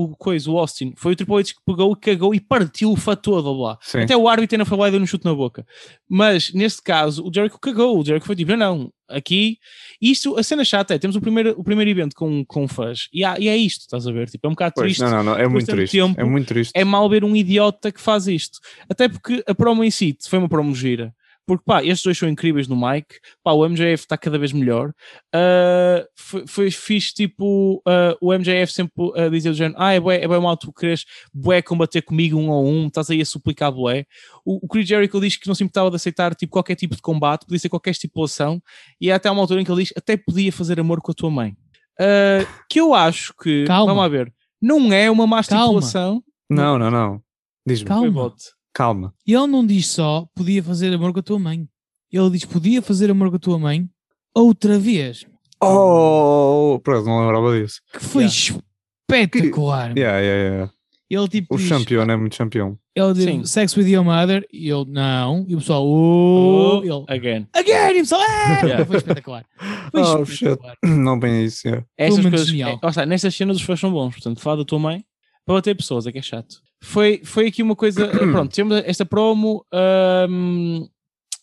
[0.00, 0.94] o, o, coisa, o Austin.
[0.96, 3.76] Foi o Triple H que pegou e cagou e partiu o todo lá.
[3.82, 4.00] Sim.
[4.00, 5.66] Até o árbitro ainda foi lá e deu um chute na boca.
[6.08, 8.00] Mas neste caso, o Jericho cagou.
[8.00, 9.58] O Jericho foi tipo, não, não, aqui.
[10.00, 13.22] Isto, a cena chata é: temos o primeiro, o primeiro evento com, com fãs e,
[13.24, 14.30] há- e é isto, estás a ver?
[14.30, 15.02] Tipo, é um bocado Pois, triste.
[15.02, 15.92] não, não, não, é muito triste.
[15.92, 16.72] tempo, é muito triste.
[16.74, 18.58] É mal ver um idiota que faz isto.
[18.88, 21.14] Até porque a promo em si foi uma promo gira.
[21.50, 23.06] Porque pá, estes dois são incríveis no mic.
[23.42, 24.90] Pá, o MJF está cada vez melhor.
[25.34, 29.98] Uh, foi, foi fixe, tipo, uh, o MJF sempre a dizer do género: Ah, é
[29.98, 31.04] bué, é bué mal tu queres
[31.34, 34.06] bué combater comigo um a um, estás aí a suplicar bué.
[34.44, 37.02] O, o Chris Jericho diz que não se importava de aceitar tipo, qualquer tipo de
[37.02, 38.62] combate, podia ser qualquer estipulação.
[39.00, 41.14] E há até uma altura em que ele diz: Até podia fazer amor com a
[41.14, 41.56] tua mãe.
[42.00, 43.86] Uh, que eu acho que, Calma.
[43.86, 44.32] vamos lá ver,
[44.62, 45.80] não é uma má Calma.
[45.80, 46.22] estipulação.
[46.48, 47.20] Não, não, não.
[47.66, 47.88] Diz-me.
[47.88, 48.32] Calma.
[48.74, 49.12] Calma.
[49.26, 51.68] Ele não diz só podia fazer amor com a tua mãe.
[52.12, 53.88] Ele diz podia fazer amor com a tua mãe
[54.34, 55.24] outra vez.
[55.62, 57.80] Oh, pronto, não lembrava disso.
[57.92, 59.96] Que foi espetacular.
[59.96, 60.72] Yeah, yeah, yeah.
[61.10, 62.78] Ele tipo O diz, campeão é muito campeão.
[62.94, 63.40] ele Sim.
[63.40, 65.44] diz sex with your mother e eu não.
[65.48, 67.48] E o pessoal, oh, ele, Again.
[67.52, 68.60] again, e o pessoal, ah!
[68.64, 68.84] Yeah.
[68.86, 69.44] foi espetacular.
[69.90, 70.34] Foi Oh, shit.
[70.44, 70.76] espetacular.
[70.84, 71.66] Não bem isso.
[71.66, 71.84] yeah.
[71.98, 72.70] Estas menos coisas, genial.
[72.70, 75.04] é, lá está, nestas cenas os fãs são bons, portanto, falar da tua mãe
[75.44, 76.56] para bater pessoas, é que é chato.
[76.82, 80.86] Foi, foi aqui uma coisa, pronto, temos esta promo, ahm,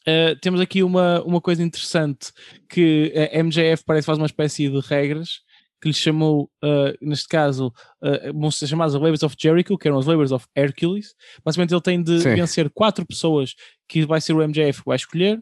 [0.05, 2.31] eh, temos aqui uma, uma coisa interessante
[2.69, 5.41] que a MJF parece que faz uma espécie de regras
[5.81, 7.71] que lhe chamou, eh, neste caso,
[8.03, 11.13] eh, vão ser chamadas as Labors of Jericho, que eram as Labors of Hercules.
[11.45, 12.35] Basicamente, ele tem de Sim.
[12.35, 13.53] vencer quatro pessoas
[13.87, 15.39] que vai ser o MJF que vai escolher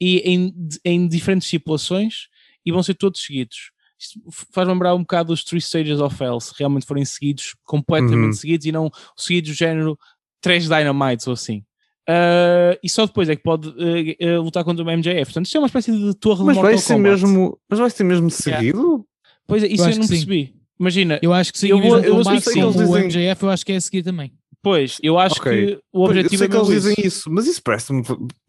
[0.00, 0.52] e em,
[0.84, 2.28] em diferentes situações
[2.64, 3.70] e vão ser todos seguidos.
[3.98, 4.20] Isto
[4.52, 8.32] faz lembrar um bocado os Three Stages of Hell, se realmente forem seguidos, completamente Uhum.
[8.32, 9.98] seguidos e não seguidos do género
[10.40, 11.64] três Dynamites ou assim.
[12.08, 15.24] Ah, e só depois é que pode eh, eh, lutar contra o MJF.
[15.24, 17.10] Portanto, isto é uma espécie de torre Mas de vai Mortal ser Kombat.
[17.22, 17.58] mesmo.
[17.68, 19.04] Mas vai ser mesmo seguido?
[19.46, 20.26] Pois é, isso eu, acho não que sim.
[20.26, 20.54] percebi.
[20.78, 23.04] Imagina, Eu acho que sim, Eu eu vou- eu sei Max que eles o dizem-
[23.04, 24.32] MJF, eu acho que é a seguir também.
[24.62, 25.50] pois, eu acho Ok.
[25.52, 27.06] que o Pois, eu objetivo sei é que eles dizem isso.
[27.06, 28.02] isso, mas isso parece-me.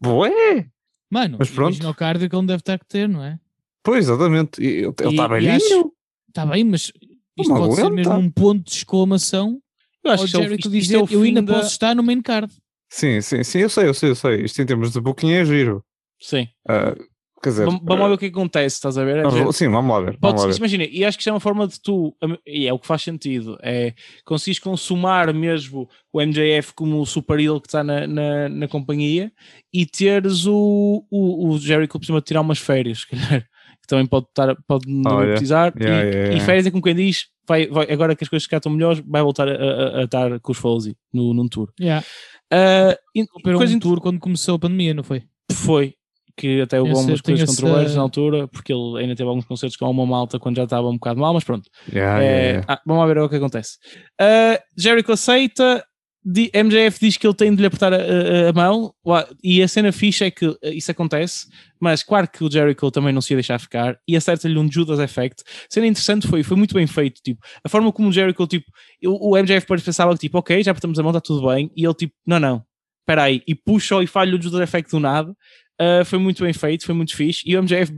[0.04, 0.66] Ué!
[1.10, 1.70] Mano, Mas pronto.
[1.70, 3.38] imagina o cardio que ele deve estar a ter, não é?
[3.90, 4.62] Pois, exatamente.
[4.62, 5.92] Ele está velhinho.
[6.28, 6.92] Está bem, mas
[7.38, 7.94] isto Não pode ser aguenta.
[7.96, 9.58] mesmo um ponto de exclamação
[10.04, 11.68] Eu acho que é o- Jericho isto- dizer isto é o eu ainda da- posso
[11.70, 12.52] estar no main card.
[12.90, 14.42] Sim, sim, sim, eu sei, eu sei, eu sei.
[14.42, 15.82] Isto em termos de booking é giro.
[16.20, 16.48] Sim.
[16.68, 16.94] Ah,
[17.42, 17.64] quer dizer.
[17.66, 19.18] Vamos, vamos lá ver o que acontece, estás a ver?
[19.18, 20.18] É ah, sim, vamos lá ver.
[20.20, 20.58] Vamos lá ser, ver.
[20.58, 22.14] imagina, e acho que isto é uma forma de tu,
[22.46, 23.94] e é o que faz sentido, é
[24.24, 29.30] conseguires consumar mesmo o MJF como o super heel que está na, na, na companhia
[29.72, 33.46] e teres o, o, o Jericho por cima de tirar umas férias, se calhar,
[33.88, 35.72] também pode, estar, pode não Olha, precisar.
[35.80, 38.46] yeah, e, yeah, e férias é como quem diz, vai, vai, agora que as coisas
[38.46, 41.72] cá estão melhores, vai voltar a, a, a estar com os Fozzy no, num tour.
[41.80, 42.06] Yeah.
[42.52, 45.24] Ah, e- coisa um int- tour quando começou a pandemia, não foi?
[45.52, 45.94] foi
[46.36, 49.90] que até houve algumas coisas controversas na altura, porque ele ainda teve alguns concertos com
[49.90, 51.68] uma malta quando já estava um bocado mal, mas pronto.
[51.92, 52.64] Yeah, É, yeah, yeah.
[52.68, 53.76] ah, vamos ver o que acontece.
[54.20, 55.84] Uh, Jericho aceita,
[56.54, 57.96] MJF diz que ele tem de lhe apertar a,
[58.48, 58.92] a- mão,
[59.42, 61.46] e a cena fixa é que uh, isso acontece,
[61.80, 64.98] mas claro que o Jericho também não se ia deixar ficar e acerta-lhe um Judas
[64.98, 65.42] Effect.
[65.46, 68.66] A cena interessante foi, foi muito bem feito, tipo, a forma como o Jericho, tipo,
[69.00, 71.84] eu- o MJF pensava que, tipo, ok, já apertamos a mão, está tudo bem, e
[71.84, 72.62] ele, tipo, não, não,
[73.00, 75.32] espera aí, e puxa e falha o Judas Effect do nada.
[75.80, 77.42] Uh, foi muito bem feito, foi muito fixe.
[77.46, 77.92] E o MJF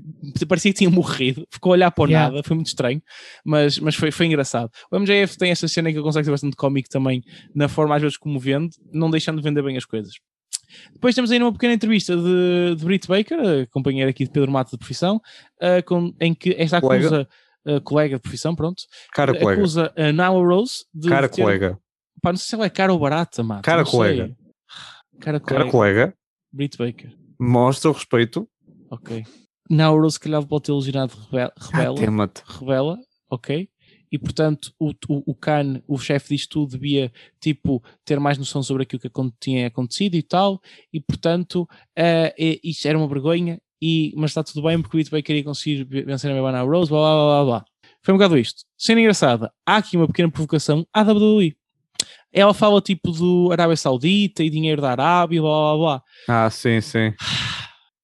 [0.47, 2.31] parecia que tinha morrido, ficou a olhar para o Yeah.
[2.31, 3.03] nada, foi muito estranho,
[3.45, 4.71] mas, mas foi, foi engraçado.
[4.93, 7.23] O MJF tem esta cena que ele consegue ser bastante cómico também,
[7.55, 10.13] na forma às vezes como vende, não deixando de vender bem as coisas.
[10.93, 14.73] Depois temos aí uma pequena entrevista de, de Britt Baker, companheira aqui de Pedro Mato
[14.73, 17.07] de profissão, uh, com- em que esta Colega.
[17.07, 17.29] acusa,
[17.67, 18.83] uh, colega de profissão, pronto,
[19.15, 19.61] Cara, colega.
[19.61, 21.09] acusa a Nyla Rose de.
[21.09, 21.79] Cara, de ter- colega.
[22.23, 23.63] Pá, não sei se ela é cara ou barata, mano.
[23.63, 24.37] Cara, colega.
[25.19, 25.61] Cara, colega.
[25.65, 26.15] Cara, colega.
[26.53, 27.13] Britt Baker.
[27.41, 28.49] Mostra o respeito.
[28.91, 29.25] Ok.
[29.71, 31.53] Rose, se calhar, pode ter lesionado rebela.
[31.57, 31.95] rebela.
[31.97, 32.43] Tema-te.
[32.47, 32.99] revela,
[33.31, 33.69] ok?
[34.13, 38.61] E portanto, o, o, o Khan, o chefe disto tudo, devia tipo ter mais noção
[38.63, 39.09] sobre aquilo que
[39.41, 40.61] tinha acontecido e tal,
[40.93, 44.99] e portanto, eh, eh, isto era uma vergonha, e, mas está tudo bem porque o
[44.99, 47.65] Whit Baker ia conseguir ve- vencer a Mebana Rose, blá blá blá blá blá.
[48.03, 48.65] Foi um bocado isto.
[48.77, 51.55] Sendo engraçada, há aqui uma pequena provocação à WWE.
[52.33, 56.03] Ela fala tipo do Arábia Saudita e dinheiro da Arábia, blá blá blá.
[56.29, 57.13] Ah, sim, sim.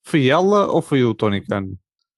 [0.04, 1.66] Foi ela ou foi o Tony Khan?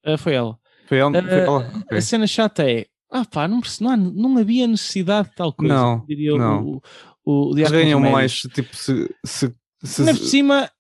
[0.04, 0.58] Eh, foi ela.
[0.86, 1.12] Foi ela?
[1.12, 1.58] Foi Ah, ela?
[1.84, 1.98] Ok.
[1.98, 5.74] A cena chata é, ah pá, não, não, não havia necessidade de tal coisa.
[5.74, 6.62] Não, diria não.
[6.64, 6.82] o,
[7.24, 10.70] o, o Eles ganham mais tipo se, se se, Ainda por cima,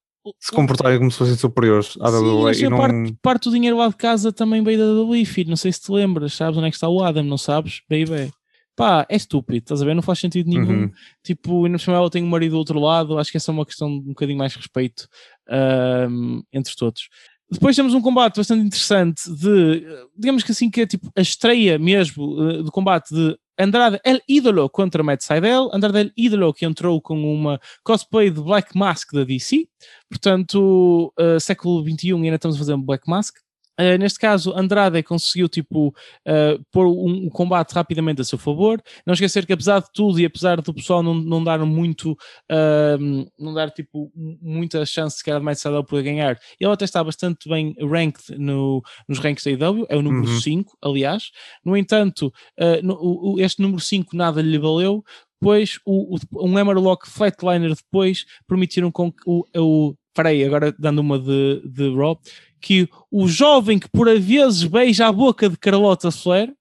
[0.40, 2.76] se comportarem como se fossem superiores à Sim, WWE mas a não.
[2.76, 5.50] parte, parte do dinheiro lá de casa também veio da WWE, filho.
[5.50, 7.80] Não sei se te lembras, sabes onde é que está o Adam, não sabes?
[7.88, 8.32] Baby.
[8.78, 9.92] Pá, é estúpido, estás a ver?
[9.92, 10.82] Não faz sentido nenhum.
[10.82, 10.92] Uhum.
[11.20, 13.52] Tipo, ainda por cima ela tem um marido do outro lado, acho que essa é
[13.52, 15.08] uma questão de um bocadinho mais respeito
[15.48, 17.08] ahm, entre todos.
[17.50, 19.84] Depois temos um combate bastante interessante de,
[20.16, 24.20] digamos que assim, que é tipo a estreia mesmo eh, do combate de Andrade El
[24.28, 25.70] Ídolo contra Matt Seidel.
[25.72, 29.66] Andrade El Ídolo que entrou com uma cosplay de Black Mask da DC.
[30.08, 33.34] Portanto, eh, século XXI ainda estamos a fazer um Black Mask.
[33.80, 38.82] Uh, neste caso, Andrade conseguiu tipo, uh, pôr um, um combate rapidamente a seu favor.
[39.06, 43.28] Não esquecer que, apesar de tudo e apesar do pessoal não, não dar muito, uh,
[43.38, 44.10] não dar tipo,
[44.40, 48.82] muita chance sequer de Matt Seidel poder ganhar, ele até está bastante bem ranked no,
[49.08, 50.40] nos ranks da IW, é o número Uhum.
[50.40, 51.30] 5, aliás.
[51.64, 55.04] No entanto, uh, no- o- este número 5 nada lhe valeu,
[55.40, 60.98] pois o, o, um Hammerlock Flatliner depois permitiram com que o, o Peraí, agora dando
[60.98, 62.18] uma de, de Raw,
[62.60, 66.52] que o jovem que por vezes beija a boca de Carlota Flair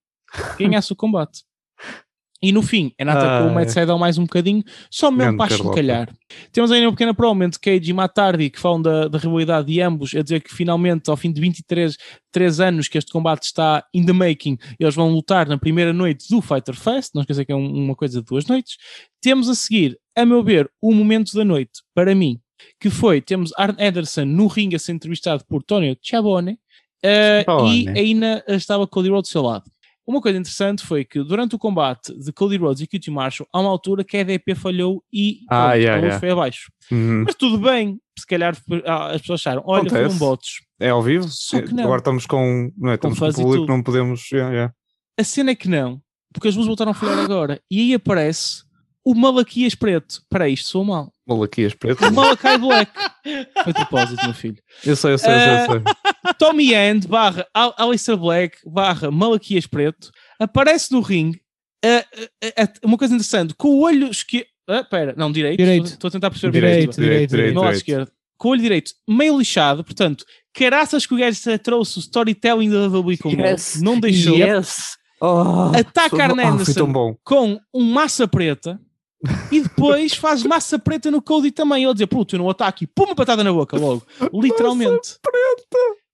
[0.60, 1.42] ganhasse o combate.
[2.40, 3.56] E no fim, é nada com o Ai.
[3.56, 6.14] Matt Seidel mais um bocadinho, só mesmo para chincalhar.
[6.52, 9.82] Temos ainda uma pequena promo entre Cage e Matardi, que falam da, da rivalidade de
[9.82, 11.98] ambos, a dizer que finalmente, ao fim de 23
[12.32, 16.28] três anos que este combate está in the making, eles vão lutar na primeira noite
[16.30, 18.76] do Fighter Fest, não esqueça que é um- uma coisa de duas noites.
[19.20, 22.40] Temos a seguir, a meu ver, o momento da noite, para mim,
[22.80, 26.60] que foi, temos Arn Ederson no ringue a ser entrevistado por Tonio Chabone,
[27.04, 29.66] eh, e ainda estava Cody Rhodes do seu lado.
[30.06, 33.60] Uma coisa interessante foi que durante o combate de Cody Rhodes e QT Marshall, há
[33.60, 36.20] uma altura que a EDP falhou e Ah, pronto, yeah, a luz yeah.
[36.20, 36.72] foi abaixo.
[36.90, 37.24] Uhum.
[37.26, 40.18] Mas tudo bem, se calhar ah, as pessoas acharam, olha, Acontece.
[40.18, 40.50] botes.
[40.80, 41.28] É ao vivo?
[41.82, 42.72] Agora estamos com.
[42.78, 42.98] Não é?
[42.98, 43.68] Com Estamos com e público, tudo.
[43.68, 44.32] não podemos.
[44.32, 44.74] yeah.
[45.20, 46.02] A cena é que não,
[46.32, 47.60] porque as luzes voltaram a falhar agora.
[47.70, 48.64] E aí aparece
[49.04, 50.22] o Malaquias Preto.
[50.30, 51.12] Para isto, sou mal.
[51.28, 52.06] Malaquias preto.
[52.08, 52.91] O Malakai Black.
[53.64, 54.58] Foi propósito, meu filho.
[54.86, 55.54] Eu sei, eu sei, eu sei.
[55.54, 56.34] eu sei.
[56.40, 60.10] Tommy End barra Al- Alistair Black barra Malaquias Preto
[60.40, 61.41] aparece no ringue.
[61.84, 62.06] ah,
[62.44, 64.48] ah, ah, uma coisa interessante, com o olho esquerdo.
[64.70, 65.58] Ah, pera, não, direito.
[65.58, 65.86] Direito.
[65.88, 67.90] Estou, a tentar perceber a Direito, direito, direito, No lado direito.
[67.90, 68.12] esquerdo.
[68.38, 70.24] Com o olho direito meio lixado, portanto,
[70.54, 73.82] caraças que o gajo trouxe o storytelling da WWE com Yes.
[73.82, 74.38] não deixou.
[74.38, 74.95] Yes!
[75.20, 76.91] Oh, Ataca Arn ah, Anderson.
[76.91, 77.16] bom.
[77.24, 78.80] com um massa preta
[79.52, 81.84] e depois faz massa preta no Cody também.
[81.84, 84.03] Ele dizer, puto, eu não ataque e pum, uma patada na boca logo.
[84.34, 85.15] Literalmente.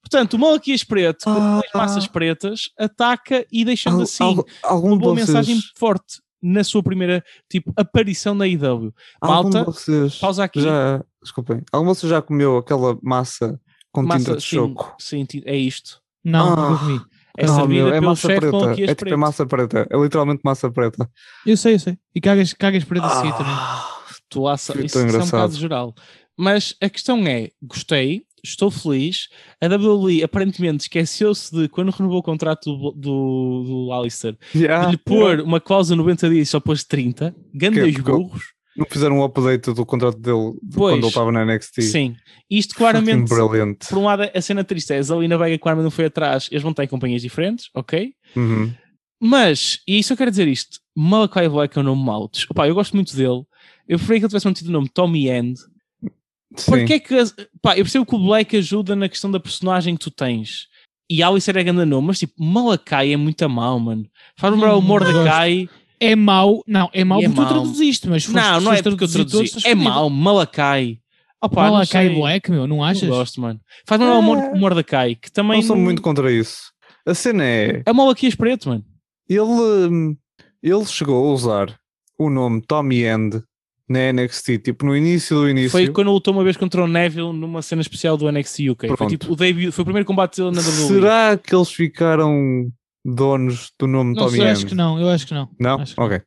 [0.01, 1.59] Portanto, o Malaquias preto, com Ah.
[1.61, 6.21] duas massas pretas, ataca e deixando Al- assim al- algum uma boa vocês, mensagem forte
[6.41, 8.93] na sua primeira tipo, aparição na IW.
[9.21, 10.61] Malta, vocês pausa aqui.
[10.61, 11.61] Já, desculpem.
[11.71, 13.59] Algum de vocês já comeu aquela massa
[13.93, 14.95] com tinta Massa, de sim, choco?
[14.99, 16.01] sim, é isto.
[16.23, 16.77] Não, Ah.
[16.79, 17.01] comi.
[17.37, 18.81] É Não, servida meu, é massa preta.
[18.81, 19.87] É tipo é massa preta.
[19.89, 21.09] É literalmente massa preta.
[21.45, 21.97] Eu sei, eu sei.
[22.13, 23.53] E cagas, cagas para si também.
[23.53, 23.89] Ah,
[24.29, 25.55] Tu Foi isso, é um engraçado.
[25.55, 25.93] geral.
[26.37, 29.29] Mas a questão é: gostei, estou feliz.
[29.61, 34.85] A WWE aparentemente esqueceu-se de quando renovou o contrato do, do, do Alistair yeah.
[34.85, 37.35] de lhe pôr uma cláusula 90 dias só pôs 30.
[37.53, 38.52] Grandes porque- burros.
[38.75, 40.93] Não fizeram um update do contrato dele de Pois.
[40.95, 41.81] quando ele estava na NXT.
[41.83, 42.15] Sim.
[42.49, 43.29] Isto claramente.
[43.29, 43.87] brilliant.
[43.87, 46.63] Por um lado, a cena triste é a Zelina Vega claramente não foi atrás, eles
[46.63, 48.13] vão em companhias diferentes, ok?
[48.35, 48.73] Uhum.
[49.21, 52.29] Mas, e isso eu quero dizer isto: Malachi Black é um nome mau.
[52.49, 53.43] Opa, eu gosto muito dele.
[53.87, 55.57] Eu preferia que ele tivesse mantido o nome Tommy End.
[56.57, 56.71] Sim.
[56.71, 57.15] Porque é que.
[57.61, 60.67] Pá, eu percebo que o Black ajuda na questão da personagem que tu tens.
[61.09, 64.05] E Alice era grande nome, mas tipo, Malakai é muito a mal, mano.
[64.37, 65.69] Faz-me lembrar o Hum, Mordecai.
[66.03, 67.53] É mau, não, é mau E é porque tu mau.
[67.53, 69.67] traduziste, mas foste- Não, não é porque eu traduzi.
[69.67, 70.99] É mau, Malakai.
[71.41, 72.09] Opa, Malakai.
[72.09, 73.03] Black, meu, não achas?
[73.03, 73.59] Não gosto, mano.
[73.85, 75.57] Faz-me lembrar o Mor- o Mordecai, que também.
[75.61, 76.71] Não sou muito contra isso.
[77.05, 77.83] A cena é.
[77.85, 78.83] É o Malaquias preto, mano.
[79.29, 80.15] Ele, hum,
[80.61, 81.75] ele chegou a usar
[82.17, 83.41] o nome Tommy End
[83.89, 85.71] na NXT, tipo no início do início.
[85.71, 88.87] Foi quando lutou uma vez contra o Neville numa cena especial do NXT UK.
[88.87, 89.09] Foi Pronto.
[89.09, 90.87] tipo o debut, foi o primeiro combate dele na WWE.
[90.87, 92.69] Será que eles ficaram
[93.03, 94.51] donos do nome Não Tommy sei, End?
[94.51, 95.49] acho que não, eu acho que não.
[95.59, 95.79] Não?
[95.81, 96.07] Acho que não.
[96.07, 96.21] ok.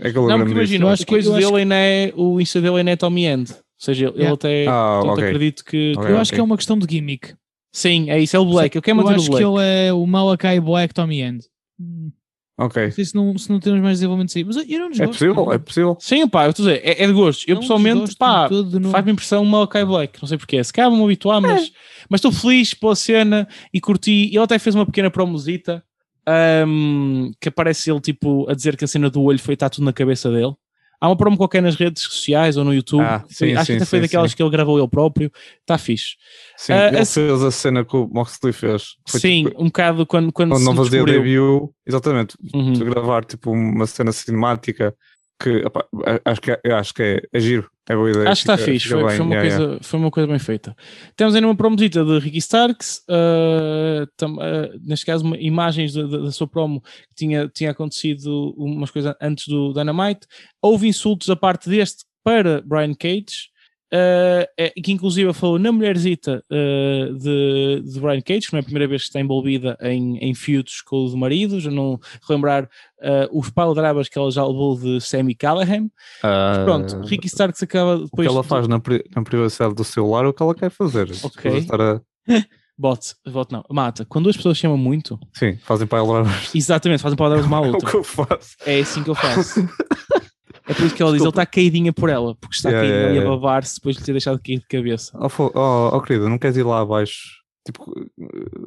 [0.00, 2.12] É que eu Não, porque Eu a acho que- coisa eu acho dele ainda é,
[2.16, 3.50] o Insta dele ainda é Tommy End.
[3.52, 4.34] Ou seja, ele Yeah.
[4.34, 5.24] até Ah, portanto, ok.
[5.24, 5.92] acredito que.
[5.96, 6.10] Ok.
[6.10, 7.34] Eu acho que é uma questão de gimmick.
[7.72, 8.74] Sim, é isso, é o Black.
[8.76, 9.44] Eu quero eu manter o acho Black.
[9.44, 11.44] que ele é o Malakai Black Tommy End.
[11.80, 12.10] Hum,
[12.56, 12.84] Ok.
[12.84, 15.12] Não sei se não, se não temos mais desenvolvimento aí, mas eu não É desgosto.
[15.12, 15.96] possível, é possível.
[16.00, 17.44] Sim, pá, eu estou a dizer, é, é de gosto.
[17.48, 18.48] Eu Não pessoalmente, pá,
[18.92, 20.22] faz-me impressão o Malakai Black.
[20.22, 20.62] Não sei porquê.
[20.62, 21.40] Se calhar vou-me habituar, É.
[21.40, 21.72] mas
[22.08, 24.28] mas estou feliz pela cena e curti.
[24.28, 25.82] Ele até fez uma pequena promosita
[26.26, 29.84] ahm, que aparece ele tipo a dizer que a cena do olho foi estar tudo
[29.84, 30.54] na cabeça dele.
[31.00, 33.02] Há uma promo qualquer nas redes sociais ou no YouTube.
[33.02, 34.36] Ah, Foi- sim, acho sim, que até foi sim, daquelas sim.
[34.38, 35.30] que ele gravou ele próprio.
[35.60, 36.14] Está fixe.
[36.56, 38.94] Sim, Ah, ele a- fez a cena que o Moxley fez.
[39.06, 42.72] Foi Sim, tipo, um bocado quando, quando, quando não fazia debut, exatamente, Uhum.
[42.72, 44.94] de gravar tipo uma cena cinemática
[45.38, 47.68] que epá, a- acho que, é- acho que é, é giro.
[47.86, 48.30] É boa ideia.
[48.30, 49.78] Acho que está fixe, foi, foi uma yeah, coisa, yeah.
[49.82, 50.74] foi uma coisa bem feita.
[51.14, 56.32] Temos ainda uma promotita de Ricky Starks, uh, tam- uh, neste caso, uma- imagens da
[56.32, 60.26] sua promo que tinha, tinha acontecido umas coisas antes do Dynamite.
[60.62, 63.52] Houve insultos da parte deste para Brian Cage.
[63.92, 68.60] Uh, é, que inclusive falou na mulherzita uh, de, de Brian Cage, que não é
[68.60, 71.98] a primeira vez que está envolvida em, em feudos com o marido, já não
[72.28, 75.88] relembrar uh, os paladrabas que ela já levou de Sammy Callahan.
[76.22, 78.28] Ah, Pronto, Ricky Starks acaba o que depois.
[78.28, 81.10] ela de- faz na, pri- na privacidade do celular é o que ela quer fazer.
[81.22, 81.42] Ok.
[81.42, 82.00] Depois de estar a-
[82.76, 83.64] Bot, bot não.
[83.70, 87.64] Mata, quando duas pessoas chamam muito, Sim, fazem para ela exatamente, fazem palavras uma à
[87.64, 87.88] É o outra.
[87.88, 88.56] que eu faço.
[88.66, 89.60] É assim que eu faço.
[90.66, 91.42] É por isso que ela diz, ele Desculpa.
[91.42, 94.06] está caidinha por ela, porque está Yeah, caído yeah, ali a babar-se depois de lhe
[94.06, 95.12] ter deixado cair de cabeça.
[95.18, 97.42] Oh, oh, oh, querida, não queres ir lá abaixo?
[97.66, 97.92] Tipo,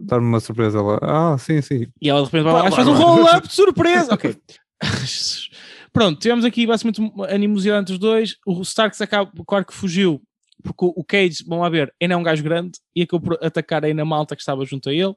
[0.01, 0.79] dar-me uma surpresa.
[0.79, 1.87] Ela, ah, sim, sim.
[2.01, 3.05] E ela de repente vai lá, faz um lá, lá.
[3.05, 4.13] roll-up de surpresa.
[4.13, 4.35] ok.
[5.93, 8.35] Pronto, tivemos aqui basicamente animosidade entre os dois.
[8.45, 10.21] O Starks acaba, claro que fugiu,
[10.67, 13.85] porque o- Cage, vamos lá ver, ainda é um gajo grande e acabou por atacar
[13.85, 15.13] aí na malta que estava junto a ele.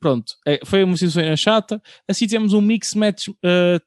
[0.00, 1.82] Pronto, é, foi uma situação chata.
[2.08, 3.34] Assim temos um mix match, uh,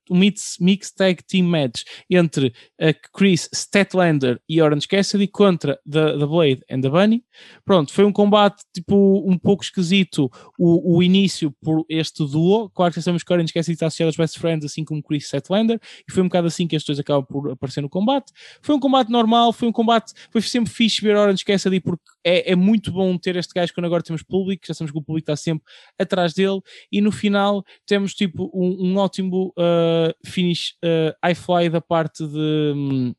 [0.10, 2.48] um mix, mix tag team match entre
[2.82, 7.24] uh, Chris Statlander e Orange Cassidy contra The, the Blade and the Bunny.
[7.66, 12.70] Pronto, foi um combate tipo um pouco esquisito o, o início por este duo.
[12.70, 15.80] Claro que sabemos que Orange Cassidy está associado aos Best Friends, assim como Chris Statlander,
[16.08, 18.32] e foi um bocado assim que estes dois acabam por aparecer no combate.
[18.62, 22.52] Foi um combate normal, foi um combate, foi sempre fixe ver Orange Cassidy porque é,
[22.52, 25.32] é muito bom ter este gajo quando agora temos público, já sabemos que o público
[25.32, 25.64] está sempre
[25.98, 26.60] atrás dele,
[26.92, 32.74] e no final temos tipo um, um ótimo uh, finish uh, fly da parte de.
[32.76, 33.14] hum,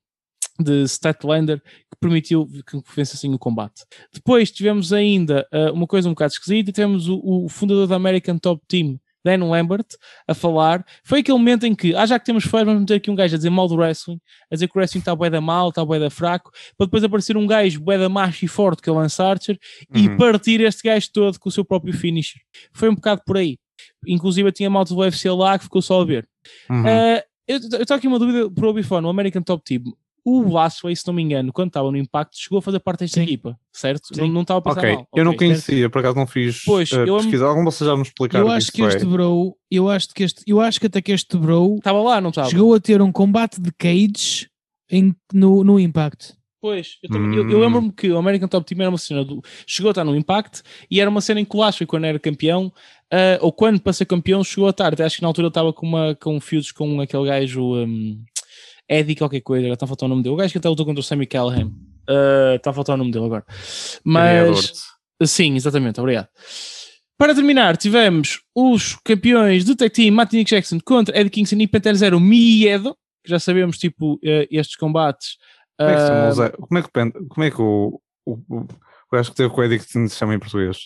[0.62, 3.82] de Statlander que permitiu que vença assim o combate.
[4.12, 8.38] Depois tivemos ainda uh, uma coisa um bocado esquisita, tivemos o, o fundador da American
[8.38, 9.86] Top Team, Dan Lambert,
[10.26, 10.84] a falar.
[11.04, 13.34] Foi aquele momento em que, ah, já que temos fãs, vamos meter aqui um gajo
[13.34, 14.20] a dizer mal do wrestling,
[14.50, 17.04] a dizer que o wrestling está bué da mal, está bué da fraco, para depois
[17.04, 19.58] aparecer um gajo bué da macho e forte que é o Lance Archer
[19.94, 20.16] e Uhum.
[20.16, 22.40] partir este gajo todo com o seu próprio finisher.
[22.72, 23.58] Foi um bocado por aí.
[24.06, 26.28] Inclusive tinha malta do UFC lá que ficou só a ver.
[26.68, 26.82] Uhum.
[26.82, 29.82] Uh, eu estou aqui uma dúvida para o Bifone, o American Top Team.
[30.24, 33.16] O Lashley, se não me engano, quando estava no Impacto, chegou a fazer parte desta
[33.18, 33.22] Sim.
[33.24, 34.14] equipa, certo?
[34.14, 34.22] Sim.
[34.22, 35.08] Não, não estava a pensar ok, mal.
[35.14, 37.46] eu não conhecia, por acaso não fiz Pois, eu am- pesquisa.
[37.46, 39.06] Algum vocês já me explicaram Eu acho que este é?
[39.06, 42.30] bro, eu acho que este, eu acho que até que este bro Estava lá, não
[42.30, 42.48] estava?
[42.50, 44.48] chegou a ter um combate de cage
[44.90, 46.34] em, no, no Impact.
[46.62, 47.60] Pois, eu, também- eu- eu Hum.
[47.62, 49.40] lembro-me que o American Top Team era uma cena do.
[49.66, 52.18] Chegou a estar no Impact e era uma cena em que o Lashley, quando era
[52.18, 52.70] campeão,
[53.10, 55.00] ah, ou quando para ser campeão, chegou a estar.
[55.00, 58.22] Acho que na altura ele estava com, uma, com feuds com aquele gajo um,
[58.90, 60.34] Eddie, qualquer coisa, agora está a faltar o nome dele.
[60.34, 61.70] O gajo que até lutou contra o Sammy Callahan.
[62.08, 63.44] Ah, Está a faltar o nome dele agora.
[64.04, 64.72] Mas.
[65.22, 66.28] Sim, exatamente, obrigado.
[67.16, 71.94] Para terminar, tivemos os campeões do tag team Martin Jackson contra Eddie Kingston e Pantera
[71.94, 75.36] Zero Miedo, que já sabemos, tipo, eh, estes combates.
[75.78, 76.48] Como é que Zé?
[76.48, 78.68] Como é que, como é que o, o, o, o
[79.12, 80.78] gajo que teve com o Eddie que se chama em português?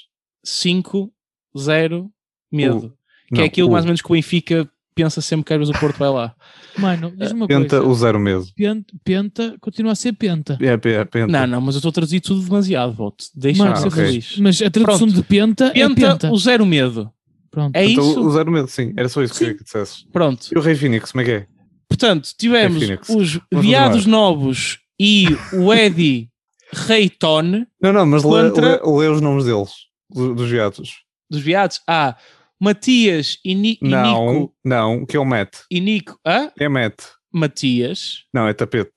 [0.45, 1.13] 5,
[1.57, 2.11] 0,
[2.51, 2.99] medo.
[3.29, 5.59] que é Não, aquilo o mais ou menos que o Benfica pensa sempre que às
[5.59, 6.35] vezes o Porto vai lá.
[6.79, 7.85] Mano, diz-me uma Penta, coisa.
[7.91, 8.51] o zero mesmo.
[8.57, 10.59] Penta, penta continua a ser penta.
[10.61, 11.27] É, é, penta.
[11.27, 13.25] Não, não, mas eu estou a traduzir tudo demasiado, voto.
[13.35, 14.05] Deixa-me Mano, ser ok.
[14.07, 14.37] feliz.
[14.39, 15.15] Mas a tradução Pronto.
[15.15, 16.31] de penta, Penta, é penta.
[16.33, 17.11] o zero medo.
[17.51, 17.77] Pronto.
[17.77, 18.21] É Então, isso?
[18.21, 18.93] o zero medo, sim.
[18.97, 19.45] Era só isso que Sim.
[19.45, 20.05] eu queria que dissesses.
[20.13, 20.49] Pronto.
[20.53, 21.47] E o Rei Phoenix, como é que é?
[21.89, 26.29] Portanto, tivemos É os Vamos Viados Novos e o Eddie
[26.73, 29.71] Reiton Não, não, mas lê, Contra- lê, lê os nomes deles,
[30.11, 30.91] do- dos viados.
[31.31, 31.81] dos viados.
[31.89, 32.17] Ah,
[32.61, 34.55] Matias e, Ni e Não, Nico.
[34.65, 35.57] não, que é o Matt.
[35.71, 36.19] E Nico.
[36.27, 36.51] Ah?
[36.59, 37.03] É Matt.
[37.33, 38.25] Matias.
[38.33, 38.93] Não, é tapete.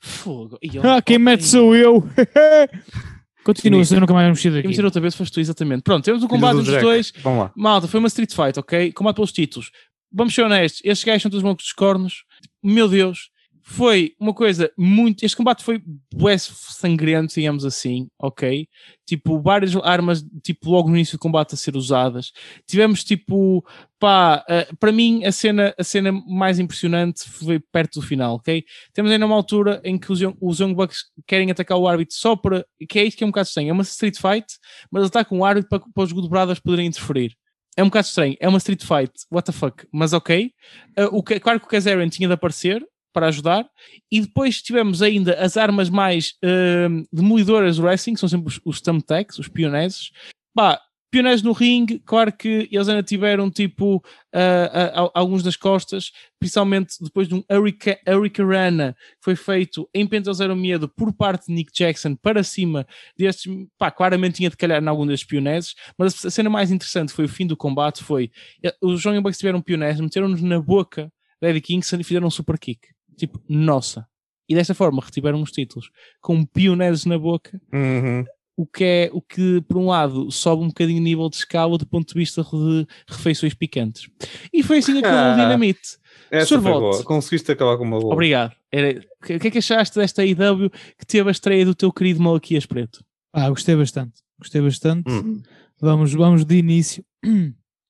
[0.00, 0.58] Fogo.
[0.62, 2.02] Ih, Ah, quem mete sou eu.
[3.44, 4.68] Continua, eu nunca mais vamos mexer Quem daqui.
[4.68, 5.82] me tirou outra vez foste tu, exatamente.
[5.82, 6.84] Pronto, temos um combate do entre os Jack.
[6.84, 7.12] dois.
[7.22, 7.52] Vamos lá.
[7.56, 8.92] Malta, foi uma street fight, ok?
[8.92, 9.70] Combate pelos títulos.
[10.12, 12.24] Vamos ser honestos, estes gajos são todos malucos dos cornos.
[12.62, 13.30] Meu Deus,
[13.68, 15.24] foi uma coisa muito.
[15.24, 15.82] Este combate foi
[16.14, 18.68] bué sangrento, digamos assim, ok?
[19.04, 22.30] Tipo, várias armas, tipo, logo no início do combate a ser usadas.
[22.64, 23.66] Tivemos, tipo,
[23.98, 28.64] pá, eh, para mim a cena, a cena mais impressionante foi perto do final, ok?
[28.94, 32.14] Temos ainda uma altura em que os, Young- os Young Bucks querem atacar o árbitro
[32.16, 32.64] só para.
[32.88, 33.70] que é isso que é um bocado estranho.
[33.70, 34.46] É uma street fight,
[34.92, 37.34] mas atacam o árbitro para, para os Good Brothers poderem interferir.
[37.76, 38.36] É um bocado estranho.
[38.38, 39.12] É uma street fight.
[39.28, 39.86] What the fuck?
[39.92, 40.52] Mas ok.
[40.96, 42.80] Uh, o claro que o Kazarian tinha de aparecer
[43.16, 43.66] para ajudar.
[44.12, 48.60] E depois tivemos ainda as armas mais uh, demolidoras do wrestling, que são sempre os,
[48.62, 50.10] os thumbtacks, os pioneses.
[50.54, 50.78] Pá,
[51.10, 57.26] pioneses no ringue, claro que eles ainda tiveram tipo uh, alguns das costas, principalmente depois
[57.26, 61.72] de um Hurrica- Hurricanrana que foi feito em Penta Zero Medo por parte de Nick
[61.72, 62.86] Jackson para cima
[63.16, 67.14] destes, pá, claramente tinha de calhar em algum destes pioneses, mas a cena mais interessante
[67.14, 68.30] foi o fim do combate, foi
[68.62, 71.10] eh, os John Bucks tiveram pioneiros, meteram-nos na boca
[71.40, 72.95] Eddie Kingston e fizeram um super kick.
[73.16, 74.06] Tipo, nossa,
[74.48, 75.90] e desta forma retiveram os títulos
[76.20, 78.24] com pioneiros na boca, Uhum.
[78.56, 81.76] o que é o que, por um lado, sobe um bocadinho o nível de escala
[81.78, 84.08] do ponto de vista de refeições picantes.
[84.52, 85.34] E foi assim que acabou o Ah.
[85.34, 85.98] Dinamite.
[86.30, 86.60] Essa.
[87.04, 88.12] Conseguiste acabar com uma boa.
[88.14, 88.52] Obrigado.
[88.72, 91.92] Era- O que que é que achaste desta IW que teve a estreia do teu
[91.92, 93.04] querido Malaquias Preto?
[93.32, 94.22] Ah, gostei bastante.
[94.38, 95.10] Gostei bastante.
[95.10, 95.40] Hum.
[95.80, 97.04] Vamos, vamos de início.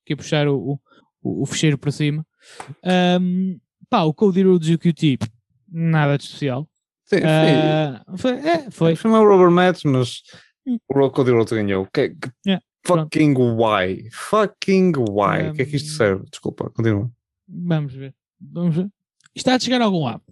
[0.05, 0.79] Aqui a puxar o,
[1.23, 2.27] o, o fecheiro para cima.
[2.85, 3.59] Ahm,
[3.91, 5.19] pá, o Cody Rhodes e o QT,
[5.71, 6.69] nada de especial.
[7.05, 8.97] Sim, foi, Ah, foi, é, foi.
[8.97, 10.23] foi uma rubber match, mas
[10.67, 10.79] Hum.
[10.89, 11.87] o Cody Rhodes ganhou.
[11.93, 13.05] Que, que- Yeah, pronto.
[13.05, 14.09] fucking why?
[14.13, 15.51] Fucking why?
[15.51, 16.25] O que é que isto Um, serve?
[16.31, 17.11] Desculpa, continua.
[17.49, 18.13] Vamos ver.
[18.41, 18.85] Vamos ver.
[19.35, 20.23] Isto está a chegar a algum lado.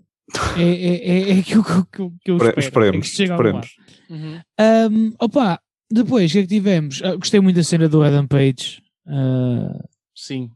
[0.59, 2.51] É, é, é, é aquilo que, eu- que, eu- que eu espero.
[2.51, 3.77] é que Esperemos, esperemos.
[4.11, 5.61] Um, opa,
[5.91, 7.03] depois, o que é que tivemos?
[7.05, 8.83] Ah, gostei muito da cena do Adam Page.
[9.07, 9.85] Ah,
[10.17, 10.51] Sim.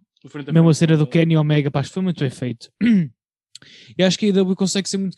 [0.53, 2.70] Mesmo a cena do Kenny Omega, pá, foi muito bem feito.
[3.99, 5.16] E acho que a AEW consegue ser muito.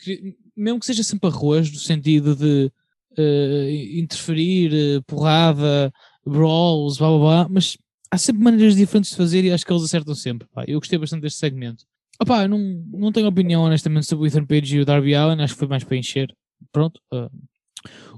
[0.55, 2.71] Mesmo que seja sempre arroz, no sentido de
[3.17, 5.93] eh, interferir, eh, porrada,
[6.25, 7.77] brawls, blá blá blá, mas
[8.09, 10.47] há sempre maneiras diferentes de fazer e acho que eles acertam sempre.
[10.53, 10.63] pá.
[10.67, 11.85] Eu gostei bastante deste segmento.
[12.19, 12.59] Opá, eu não,
[12.91, 15.67] não tenho opinião honestamente sobre o Ethan Page e o Darby Allen, acho que foi
[15.67, 16.33] mais para encher.
[16.71, 17.01] Pronto.
[17.11, 17.29] ah.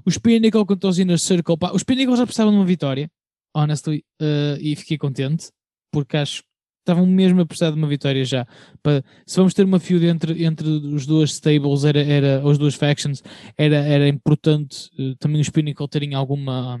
[0.04, 3.10] os Pinnacle contra os Inner Circle, pá, os Pinnacle já precisavam de uma vitória,
[3.54, 5.50] honestly, ah, e fiquei contente,
[5.90, 6.42] porque acho
[6.84, 8.46] estavam mesmo a precisar de uma vitória já.
[8.82, 12.74] Para, se vamos ter uma feud entre, entre os duas stables, era, era, as duas
[12.74, 13.22] factions,
[13.56, 16.80] era, era importante eh, também os Pinnacle terem alguma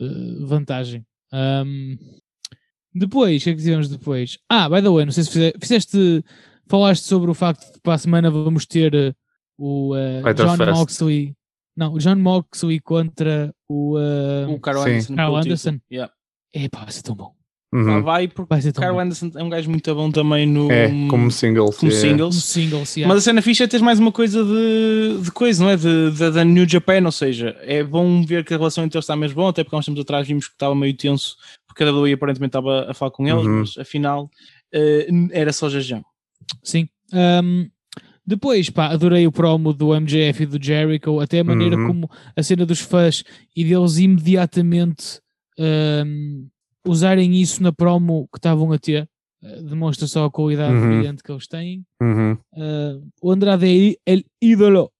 [0.00, 0.04] eh,
[0.46, 1.04] vantagem.
[1.32, 1.96] Ahm,
[2.94, 4.38] depois, o que é que tivemos depois?
[4.48, 6.24] Ah, by the way, não sei se fize- fizeste,
[6.68, 9.12] falaste sobre o facto de que para a semana vamos ter eh,
[9.58, 9.94] o
[10.36, 10.70] John Fest.
[10.70, 11.34] Moxley.
[11.76, 13.96] Não, o John Moxley contra o.
[14.48, 14.82] O Carl.
[14.82, 15.16] Anderson.
[15.16, 15.80] Carl Anderson.
[15.90, 16.12] Yeah.
[16.54, 17.34] Epá, vai ser tão bom.
[17.74, 18.02] Uhum.
[18.02, 19.00] vai porque Vai o Carl bom.
[19.00, 21.76] Anderson é um gajo muito bom também no É, como singles.
[21.76, 21.94] como é.
[21.94, 22.34] Um singles.
[22.44, 23.12] singles, yeah.
[23.12, 25.76] Mas a cena fixa é teres mais uma coisa de, de coisa, não é?
[25.76, 29.04] De, de- da New Japan, ou seja, é bom ver que a relação entre eles
[29.04, 31.36] está mesmo bom, até porque há uns tempos atrás vimos que estava meio tenso,
[31.66, 33.60] porque a WWE aparentemente estava a falar com eles, Uhum.
[33.60, 34.30] mas afinal
[34.72, 36.02] eh, era só jajão.
[36.62, 36.88] Sim.
[37.12, 37.66] Ahm,
[38.26, 41.86] depois, pá, adorei o promo do MJF e do Jericho, até a maneira Uhum.
[41.88, 43.22] como a cena dos fãs
[43.54, 45.20] e deles imediatamente
[45.58, 46.46] ahm,
[46.86, 49.08] usarem isso na promo que estavam a ter.
[49.42, 50.88] eh, demonstra só a qualidade Uhum.
[50.88, 51.84] brilhante que eles têm.
[52.00, 52.36] Uhum.
[52.56, 54.90] Ah, o Andrade é ídolo.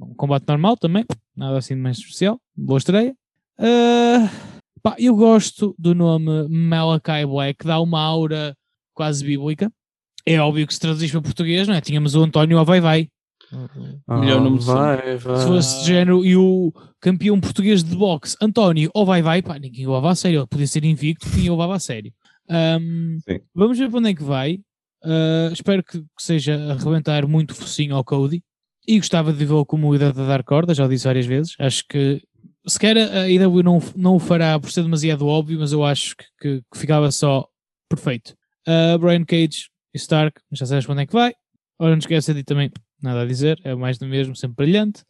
[0.00, 1.04] Um combate normal também,
[1.36, 2.40] nada assim de mais especial.
[2.56, 3.14] Boa estreia.
[3.58, 4.30] Ah,
[4.82, 8.56] pá, eu gosto do nome Malachi Black, dá uma aura
[8.94, 9.70] quase bíblica.
[10.26, 11.80] É óbvio que se traduz para português, não é?
[11.82, 13.08] Tínhamos o António Vai Vai.
[14.08, 15.36] Melhor nome de vai, vai.
[15.36, 19.58] Se fosse de género e o campeão português de boxe, António ou Vai Vai, pá,
[19.58, 20.40] ninguém o levava a sério.
[20.40, 22.12] Ele podia ser invicto, ninguém o levava a sério.
[22.50, 23.40] Sim.
[23.54, 24.58] vamos ver para onde é que vai.
[25.02, 28.42] Ah, espero que, que seja a arrebentar muito focinho ao Cody.
[28.86, 31.54] E gostava de vê-lo como líder da Dark Order, já o disse várias vezes.
[31.58, 32.22] Acho que
[32.66, 36.24] sequer a IW não, não o fará por ser demasiado óbvio, mas eu acho que,
[36.40, 37.46] que- que ficava só
[37.88, 38.34] perfeito.
[38.66, 41.32] Ah, Brian Cage e Stark, já sabes para onde é que vai.
[41.78, 42.70] Ora, não esqueça de também,
[43.04, 45.02] nada a dizer, é mais do mesmo, sempre brilhante.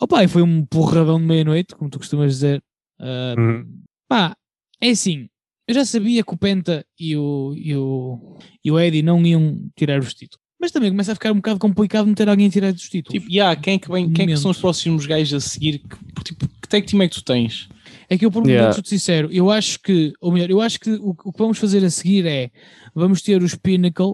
[0.00, 2.62] Opa, e foi um porradão de meia-noite, como tu costumas dizer.
[2.98, 3.66] Ah, Uhum.
[4.08, 4.36] Pá,
[4.80, 5.28] é assim,
[5.66, 9.70] eu já sabia que o Penta e o, e o, e o Eddie não iam
[9.76, 10.42] tirar os títulos.
[10.60, 13.20] Mas também começa a ficar um bocado complicado meter alguém a tirar os títulos.
[13.20, 14.60] Tipo, yeah, quem, é que vem, quem é que são os Momento.
[14.60, 15.78] próximos gajos a seguir?
[15.78, 17.68] Que, tipo, que tag team é que tu tens?
[18.08, 18.60] É que eu, por Yeah.
[18.60, 21.58] momentos, sou sincero, eu acho que, ou melhor, eu acho que o, o que vamos
[21.58, 22.50] fazer a seguir é
[22.94, 24.12] vamos ter os Pinnacle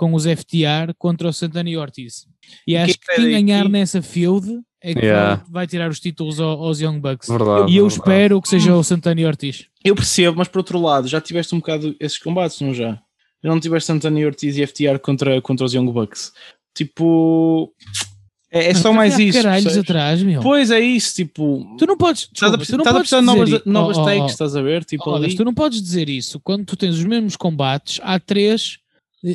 [0.00, 2.26] com os FTR contra o Santana e Ortiz.
[2.66, 5.34] E acho que quem ganhar nessa field é que Yeah.
[5.34, 7.28] vai, vai tirar os títulos ao- aos Young Bucks.
[7.28, 7.70] Verdade.
[7.70, 7.92] E eu verdade.
[8.00, 9.66] espero que seja o Santana e Ortiz.
[9.84, 12.92] Eu percebo, mas por outro lado, já tiveste um bocado esses combates, não já?
[13.44, 16.32] Já não tiveste Santana Ortiz e FTR contra, contra os Young Bucks?
[16.74, 17.70] Tipo,
[18.50, 19.36] é, é só mais isso.
[19.42, 20.40] Caralhos atrás, meu.
[20.40, 21.76] Pois é isso, tipo.
[21.78, 22.22] Tu não podes.
[22.34, 24.22] Estás a, desculpa, tu não estás a podes precisar de novas, novas oh, oh, takes,
[24.22, 24.26] oh.
[24.26, 24.84] estás a ver?
[24.86, 28.78] Tipo, Oh, tu não podes dizer isso quando tu tens os mesmos combates há três,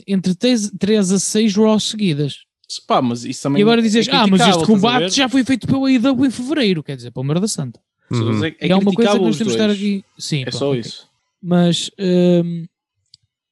[0.07, 2.39] entre 3, a 6 Raw seguidas.
[2.87, 5.67] Pá, mas isso também e agora é dizes, ah, mas este combate já foi feito
[5.67, 7.79] pela IW em fevereiro, quer dizer, pela merda santa.
[8.11, 8.43] Uhum.
[8.43, 10.03] É, É, uma coisa que nós os temos de estar aqui.
[10.17, 10.79] Sim, É pronto, só ok.
[10.81, 11.07] isso.
[11.41, 12.65] Mas hum,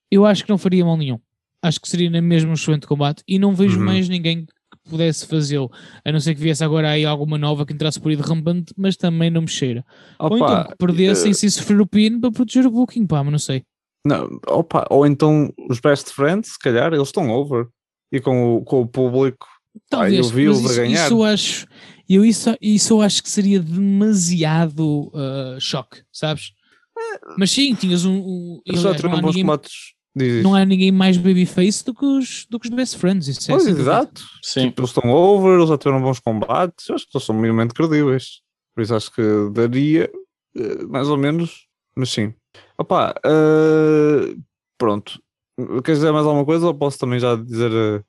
[0.10, 1.20] eu acho que não faria mal nenhum.
[1.62, 3.86] Acho que seria na mesma um excelente combate e não vejo Uhum.
[3.86, 5.72] mais ninguém que pudesse fazê-lo.
[6.04, 8.74] A não ser que viesse agora aí alguma nova que entrasse por aí de rampante,
[8.76, 9.86] mas também não me cheira.
[10.20, 13.24] Ou então Opa, que perdessem eh, sem sofrer o pin para proteger o booking, pá,
[13.24, 13.64] mas não sei.
[14.06, 17.68] Não, opa, ou então os best friends, se calhar, eles estão over.
[18.12, 19.48] E com o, com o público.
[19.90, 21.06] Talvez, eu vi-os mas isso, ganhar.
[21.06, 21.68] isso eu acho,
[22.08, 26.52] eu isso, isso eu acho que seria demasiado ah, choque, sabes?
[27.38, 28.16] Mas sim, tinhas um.
[28.16, 31.92] um Eles já aliás, não tiveram há bons ninguém- não há ninguém mais babyface do
[31.94, 33.28] que os, do que os best friends.
[33.28, 33.82] Isso é Pois, dúvida.
[33.82, 34.24] exato.
[34.44, 34.68] Sim.
[34.68, 37.74] Tipo, eles estão over, eles já tiveram bons combates, eu acho que eles são minimamente
[37.74, 38.42] credíveis.
[38.76, 39.22] Por isso acho que
[39.52, 40.12] daria
[40.56, 42.32] eh, mais ou menos, mas sim.
[42.78, 44.36] Opa, eh,
[44.78, 45.22] pronto.
[45.84, 47.72] Queres dizer mais alguma coisa ou posso também já dizer.
[47.72, 48.04] eh,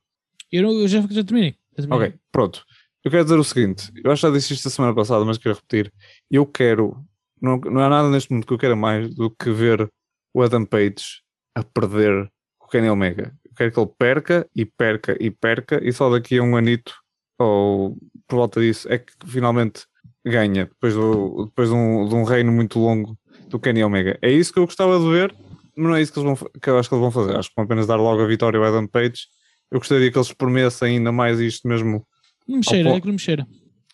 [0.53, 1.57] Eu, não- eu já, já terminei.
[1.77, 2.09] Já terminei.
[2.09, 2.65] Ok, pronto.
[3.05, 5.37] Eu quero dizer o seguinte: eu acho que já disse isto a semana passada, mas
[5.39, 5.93] quero repetir.
[6.31, 6.97] Eu quero,
[7.41, 9.91] não, não há nada neste mundo que eu quero mais do que ver
[10.33, 11.23] o Adam Page
[11.55, 13.35] a perder com o Kenny Omega.
[13.45, 16.95] Eu quero que ele perca e perca e perca, e só daqui a um anito,
[17.39, 17.97] ou
[18.27, 19.85] por volta disso, é que finalmente
[20.27, 23.17] ganha, depois, do, depois de, um, de um reino muito longo
[23.55, 24.19] do Kenny Omega.
[24.21, 25.33] É isso que eu gostava de ver,
[25.77, 27.37] mas não é isso que, eles vão, que eu acho que eles vão fazer.
[27.37, 29.29] Acho que vão apenas dar logo a vitória ao Adam Page.
[29.71, 32.05] Eu gostaria que eles expremessem ainda mais isto mesmo
[32.49, 33.47] Não me cheira, Ao é que não me cheira.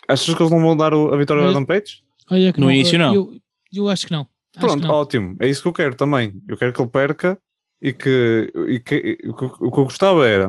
[0.09, 2.03] Achas que eles não vão dar o- a vitória ao Adam Page?
[2.31, 3.15] Olha que No não, início, não.
[3.15, 3.37] Eu,
[3.73, 4.27] eu acho que não.
[4.59, 4.95] Pronto, que não.
[4.95, 5.37] ótimo.
[5.41, 6.33] É isso que eu quero também.
[6.49, 7.39] Eu quero que ele perca
[7.83, 10.49] e que, e que- e o que o que eu gostava era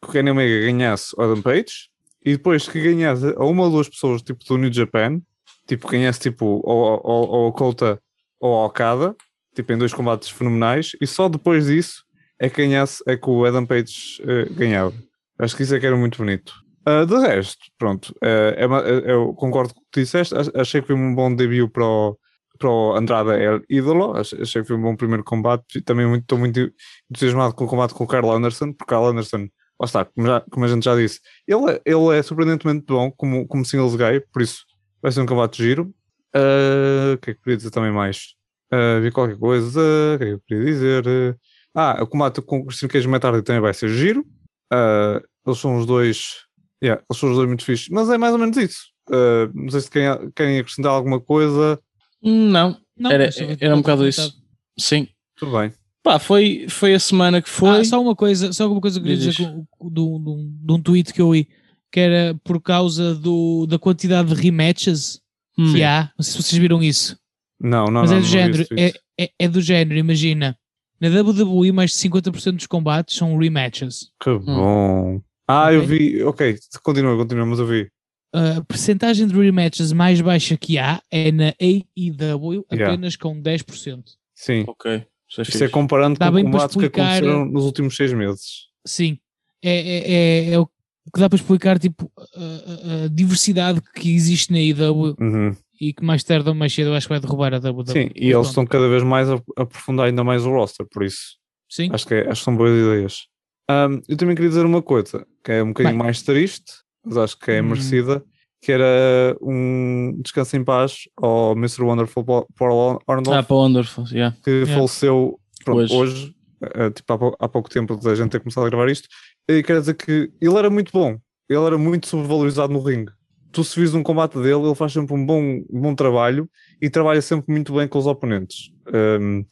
[0.00, 1.90] que o Kenny Omega ganhasse o Adam Page
[2.24, 5.20] e depois que ganhasse a uma ou duas pessoas tipo do New Japan,
[5.66, 8.00] tipo ganhasse tipo ou, ou, ou a Kota
[8.42, 9.14] ou a Okada,
[9.54, 12.02] tipo em dois combates fenomenais, e só depois disso
[12.40, 14.92] é que ganhasse, é que o Adam Page eh, ganhava.
[15.38, 16.52] Acho que isso é que era muito bonito.
[16.84, 20.80] Ah, de resto, pronto, eh, é uma- eu concordo com o que disseste, ach- achei
[20.80, 22.18] que foi um bom debut para o,
[22.58, 26.36] para o Andrada El Ídolo, ach- achei que foi um bom primeiro combate também estou
[26.38, 26.72] muito
[27.10, 29.46] entusiasmado com o combate com o Carl Anderson, porque Carl Anderson,
[29.84, 33.46] está, como, já- como a gente já disse, ele, é- ele é surpreendentemente bom como,
[33.46, 34.64] como singles guy, por isso
[35.00, 35.92] vai ser um combate giro.
[36.34, 38.34] Ah, O que é que eu queria dizer também mais?
[38.70, 39.80] Ah, vi qualquer coisa,
[40.14, 41.38] o que é que eu queria dizer?
[41.74, 44.24] Ah, o combate com o Christian Cage Hardy também vai ser giro.
[44.72, 46.44] Ah, eles são os dois,
[46.82, 48.92] yeah, eles são os dois muito fixos, mas é mais ou menos isso.
[49.10, 51.78] Ah, não sei se querem, querem acrescentar alguma coisa.
[52.22, 53.28] Não, Não, era,
[53.60, 54.40] era um bocado isso.
[54.78, 55.08] Sim.
[55.36, 55.72] Tudo bem.
[56.02, 57.80] Pá, foi, foi a semana que foi.
[57.80, 59.48] Ah, só uma coisa, só uma coisa que eu queria Diz, dizer
[59.90, 61.48] de, um- tweet que eu vi,
[61.92, 65.20] que era por causa do, da quantidade de rematches
[65.58, 65.72] Hum.
[65.72, 66.10] que há.
[66.18, 67.16] Não sei se vocês viram isso.
[67.60, 68.92] Não, não, mas não, é não do vi género, é,
[69.24, 70.56] é, é do género, imagina.
[71.00, 74.10] Na WWE mais de 50% dos combates são rematches.
[74.22, 75.20] Que bom.
[75.48, 75.98] Ah, eu Ok.
[75.98, 76.22] vi.
[76.22, 77.88] Ok, continua, continua, mas eu vi.
[78.34, 82.92] A percentagem de rematches mais baixa que há é na AEW Yeah.
[82.94, 84.02] apenas com 10%.
[84.34, 84.64] Sim.
[84.66, 85.04] Ok.
[85.28, 85.64] Isso é Isso fixe.
[85.64, 88.66] é comparando Dá com para combates que explicar- aconteceram nos últimos seis meses.
[88.86, 89.18] Sim,
[89.62, 90.12] é, é,
[90.50, 90.68] é, é o
[91.12, 95.56] que dá para explicar tipo, a, a- a diversidade que existe na AEW Uhum.
[95.80, 97.92] e que mais tarde ou mais cedo eu acho que vai derrubar a WWE.
[97.92, 101.36] Sim, e eles estão cada vez mais a aprofundar ainda mais o roster, por isso.
[101.68, 103.26] Sim, Acho que, é- acho que são boas ideias.
[103.68, 106.04] Ahm, eu também queria dizer uma coisa que é um bocadinho Bem.
[106.04, 106.72] mais triste,
[107.04, 107.66] mas acho que é Hum.
[107.68, 108.22] merecida,
[108.60, 111.82] que era um descanso em paz ao Mr.
[111.82, 114.36] Wonderful Paul Paul Orndorff, Ah, para Wonderful, yeah.
[114.44, 114.74] que Yeah.
[114.74, 115.94] faleceu pronto, Hoje.
[115.94, 116.34] hoje,
[116.74, 119.08] eh, tipo há pouco tempo da gente ter começado a gravar isto.
[119.48, 123.12] E quero dizer que ele era muito bom, ele era muito sobrevalorizado no ringue.
[123.50, 125.40] Tu se vis um combate dele, ele faz sempre um bom,
[125.70, 126.48] um bom trabalho
[126.80, 128.70] e trabalha sempre muito bem com os oponentes.
[128.92, 129.44] Ahm,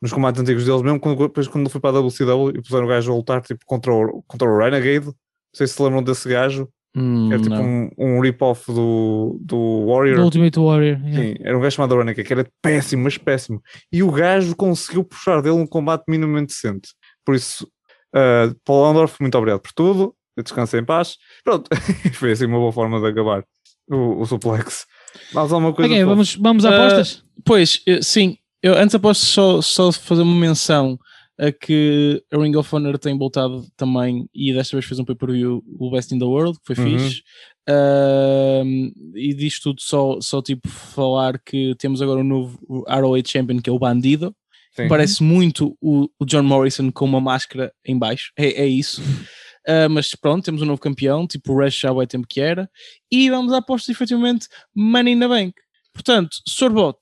[0.00, 2.84] nos combates antigos deles, mesmo quando, depois quando ele foi para a WCW e puseram
[2.84, 5.14] o gajo a lutar tipo, contra, o, contra o Renegade, não
[5.52, 7.62] sei se se lembram desse gajo, Hum, era tipo não.
[7.64, 10.16] um, um rip-off do, do Warrior.
[10.16, 10.98] do Ultimate Warrior.
[11.04, 11.22] yeah.
[11.22, 13.62] Sim, era um gajo chamado Renegade, que era péssimo, mas péssimo.
[13.92, 16.88] E o gajo conseguiu puxar dele um combate minimamente decente.
[17.24, 17.68] Por isso,
[18.14, 20.14] uh, Paul Orndorff, muito obrigado por tudo.
[20.36, 21.16] Descansa em paz.
[21.42, 21.68] Pronto,
[22.14, 23.44] foi assim uma boa forma de acabar
[23.90, 24.86] o, o suplex.
[25.32, 25.88] Mais alguma coisa?
[25.90, 26.10] Ok, Paulo?
[26.14, 27.24] vamos, vamos a Ah, apostas?
[27.44, 28.36] Pois, eh, sim.
[28.62, 30.96] Eu antes aposto só, só fazer uma menção
[31.40, 35.62] a que a Ring of Honor tem voltado também e desta vez fez um pay-per-view
[35.78, 36.98] o Best in the World, que foi Uhum.
[36.98, 37.22] fixe.
[37.68, 42.58] Ahm, e disto tudo só, só tipo falar que temos agora um novo
[42.88, 44.34] ROH Champion que é o Bandido.
[44.82, 44.88] Sim.
[44.88, 48.32] Parece muito o, o John Morrison com uma máscara em baixo.
[48.36, 49.02] É, é isso.
[49.70, 52.40] Ah, mas pronto, temos um novo campeão, tipo o Rush já há bué tempo que
[52.40, 52.70] era.
[53.12, 55.52] E vamos a apostas efetivamente Money in the Bank.
[55.92, 56.96] Portanto, Sorbot,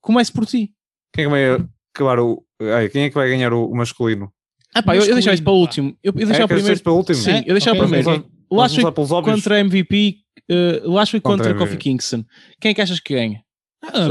[0.00, 0.70] comece por ti.
[1.12, 2.46] Quem é que vai acabar o.
[2.62, 4.32] Ai, quem é que vai ganhar o, o masculino?
[4.72, 5.98] Ah pá, eu, eu deixava isso para o Masculino, último.
[6.04, 6.82] Eu, eu É, deixava queres primeiro.
[6.84, 7.16] para o último?
[7.16, 7.38] Sim, É?
[7.46, 8.04] eu deixava Ok, primeiro.
[8.04, 8.30] Vamos, ok.
[8.48, 9.34] vamos Lashley começar pelos óbvios.
[9.36, 10.16] contra MVP,
[10.52, 11.64] uh, Lashley Contra contra MVP.
[11.66, 12.24] Kofi Kingston.
[12.60, 13.42] Quem é que achas que ganha?
[13.82, 14.06] Ah,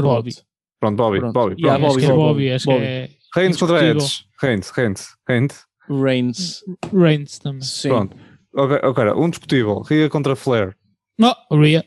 [0.88, 0.96] Sorbot.
[0.96, 1.18] Bobby.
[1.20, 1.54] Pronto, Bobby.
[1.54, 1.56] Pronto.
[1.56, 1.90] Bobby, Yeah, pronto.
[1.90, 2.80] acho que é Bobby, Bobby, acho Bobby.
[2.80, 3.84] que é Reigns contra.
[3.84, 4.24] Edge.
[4.40, 5.64] Reigns, Reigns, Reigns.
[5.88, 6.62] Reigns.
[6.92, 7.60] Reigns também.
[7.62, 7.88] Sim.
[7.88, 8.16] Pronto.
[8.56, 9.80] Ok, ok, um discutível.
[9.80, 10.76] Rhea contra Flair.
[11.18, 11.84] Não, Rhea.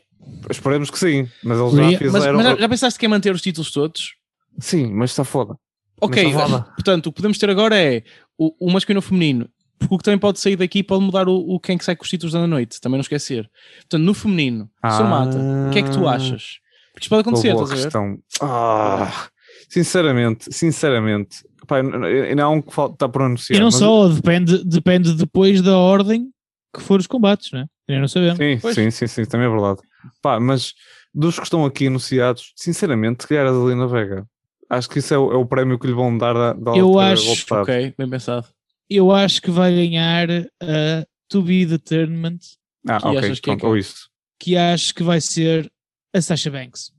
[0.50, 2.36] Esperemos que sim, mas eles Rhea, já Mas, fizeram.
[2.36, 4.14] mas já, já pensaste que é manter os títulos todos?
[4.60, 5.54] Sim, mas está foda.
[6.00, 6.62] Ok, Mas está foda.
[6.74, 8.02] portanto, o que podemos ter agora é
[8.38, 9.48] o, o masculino e o feminino.
[9.78, 12.02] Porque o que também pode sair daqui pode mudar o, o quem que sai com
[12.04, 13.48] os títulos da noite, também não esquecer.
[13.80, 15.02] Portanto, no feminino, Ah.
[15.02, 16.58] Mata, o que é que tu achas?
[16.98, 17.82] Porque isto pode acontecer, estás a ver?
[17.82, 18.18] questão.
[18.42, 19.28] Ah,
[19.68, 23.56] sinceramente, sinceramente, pá, ainda há um que falta, está por anunciar.
[23.56, 26.30] E não mas- só, depende, depende depois da ordem
[26.74, 27.66] que for os combates, né?
[27.88, 28.36] Ainda não sabemos.
[28.38, 28.74] Sim, Pois.
[28.74, 29.80] sim, sim, sim, também é verdade.
[30.20, 30.74] Pá, mas
[31.14, 34.26] dos que estão aqui anunciados, sinceramente, se calhar a Zelina Vega.
[34.68, 36.88] Acho que isso é o, é o prémio que lhe vão dar da, da Eu
[36.90, 37.62] outra acho- golpeada.
[37.62, 38.46] Ok, bem pensado.
[38.90, 42.40] Eu acho que vai ganhar a To Be Determined,
[42.86, 43.68] Ah, E ok, é pronto, que é?
[43.68, 44.08] ou isso.
[44.38, 45.70] que acho que vai ser
[46.14, 46.92] a Sasha Banks.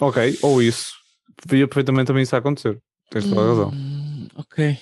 [0.00, 0.92] Ok, ou isso.
[1.46, 2.78] Podia perfeitamente também isso acontecer.
[3.10, 3.70] Tens toda a razão.
[3.74, 4.78] Hum, ok.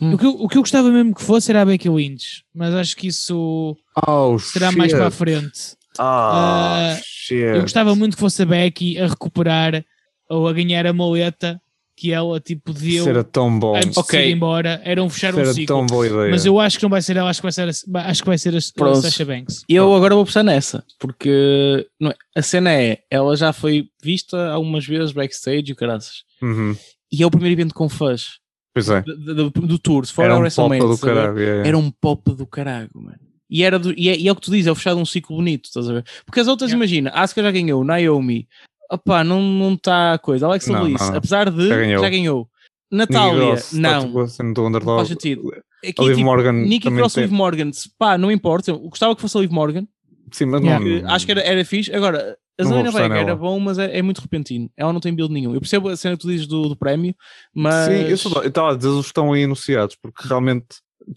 [0.00, 0.14] Hum.
[0.14, 2.74] O, que, eu- o que eu gostava mesmo que fosse era a Becky Lynch, mas
[2.74, 3.76] acho que isso
[4.06, 5.76] Oh, será mais para a frente.
[5.98, 7.40] Ah, shit.
[7.40, 9.84] Eu gostava muito que fosse a Becky a recuperar
[10.28, 11.60] ou a ganhar a maleta
[11.96, 13.76] que ela tipo deu era tão bom.
[13.76, 14.20] antes Ok.
[14.20, 14.80] de ir embora.
[14.84, 15.66] Era um fechar Isso um era ciclo.
[15.76, 16.30] tão boa ideia.
[16.30, 18.26] Mas eu acho que não vai ser ela, acho que vai ser a, acho que
[18.28, 18.94] vai ser a, a.
[18.96, 19.64] Sasha Banks.
[19.68, 24.48] Eu agora vou pensar nessa, porque não é- a cena é, ela já foi vista
[24.50, 26.24] algumas vezes backstage e caraças.
[26.42, 26.76] Uhum.
[27.12, 28.38] E é o primeiro evento com fãs
[28.74, 29.02] Pois é.
[29.02, 30.80] do, do- do tour, se for Era a um WrestleMania.
[30.82, 31.38] pop do a caralho.
[31.38, 31.68] é, é.
[31.68, 33.18] Era um pop do caralho, mano.
[33.48, 35.04] E, era do- e, é, e é o que tu dizes, é o fechado um
[35.04, 36.04] ciclo bonito, estás a ver?
[36.26, 36.84] Porque as outras, Yeah.
[36.84, 38.48] imagina, Asuka já ganhou, Naomi,
[38.90, 40.46] opá, não não está a coisa.
[40.46, 41.16] Alexa Não, Bliss, não, não.
[41.18, 42.10] apesar de, Já já ganhou.
[42.10, 42.48] ganhou.
[42.92, 44.00] Nikki Natália, Cross, tá não.
[44.52, 45.52] tipo Não faz sentido.
[45.86, 48.70] Aqui, Liv tipo, Morgan Nikki Cross, Liv Morgan, pá, não importa.
[48.70, 49.86] Eu gostava que fosse a Liv Morgan,
[50.32, 51.02] Sim, mas Yeah.
[51.02, 51.10] não.
[51.10, 51.92] acho que era, era fixe.
[51.94, 54.70] Agora, a Não Zelina Vega era bom, mas é, é muito repentino.
[54.76, 55.54] Ela não tem build nenhum.
[55.54, 57.14] Eu percebo a cena que tu dizes do, do prémio,
[57.54, 57.86] mas.
[57.86, 60.66] Sim, eu estava a dizer que estão aí anunciados, porque realmente,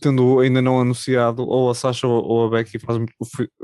[0.02, 3.14] tendo ainda não anunciado, ou a Sasha ou ou a Becky faz muito,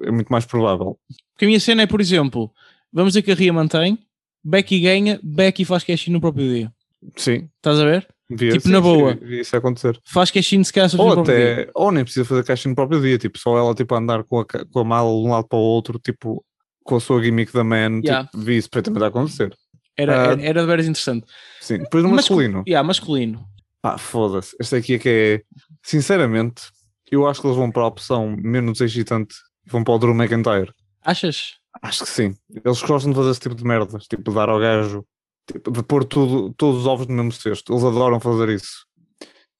[0.03, 0.97] é muito mais provável.
[1.33, 2.51] Porque a minha cena é, por exemplo,
[2.93, 3.97] vamos dizer que a Ria mantém,
[4.43, 6.71] Becky ganha, Becky faz cash no próprio dia.
[7.17, 8.07] Sim, Estás a ver?
[8.29, 9.13] via, Tipo, sim, na boa.
[9.15, 9.99] via isso acontecer.
[10.05, 13.37] Faz cash se calhar Ou até, ou nem precisa fazer caixa no próprio dia, tipo,
[13.37, 15.99] só ela tipo, andar com a, com a mala de um lado para o outro,
[15.99, 16.43] tipo,
[16.83, 18.25] com a sua gimmick da man, Yeah.
[18.29, 19.53] tipo, vi isso perfeitamente acontecer.
[19.97, 21.25] Era, Ah, era, era de veras interessante.
[21.61, 22.63] Sim, depois no Mascu- masculino.
[22.67, 23.45] Yeah, masculino.
[23.81, 24.55] Pá, foda-se.
[24.59, 25.41] Este aqui é que é.
[25.83, 26.63] Sinceramente,
[27.11, 29.35] eu acho que eles vão para a opção menos excitante
[29.67, 30.71] e vão para o Drew McIntyre.
[31.03, 31.53] Achas?
[31.81, 32.35] Acho que sim.
[32.63, 35.03] Eles gostam de fazer esse tipo de merdas, tipo, de dar ao gajo,
[35.51, 37.73] tipo, de pôr tudo, todos os ovos no mesmo cesto.
[37.73, 38.85] Eles adoram fazer isso.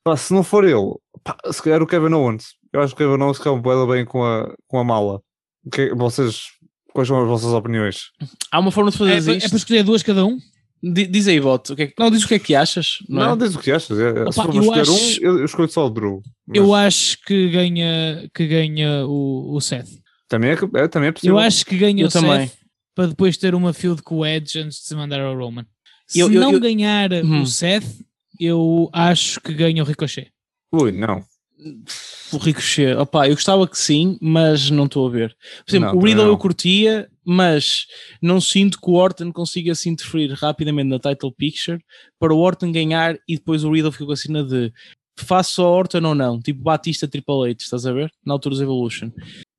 [0.04, 2.56] Pá, se não for ele, pá, se calhar o Kevin Owens.
[2.72, 5.22] Eu acho que o Kevin Owens calma bem com a, com a mala.
[5.66, 6.42] O que- vocês,
[6.94, 8.06] quais são as vossas opiniões?
[8.52, 10.38] Há uma forma de fazer É, é para escolher duas cada um?
[10.86, 11.72] Di- Diz aí, voto.
[11.72, 12.98] O que é que- Não, diz o que é que achas.
[13.08, 13.38] Não, Não, é?
[13.38, 13.98] diz o que achas.
[13.98, 16.22] É, se Opa, for eu escolher acho- um, eu, eu escolho só o Drew.
[16.46, 19.88] Mas Eu acho que ganha, que ganha o, o Seth.
[20.34, 20.54] Também é,
[20.84, 21.36] é- também é possível.
[21.36, 22.48] Eu acho que ganha Eu o também.
[22.48, 22.58] Seth
[22.96, 25.66] para depois ter uma field com o Edge antes de se mandar ao Roman.
[26.08, 27.42] Se Eu- eu- não eu- ganhar Hum.
[27.42, 27.86] o Seth,
[28.40, 30.32] eu acho que ganha o Ricochet.
[30.72, 31.24] Ui, não.
[32.34, 35.36] O Ricochet, opá, eu gostava que sim, mas não estou a ver.
[35.66, 37.86] Por exemplo, Não, o Riddle eu curtia, mas
[38.22, 41.80] não sinto que o Orton consiga se interferir rapidamente na title picture
[42.20, 44.74] para o Orton ganhar e depois o Riddle fica com a cena de
[45.18, 48.12] faço só Orton ou não, tipo Batista Triple H, estás a ver?
[48.26, 49.10] Na altura dos Evolution.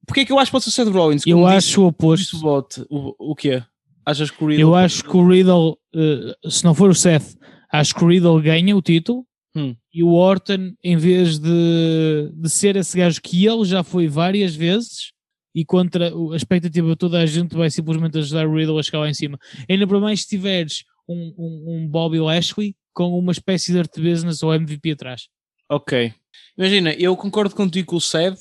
[0.07, 1.27] Porque é que eu acho que pode ser o Seth Rollins?
[1.27, 2.37] Eu Como acho o oposto.
[2.37, 3.63] o bot, o, o quê?
[4.07, 4.61] Achas que o Riddle...
[4.63, 7.37] Eu acho que o Riddle, eh, se não for o Seth,
[7.73, 9.27] acho que o Riddle ganha o título
[9.57, 9.77] Hum.
[9.95, 14.53] e o Orton, em vez de, de ser esse gajo que ele já foi várias
[14.53, 15.13] vezes
[15.55, 18.99] e contra a expectativa de toda a gente, vai simplesmente ajudar o Riddle a chegar
[18.99, 19.39] lá em cima.
[19.71, 23.97] Ainda para mais se tiveres um, um, um Bobby Lashley com uma espécie de art
[23.97, 25.29] business ou MVP atrás.
[25.71, 26.13] Ok.
[26.59, 28.37] Imagina, eu concordo contigo com o Sed,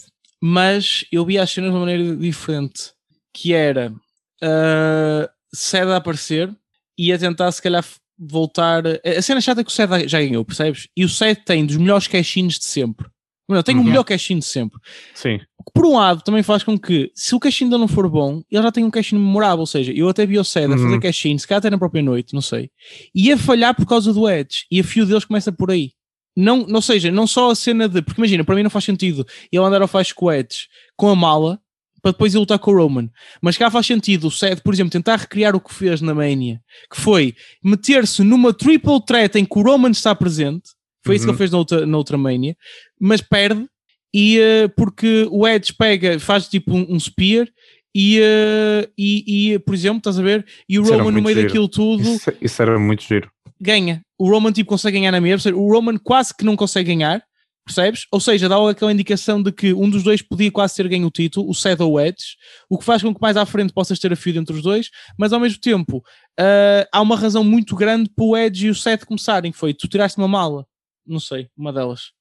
[0.45, 2.91] mas eu vi as cenas de uma maneira diferente.
[3.33, 3.93] Que era
[4.43, 6.53] uh, Sed a aparecer
[6.97, 7.83] e a tentar se calhar
[8.19, 8.83] voltar.
[9.05, 10.87] A cena chata é que o Sed já ganhou, percebes?
[10.97, 13.07] E o Sed tem dos melhores caixinhos de sempre.
[13.47, 13.85] Mano, tem o Uhum.
[13.85, 14.79] melhor caixinho de sempre.
[15.15, 15.39] Sim.
[15.65, 18.41] O por um lado também faz com que, se o caixinho ainda não for bom,
[18.51, 19.59] ele já tem um caixinho memorável.
[19.61, 20.99] Ou seja, eu até vi o Sed a fazer Uhum.
[20.99, 22.69] caixinho, se calhar até na própria noite, não sei.
[23.15, 24.65] E a falhar por causa do Edge.
[24.69, 25.91] E a fio deles começa por aí.
[26.35, 28.01] Não, ou seja, não só a cena de.
[28.01, 31.09] Porque imagina, para mim não faz sentido ele andar ao faz com o Edge com
[31.09, 31.59] a mala
[32.01, 33.09] para depois ele lutar com o Roman.
[33.41, 36.59] Mas cá faz sentido o Seth, por exemplo, tentar recriar o que fez na Mania,
[36.93, 37.33] que foi
[37.63, 40.71] meter-se numa triple threat em que o Roman está presente.
[41.05, 41.33] Foi isso que Uhum.
[41.33, 42.57] ele fez na outra, na outra Mania,
[42.99, 43.65] mas perde.
[44.13, 47.47] E eh, porque o Edge pega, faz tipo um, um spear.
[47.95, 50.45] E, eh, e, e, por exemplo, estás a ver?
[50.67, 51.47] E o Isso Roman no meio giro.
[51.47, 53.31] daquilo tudo Isso, isso era muito giro.
[53.61, 54.01] ganha.
[54.23, 57.21] O Roman tipo consegue ganhar na mesma, o Roman quase que não consegue ganhar,
[57.65, 58.07] percebes?
[58.09, 61.11] Ou seja, dá aquela indicação de que um dos dois podia quase ter ganho o
[61.11, 62.37] título, o Seth ou o Edge,
[62.69, 64.89] o que faz com que mais à frente possas ter a feud entre os dois,
[65.19, 66.01] mas ao mesmo tempo
[66.39, 69.73] ah, há uma razão muito grande para o Edge e o Seth começarem, que foi
[69.73, 70.65] tu tiraste uma mala,
[71.05, 72.13] não sei, uma delas.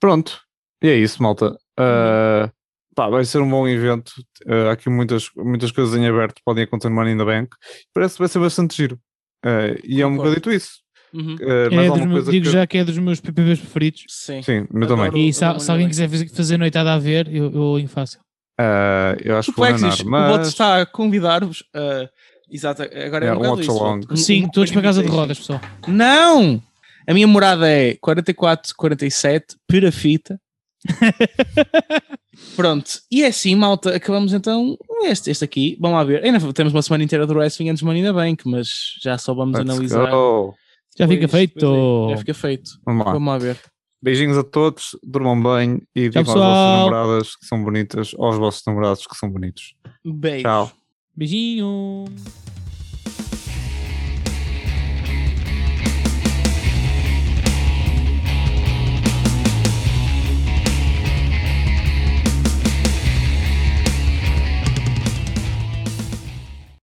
[0.00, 0.40] Pronto.
[0.82, 1.56] E é isso, malta.
[1.78, 2.50] Uh,
[2.96, 4.10] pá, vai ser um bom evento.
[4.44, 7.54] Uh, há aqui muitas, muitas coisas em aberto podem acontecer no Money in the Bank.
[7.94, 8.98] Parece que vai ser bastante giro.
[9.46, 10.82] Uh, e é um bocadito isso.
[11.14, 11.36] Uhum.
[11.72, 12.52] Mais É dos meus- digo que...
[12.52, 14.04] já que é dos meus PPVs preferidos.
[14.08, 14.42] Sim.
[14.42, 15.04] Sim, meu Adoro.
[15.10, 15.28] também.
[15.28, 18.20] E se, se alguém quiser fazer, noitada a ver, eu, eu em fácil.
[18.58, 20.48] Eh, eu acho O que vou Plexis, nanar, o bot mas...
[20.48, 21.64] está a convidar-vos.
[21.74, 22.08] a-
[22.50, 23.72] exato, agora é, É, um um isso.
[24.10, 25.60] Um- Sim, um todos para casa de rodas, pessoal.
[25.86, 26.62] Não!
[27.06, 30.40] A minha morada é 4447 Perafita.
[32.56, 33.94] Pronto, e é assim, malta.
[33.94, 35.76] Acabamos então este, este aqui.
[35.80, 36.24] Vamos lá ver.
[36.24, 38.68] Ainda temos uma semana inteira do wrestling antes do Money in the Bank, mas
[39.02, 40.10] já só vamos Let's analisar.
[40.10, 40.54] go.
[40.98, 41.60] Já fica Pois, feito.
[41.60, 42.70] pois é, já fica feito.
[42.84, 43.12] Vamos lá.
[43.12, 43.58] Vamos lá ver.
[44.02, 46.50] Beijinhos a todos, durmam bem e digam às pessoal.
[46.50, 49.74] vossas namoradas que são bonitas aos vossos namorados que são bonitos.
[50.04, 50.42] Beijo.
[50.42, 50.72] Tchau.
[51.16, 52.04] Beijinho.